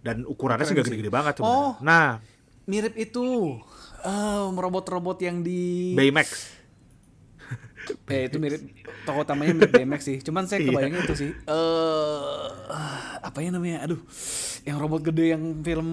[0.00, 0.84] dan ukurannya sih sih.
[0.84, 1.64] gede-gede banget sebenarnya.
[1.64, 1.74] Oh.
[1.80, 2.20] nah
[2.64, 3.56] Mirip itu.
[4.00, 6.28] Eh, robot-robot yang di Baymax
[8.08, 8.60] Eh itu mirip
[9.04, 10.16] tokoh utamanya mirip BMX sih.
[10.20, 10.68] Cuman saya Iya.
[10.72, 11.30] kebayangnya itu sih.
[11.32, 12.44] Eh
[13.20, 13.84] apa ya namanya?
[13.84, 14.00] Aduh.
[14.64, 15.88] Yang robot gede yang film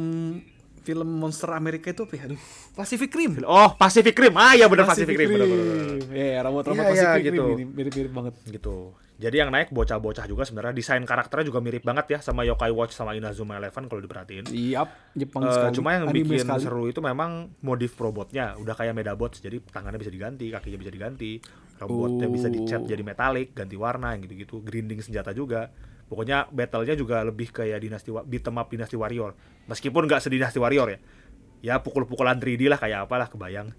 [0.81, 2.21] film monster Amerika itu apa ya?
[2.31, 2.39] Aduh.
[2.73, 3.43] Pacific Rim.
[3.43, 6.15] oh Pacific Rim ah ya bener Pacific, Rim, bener, bener, bener.
[6.15, 7.43] Ya, ya, robot-robot Iya, iya, Pacific gitu.
[7.43, 8.33] Rim ini mirip-mirip banget.
[8.49, 8.75] gitu.
[9.21, 12.91] Jadi yang naik bocah-bocah juga sebenarnya desain karakternya juga mirip banget ya sama Yokai Watch
[12.91, 14.49] sama Inazuma Eleven kalau diperhatiin.
[14.49, 15.73] Yap, Jepang Eh, sekali.
[15.73, 16.57] cuma yang anime bikin sekali.
[16.59, 21.31] seru itu memang modif robotnya udah kayak Medabots jadi tangannya bisa diganti kakinya bisa diganti
[21.77, 22.87] robotnya bisa dicat Oh.
[22.87, 25.69] jadi metalik ganti warna yang gitu-gitu grinding senjata juga
[26.03, 30.57] pokoknya battlenya juga lebih kayak dinasti Wa- beat 'em up dinasti warrior meskipun nggak sedinasti
[30.57, 30.99] warrior ya
[31.61, 33.69] ya pukul-pukulan 3D lah kayak apalah kebayang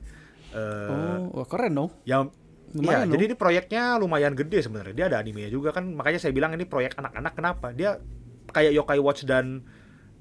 [0.50, 1.90] Eh, Oh, keren dong.
[2.04, 2.28] yang
[2.72, 4.94] Lumayan Iya, jadi ini proyeknya lumayan gede sebenarnya.
[4.96, 5.84] Dia ada animenya juga kan.
[5.92, 7.66] Makanya saya bilang ini proyek anak-anak kenapa?
[7.70, 8.00] Dia
[8.48, 9.60] kayak Yokai Watch dan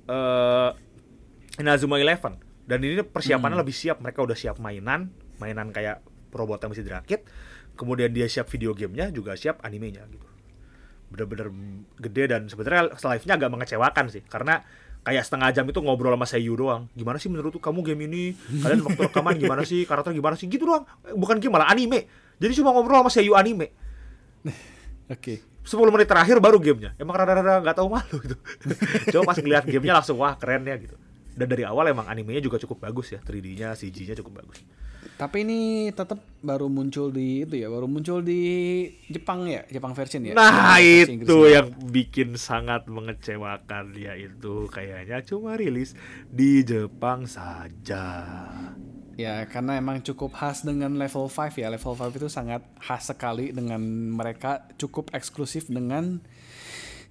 [0.06, 0.70] eh
[1.60, 2.36] Inazuma Eleven.
[2.64, 3.64] Dan ini persiapannya Hmm.
[3.64, 4.00] lebih siap.
[4.00, 7.28] Mereka udah siap mainan, mainan kayak robot yang bisa dirakit.
[7.76, 10.28] Kemudian dia siap video gamenya, juga siap animenya gitu.
[11.12, 11.52] Bener-bener
[12.00, 14.24] gede dan sebenarnya live-nya agak mengecewakan sih.
[14.28, 14.64] Karena
[15.02, 16.88] kayak setengah jam itu ngobrol sama Seiyu doang.
[16.94, 18.24] Gimana sih menurut kamu game ini?
[18.64, 19.84] Kalian waktu rekaman gimana sih?
[19.84, 20.48] Karakter gimana sih?
[20.48, 20.84] Gitu doang.
[21.16, 22.08] Bukan game malah anime.
[22.42, 23.70] Jadi cuma ngobrol sama Seiyu anime.
[25.14, 25.46] Oke.
[25.62, 26.98] 10 menit terakhir baru gamenya.
[26.98, 28.38] Emang rada-rada nggak tahu malu gitu.
[29.14, 30.98] Coba pas ngeliat gamenya langsung wah keren ya gitu.
[31.32, 33.22] Dan dari awal emang animenya juga cukup bagus ya.
[33.22, 34.58] 3D-nya, CG-nya cukup bagus.
[35.22, 38.42] Tapi ini tetap baru muncul di itu ya, baru muncul di
[39.06, 40.34] Jepang ya, Jepang version ya.
[40.34, 41.62] Nah Inggris itu ya.
[41.62, 45.94] yang bikin sangat mengecewakan ya itu kayaknya cuma rilis
[46.26, 48.06] di Jepang saja.
[49.22, 51.70] Ya, karena emang cukup khas dengan level 5 ya.
[51.70, 53.78] Level 5 itu sangat khas sekali dengan
[54.18, 56.18] mereka cukup eksklusif dengan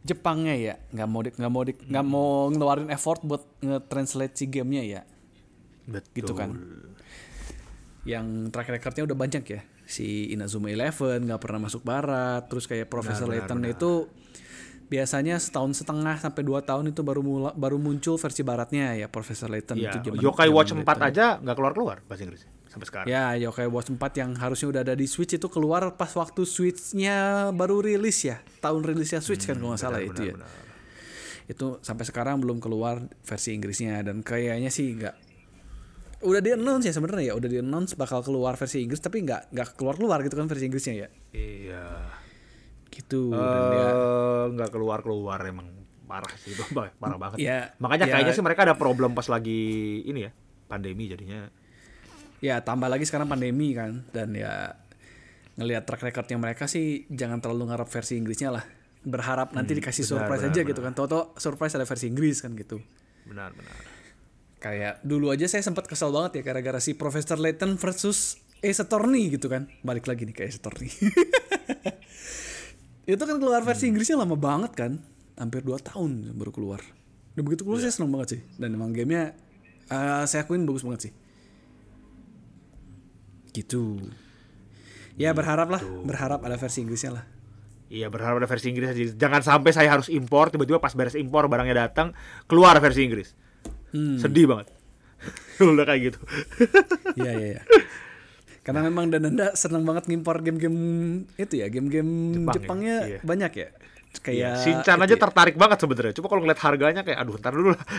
[0.01, 0.75] Jepangnya ya.
[0.97, 5.03] Nggak mau di, nggak mau di, nggak mau ngeluarin effort buat nge-translate si gamenya ya.
[5.85, 6.13] Betul.
[6.17, 6.51] Gitu kan.
[8.09, 9.61] Yang track recordnya udah banyak ya.
[9.85, 12.49] Si Inazuma Eleven nggak pernah masuk barat.
[12.49, 13.69] Terus kayak Professor Benar, Layton benar.
[14.91, 19.47] Biasanya setahun setengah sampai dua tahun itu baru mula, baru muncul versi baratnya ya Professor
[19.47, 21.07] Layton Ya, itu zaman- Yokai zaman Watch 4 Layton.
[21.07, 23.07] aja nggak keluar-keluar bahasa Inggris sampai sekarang.
[23.07, 27.17] Ya, Yokai Watch 4 yang harusnya udah ada di Switch itu keluar pas waktu Switch-nya
[27.51, 28.43] baru rilis ya.
[28.59, 30.35] Tahun rilisnya Switch kan kalau nggak salah Benar, itu ya.
[30.35, 30.69] benar, benar.
[31.47, 35.15] Itu sampai sekarang belum keluar versi Inggrisnya dan kayaknya sih nggak
[36.21, 39.51] udah di announce ya sebenarnya ya udah di announce bakal keluar versi Inggris tapi nggak
[39.51, 41.85] nggak keluar keluar gitu kan versi Inggrisnya ya Iya.
[42.91, 45.67] Gitu dan ya Eh, nggak keluar keluar emang
[46.05, 47.39] parah sih itu parah banget.
[47.39, 48.13] Ya, Makanya ya.
[48.13, 49.63] kayaknya sih mereka ada problem pas lagi
[50.03, 50.31] ini ya
[50.67, 51.47] pandemi jadinya.
[52.39, 54.73] ya tambah lagi sekarang pandemi kan dan ya
[55.55, 58.65] ngelihat track recordnya mereka sih jangan terlalu ngarap versi Inggrisnya lah
[59.01, 62.39] berharap nanti dikasih Hmm, benar, surprise benar, aja gitu kan toto surprise ada versi Inggris
[62.39, 62.81] kan gitu
[63.23, 63.77] Benar benar.
[64.57, 69.29] kayak dulu aja saya sempat kesel banget ya gara-gara si Professor Layton versus Ace Attorney
[69.31, 69.73] gitu kan.
[69.81, 70.89] Balik lagi nih ke Ace Attorney.
[73.17, 74.93] itu kan keluar versi Inggrisnya lama banget kan.
[75.41, 76.81] Hampir 2 tahun baru keluar.
[77.33, 78.41] Dan begitu keluar saya seneng banget sih.
[78.61, 79.33] Dan emang gamenya
[79.89, 81.13] eh, saya akuin bagus banget sih.
[83.51, 83.99] Gitu.
[85.19, 87.25] Ya berharap lah, berharap ada versi Inggrisnya lah.
[87.91, 89.03] Iya berharap ada versi Inggris aja.
[89.19, 92.15] Jangan sampai saya harus impor tiba-tiba pas beres impor barangnya datang
[92.47, 93.35] keluar versi Inggris.
[93.91, 94.15] Hmm.
[94.15, 94.71] Sedih banget.
[95.59, 96.19] Udah kayak gitu.
[97.19, 97.63] Iya iya iya.
[98.71, 100.79] Karena memang Dananda seneng banget ngimpor game-game
[101.35, 103.19] itu ya, game-game Jepang ya, Jepangnya iya.
[103.27, 103.69] banyak ya.
[104.23, 105.23] Kayak Shinchan itu aja ya.
[105.27, 106.13] tertarik banget sebenarnya.
[106.15, 107.83] Coba kalau ngeliat harganya kayak aduh ntar dulu lah.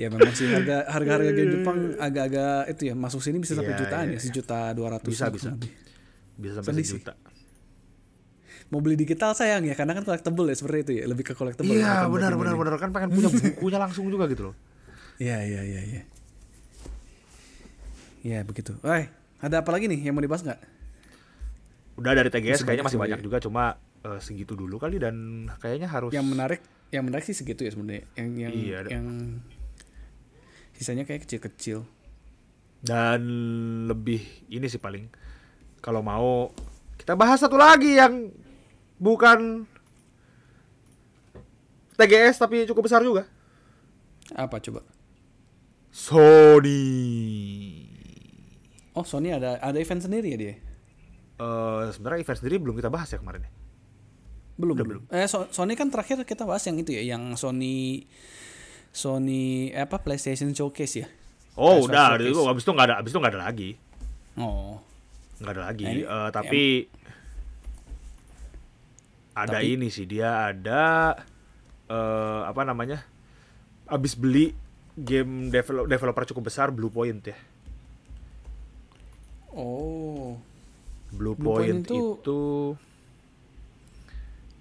[0.00, 3.76] Ya memang sih harga harga harga game Jepang agak-agak itu ya masuk sini bisa sampai
[3.76, 5.50] Iya, jutaan iya, ya, sejuta dua ratus Bisa, bisa.
[6.40, 6.96] Bisa sampai Sedih sih.
[6.96, 7.12] sejuta.
[8.72, 11.76] Mau beli digital sayang ya karena kan collectible ya seperti itu ya, lebih ke collectible.
[11.76, 14.56] Iya buat benar benar benar kan pengen punya bukunya langsung juga gitu loh.
[15.20, 16.02] Iya iya iya iya.
[18.22, 18.78] Iya begitu.
[18.80, 20.60] Woi, ada apa lagi nih yang mau dibahas nggak?
[21.94, 23.64] Udah dari TGS Masih kayaknya masih banyak juga cuma
[24.00, 25.14] eh, segitu dulu kali dan
[25.58, 28.06] kayaknya harus Yang menarik, yang menarik sih segitu ya sebenarnya.
[28.14, 29.06] Yang yang Iya, ada- yang
[30.72, 31.82] sisanya kayak kecil-kecil.
[32.82, 33.22] dan
[33.86, 34.18] lebih
[34.48, 35.06] ini sih paling
[35.78, 36.50] kalau mau
[36.96, 38.26] kita bahas satu lagi yang
[38.98, 39.62] bukan
[41.94, 43.22] TGS tapi cukup besar juga
[44.32, 44.82] Apa coba?
[45.94, 46.82] Sony
[48.92, 50.54] Oh Sony ada ada event sendiri ya dia?
[51.34, 53.50] Eh sebenarnya event sendiri belum kita bahas ya kemarin ya
[54.54, 55.02] Belum Udah belum.
[55.08, 58.04] Eh So- Sony kan terakhir kita bahas yang itu ya, yang Sony
[58.90, 61.08] Sony eh, apa PlayStation Showcase ya?
[61.54, 62.28] oh PS5 udah Showcase.
[62.28, 63.70] itu abis itu nggak ada abis itu nggak ada lagi
[64.34, 64.76] Oh.
[65.38, 66.62] nggak ada lagi Nah, Eh, tapi
[69.32, 71.16] ada Tapi- ini sih dia ada
[71.86, 73.00] eh apa namanya
[73.86, 74.52] abis beli
[74.94, 77.36] game develop, developer cukup besar Blue Point ya
[79.52, 80.36] Oh.
[81.10, 82.42] Blue, Blue Point, Point itu- itu,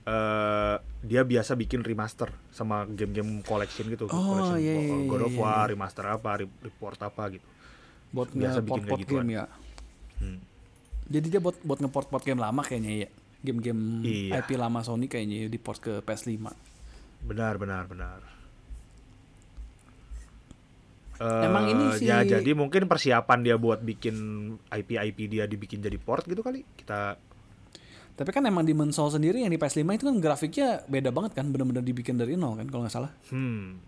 [0.04, 5.28] eh dia biasa bikin remaster sama game-game collection gitu Oh, collection iya, iya, God iya,
[5.28, 7.48] of iya, War remaster apa re- report apa gitu
[8.12, 9.24] Buat Biasa bikin kayak gituan.
[9.24, 9.46] game ya.
[10.18, 10.38] Hmm.
[11.08, 13.10] Jadi dia buat buat ngeport-port game lama kayaknya ya.
[13.42, 14.38] Game-game Iya.
[14.38, 16.52] IP lama Sony kayaknya ya, di port ke PS5.
[17.22, 18.18] benar benar benar
[21.22, 24.16] Emang ini Eh, ya jadi mungkin persiapan dia buat bikin
[24.74, 27.14] IP IP dia dibikin jadi port gitu kali kita
[28.18, 31.50] Tapi kan emang di Soul sendiri yang di PS5 itu kan grafiknya beda banget kan,
[31.50, 33.12] benar-benar dibikin dari nol kan kalau nggak salah.
[33.34, 33.82] hmm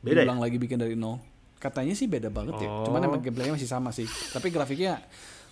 [0.00, 1.18] beda ya Diulang lagi bikin dari nol.
[1.58, 2.68] Katanya sih beda banget ya.
[2.70, 2.86] Oh.
[2.86, 4.06] Cuman emang gameplaynya masih sama sih.
[4.06, 5.02] Tapi grafiknya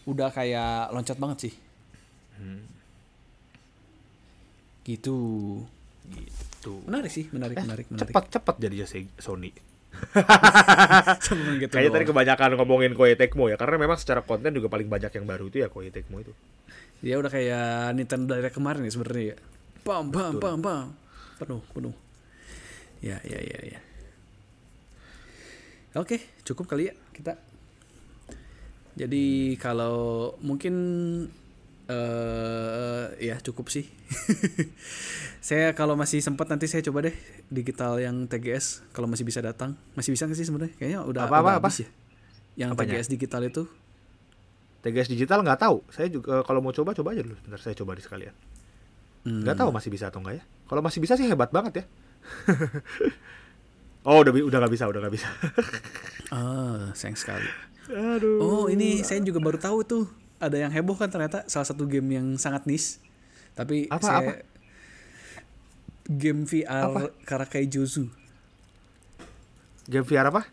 [0.06, 1.54] udah kayak loncat banget sih.
[2.38, 2.62] Hmm.
[4.86, 5.18] Gitu.
[6.08, 8.08] gitu Menarik sih, menarik, menarik, menarik.
[8.08, 8.86] cepat cepat jadinya
[9.18, 9.67] Sony
[11.62, 15.10] gitu Kayaknya tadi kebanyakan ngomongin Koei Tecmo ya, karena memang secara konten juga paling banyak
[15.10, 16.32] yang baru itu ya Koei Tecmo itu.
[17.02, 19.36] Ya udah kayak Nintendo Direct kemarin ya sebenarnya ya.
[19.86, 20.86] Pam pam pam pam.
[21.38, 21.94] Penuh, penuh.
[22.98, 23.80] Ya, ya, ya, ya.
[25.94, 27.38] Oke, cukup kali ya kita.
[28.98, 30.74] Jadi kalau mungkin
[31.88, 33.88] eh ya cukup sih.
[35.48, 37.16] saya kalau masih sempat nanti saya coba deh
[37.48, 39.72] digital yang TGS kalau masih bisa datang.
[39.96, 40.74] Masih bisa nggak sih sebenarnya?
[40.76, 41.68] Kayaknya udah Apa, apa, udah apa?
[41.72, 41.88] ya.
[42.58, 42.90] Yang Apanya?
[42.94, 43.62] TGS digital itu
[44.78, 45.80] TGS digital nggak tahu.
[45.88, 47.36] Saya juga eh, kalau mau coba coba aja dulu.
[47.40, 48.34] Bentar saya coba di sekalian.
[49.24, 50.44] hmm, Nggak tahu masih bisa atau enggak ya.
[50.68, 51.84] Kalau masih bisa sih hebat banget ya.
[54.08, 55.28] oh udah udah nggak bisa udah nggak bisa.
[56.28, 57.48] Ah, sayang sekali.
[57.88, 58.36] Aduh.
[58.44, 60.04] Oh ini saya juga baru tahu tuh
[60.38, 63.02] ada yang heboh kan ternyata salah satu game yang sangat niche.
[63.58, 64.32] Tapi Apa, saya apa?
[66.08, 68.08] game VR Karakai Jozu.
[69.90, 70.46] Game VR apa?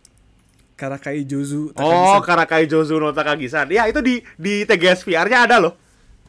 [0.76, 1.72] Karakai Jozu.
[1.80, 2.22] Oh, Takagi-san.
[2.26, 3.68] Karakai Jozu no Takagi-san.
[3.72, 5.86] Ya itu di di TGS VR-nya ada loh.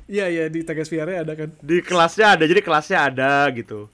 [0.07, 1.50] Iya iya di Tagas VR ada kan.
[1.59, 2.44] Di kelasnya ada.
[2.46, 3.90] Jadi kelasnya ada gitu.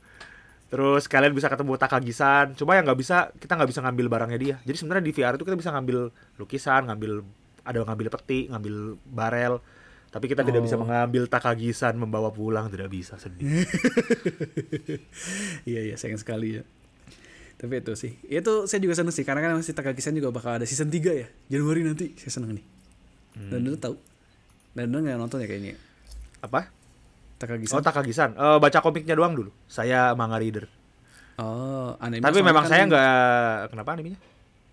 [0.68, 2.52] Terus kalian bisa ketemu Takagi-san.
[2.52, 4.56] Cuma yang nggak bisa kita nggak bisa ngambil barangnya dia.
[4.68, 7.24] Jadi sebenarnya di VR itu kita bisa ngambil lukisan, ngambil
[7.62, 9.54] ada ngambil peti, ngambil barel.
[10.08, 10.84] Tapi kita tidak bisa Oh.
[10.84, 13.48] mengambil Takagi-san membawa pulang, tidak bisa sedih.
[15.68, 16.62] iya iya sayang sekali ya.
[17.56, 18.18] Tapi itu sih.
[18.22, 21.26] Itu saya juga seneng sih karena kan masih Takagi-san juga bakal ada season 3 ya.
[21.48, 22.12] Januari nanti.
[22.18, 22.64] Saya seneng nih.
[23.48, 23.96] Dan udah tahu.
[24.74, 25.78] Dan udah nggak nonton ya kayaknya.
[26.42, 26.68] Apa?
[27.38, 27.74] Takagi-san.
[27.74, 28.30] Oh Takagi-san.
[28.34, 29.50] Eh, baca komiknya doang dulu.
[29.64, 30.66] Saya manga reader.
[31.40, 33.12] Oh, anime Tapi memang kan- saya nggak
[33.72, 34.18] kenapa animenya?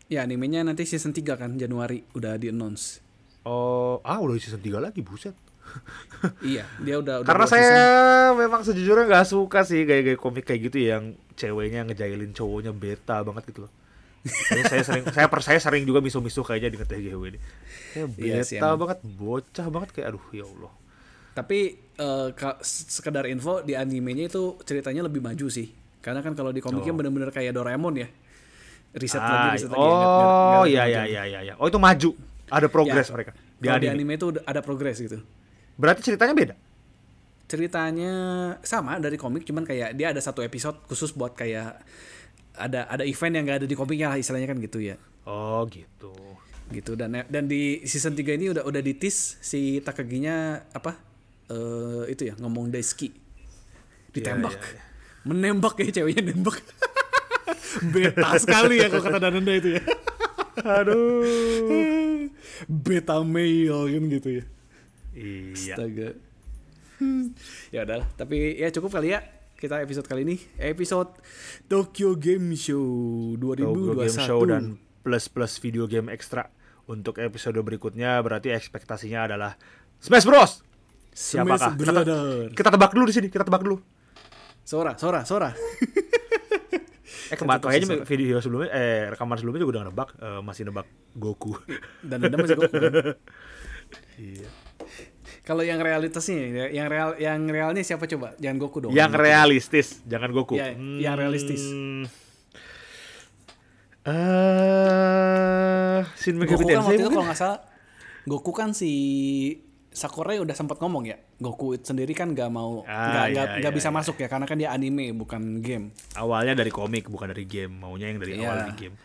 [0.10, 2.98] Ya animenya nanti season 3 kan Januari udah di announce.
[3.46, 5.38] Oh, ah udah season 3 lagi, buset.
[6.42, 8.42] iya, dia udah, udah Karena saya season.
[8.42, 13.54] memang sejujurnya nggak suka sih gaya-gaya komik kayak gitu yang ceweknya ngejailin cowoknya beta banget
[13.54, 13.72] gitu loh.
[14.26, 17.40] saya, saya sering saya per saya sering juga misu-misu kayaknya di GHW ini.
[17.94, 18.78] Kayak Iya beta sih, emang.
[18.82, 20.72] banget, bocah banget kayak aduh ya Allah.
[21.38, 21.60] Tapi
[22.34, 25.70] ka- sekedar info di animenya itu ceritanya lebih maju sih.
[26.02, 28.10] Karena kan kalau di komiknya bener-bener kayak Doraemon ya.
[28.92, 29.38] Riset lagi, Oh.
[29.40, 29.80] Ah, riset lagi.
[29.80, 30.00] nggak-
[30.52, 31.54] oh iya ada iya iya iya iya.
[31.56, 32.10] Oh itu maju.
[32.48, 33.96] Ada progres Ya, mereka di Kalau di anime.
[33.96, 35.18] anime itu ada progres gitu.
[35.76, 36.56] Berarti ceritanya beda.
[37.46, 38.14] Ceritanya
[38.62, 41.82] sama dari komik, cuman kayak dia ada satu episode khusus buat kayak
[42.56, 44.98] ada ada event yang gak ada di komiknya lah istilahnya kan gitu ya.
[45.24, 46.14] Oh gitu.
[46.70, 50.38] gitu dan dan di season 3 ini udah udah ditis si Takaginya
[50.70, 50.94] apa
[51.48, 53.10] eh itu ya ngomong Daisuke
[54.12, 54.82] ditembak Iya, iya,
[55.24, 56.62] menembak ya ceweknya nembak
[57.94, 59.84] beta sekali ya kalau kata Dananda itu ya
[60.60, 62.28] Aduh.
[62.68, 64.44] beta male kan gitu ya
[65.16, 65.76] iya.
[65.76, 66.10] astaga
[67.72, 69.24] ya udah tapi ya cukup kali ya
[69.60, 71.16] kita episode kali ini episode
[71.68, 74.64] Tokyo Game Show 2021 Tokyo Game Show dan
[75.04, 76.52] plus plus video game ekstra
[76.90, 79.54] untuk episode berikutnya berarti ekspektasinya adalah
[80.02, 80.52] Smash Bros.
[81.14, 81.72] Smash Siapakah?
[81.78, 82.50] Kita, te- Brother.
[82.56, 83.78] kita tebak dulu di sini, kita tebak dulu.
[84.66, 85.50] Sora, Sora, Sora.
[87.30, 91.54] Eh kemarin kayaknya video sebelumnya eh rekaman sebelumnya juga udah nebak eh, masih nebak Goku.
[92.02, 92.74] Dan ada masih Goku.
[92.74, 92.94] kan?
[94.22, 94.50] iya.
[95.46, 98.38] Kalau yang realitasnya, ya, yang real, yang realnya siapa coba?
[98.38, 98.92] Jangan Goku dong.
[98.94, 100.58] Yang realistis, jangan Goku.
[100.58, 101.66] Ya, yang realistis.
[104.10, 107.60] Eh, Shin Megami Goku kan Tensei waktu itu kalau nggak salah,
[108.26, 108.92] Goku kan si
[109.90, 111.18] Sakurai udah sempat ngomong ya.
[111.40, 113.96] Goku sendiri kan nggak mau, Ah, nggak iya, nggak nggak iya, bisa iya.
[113.96, 118.12] masuk ya karena kan dia anime bukan game, Awalnya dari komik bukan dari game, maunya
[118.12, 118.44] yang dari Iya.
[118.44, 118.96] awal dari game.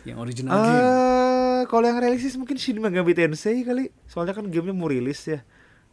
[0.00, 0.80] yang original game.
[0.80, 3.92] Eh, kalau yang realistis mungkin Shin Megami Tensei kali.
[4.08, 5.44] Soalnya kan gamenya mau rilis ya.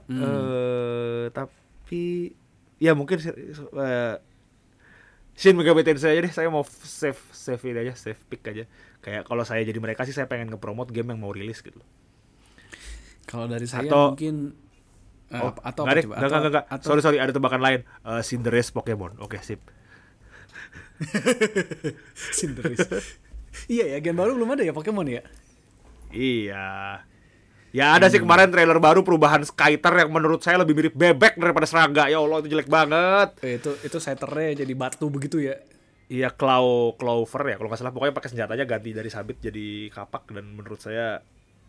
[0.07, 0.23] Hmm.
[0.23, 2.31] Eh, tapi
[2.77, 4.15] ya mungkin eh,
[5.35, 6.31] Shin Megami Tensei aja deh.
[6.31, 8.63] Saya mau save save ini aja, save pick aja.
[9.03, 11.83] Kayak kalau saya jadi mereka sih saya pengen nge-promote game yang mau rilis gitu.
[13.27, 14.55] Kalau dari saya Atau- mungkin
[15.27, 16.13] eh, Oh, atau nggak apa coba?
[16.13, 16.65] nggak, Atau- nggak, nggak.
[16.69, 17.79] atau- Sorry, sorry, ada tebakan lain.
[17.83, 19.19] Eh Cinderace Pokemon.
[19.19, 19.59] Oke, sip.
[22.33, 22.87] Cinderace.
[23.67, 25.21] iya ya, game baru belum ada ya Pokemon ya?
[26.09, 27.01] Iya.
[27.69, 31.67] Ya ada sih kemarin trailer baru perubahan Skyter yang menurut saya lebih mirip bebek daripada
[31.67, 32.07] serangga.
[32.07, 33.37] Ya Allah, itu jelek banget.
[33.39, 35.59] Eh, itu itu setternya jadi batu begitu ya.
[36.07, 40.31] Iya Claw Clover ya kalau nggak salah pokoknya pakai senjatanya ganti dari sabit jadi kapak
[40.31, 41.19] dan menurut saya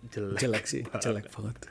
[0.07, 0.39] jelek.
[0.39, 1.59] jelek sih jelek banget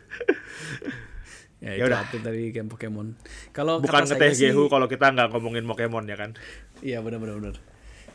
[1.59, 2.05] ya, Ya udah.
[2.05, 3.17] update dari game Pokemon.
[3.51, 6.31] Kalau Bukan kata ngeteh saya Gehu kalau kita nggak ngomongin Pokemon ya kan.
[6.79, 7.55] iya benar benar benar.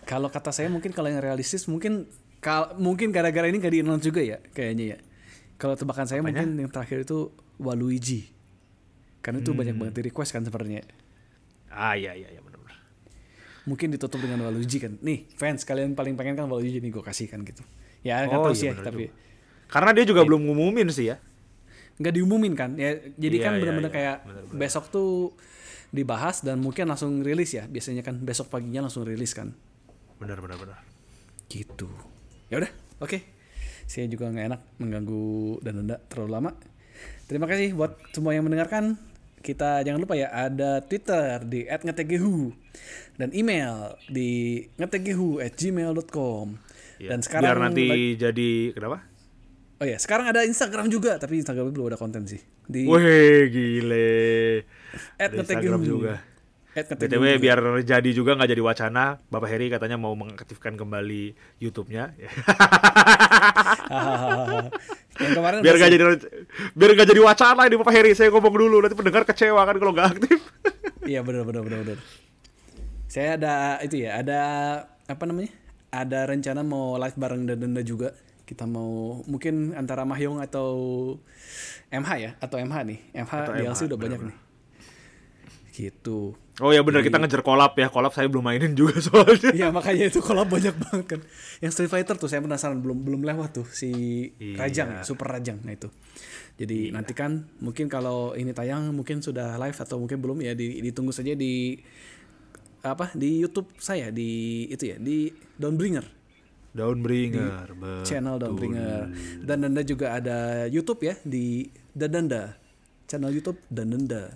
[0.02, 2.06] Kalau kata saya mungkin kalau yang realistis mungkin
[2.42, 4.98] kal mungkin gara-gara ini gak di announce juga ya kayaknya ya.
[5.54, 8.26] Kalau tebakan saya mungkin yang terakhir itu Waluigi.
[9.22, 10.82] Karena itu banyak banget di request kan sebenarnya.
[11.70, 12.50] Ah iya iya iya benar.
[13.62, 14.98] mungkin ditutup dengan Waluigi kan.
[15.06, 17.62] Nih fans kalian paling pengen kan Waluigi nih gue kasih kan gitu.
[18.02, 19.04] Ya nggak Oh, tahu iya sih ya tapi
[19.70, 21.22] Karena dia juga belum ngumumin sih ya.
[22.02, 23.96] Nggak diumumin kan ya jadi Iya, kan iya, benar-benar iya.
[23.96, 24.58] kayak Benar-benar.
[24.58, 25.10] besok tuh
[25.88, 29.54] dibahas dan mungkin langsung rilis ya biasanya kan besok paginya langsung rilis kan
[30.18, 30.78] Benar benar benar.
[31.46, 31.86] gitu
[32.48, 33.18] ya udah oke
[33.84, 35.26] saya juga nggak enak mengganggu
[35.60, 36.50] dan anda terlalu lama
[37.24, 38.96] terima kasih buat semua yang mendengarkan
[39.38, 42.54] kita jangan lupa ya ada Twitter di @ngetegehu
[43.14, 46.46] dan email di ngetegehu@gmail.com
[46.96, 47.08] Iya.
[47.10, 49.02] dan sekarang biar nanti jadi kenapa?
[49.82, 52.38] Oh ya sekarang ada Instagram juga tapi Instagram belum ada konten sih
[52.70, 54.62] di Wih gile.
[55.18, 55.42] At ngetegehu.
[55.42, 56.14] Instagram juga.
[56.72, 62.16] At BTW biar jadi juga nggak jadi wacana, Bapak Heri katanya mau mengaktifkan kembali YouTube-nya.
[65.20, 66.04] yang kemarin biar nggak jadi
[66.72, 68.16] biar nggak jadi wacana ini Bapak Heri.
[68.16, 70.40] Saya ngomong dulu nanti pendengar kecewa kan kalau nggak aktif.
[71.02, 71.98] Iya benar benar benar benar.
[73.10, 74.40] Saya ada itu ya, ada
[75.10, 75.50] apa namanya?
[75.90, 78.14] Ada rencana mau live bareng Danda juga.
[78.52, 80.68] Kita mau mungkin antara Mahyong atau
[81.88, 82.98] MH ya, atau MH nih.
[83.16, 84.28] MH Atau DLC MH, udah banyak benar-benar.
[84.28, 84.38] nih.
[85.72, 86.36] Gitu.
[86.60, 87.88] Oh ya benar kita ngejar kolab ya.
[87.88, 89.50] Kolab saya belum mainin juga soalnya.
[89.50, 91.20] Iya makanya itu kalau banyak banget kan.
[91.58, 93.88] Yang Street Fighter tuh saya penasaran belum belum lewat tuh si
[94.36, 94.60] Iya.
[94.60, 95.88] Rajang, ya, Super Rajang nah itu.
[96.60, 100.84] Jadi nanti kan mungkin kalau ini tayang mungkin sudah live atau mungkin belum ya di-
[100.84, 101.80] ditunggu saja di
[102.84, 106.04] apa di YouTube saya di itu ya di Downbringer
[106.72, 108.04] Downbringer, betul.
[108.08, 109.12] channel Downbringer
[109.44, 112.56] dan Danda juga ada YouTube ya di Dadanda
[113.04, 114.32] channel YouTube Dadanda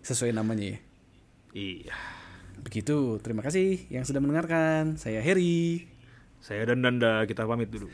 [0.00, 0.78] sesuai namanya ya.
[1.56, 1.96] Iya.
[2.62, 4.96] Begitu, terima kasih yang sudah mendengarkan.
[4.96, 5.84] Saya Heri.
[6.40, 7.90] Saya dan Danda kita pamit dulu.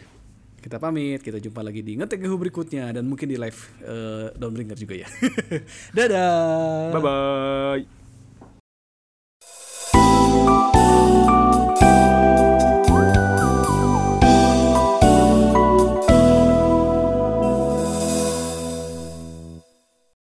[0.62, 4.94] Kita pamit, kita jumpa lagi di ngetek berikutnya dan mungkin di live eh, Downbringer juga
[5.02, 5.08] ya.
[5.96, 6.94] Dadah.
[6.94, 8.01] Bye bye.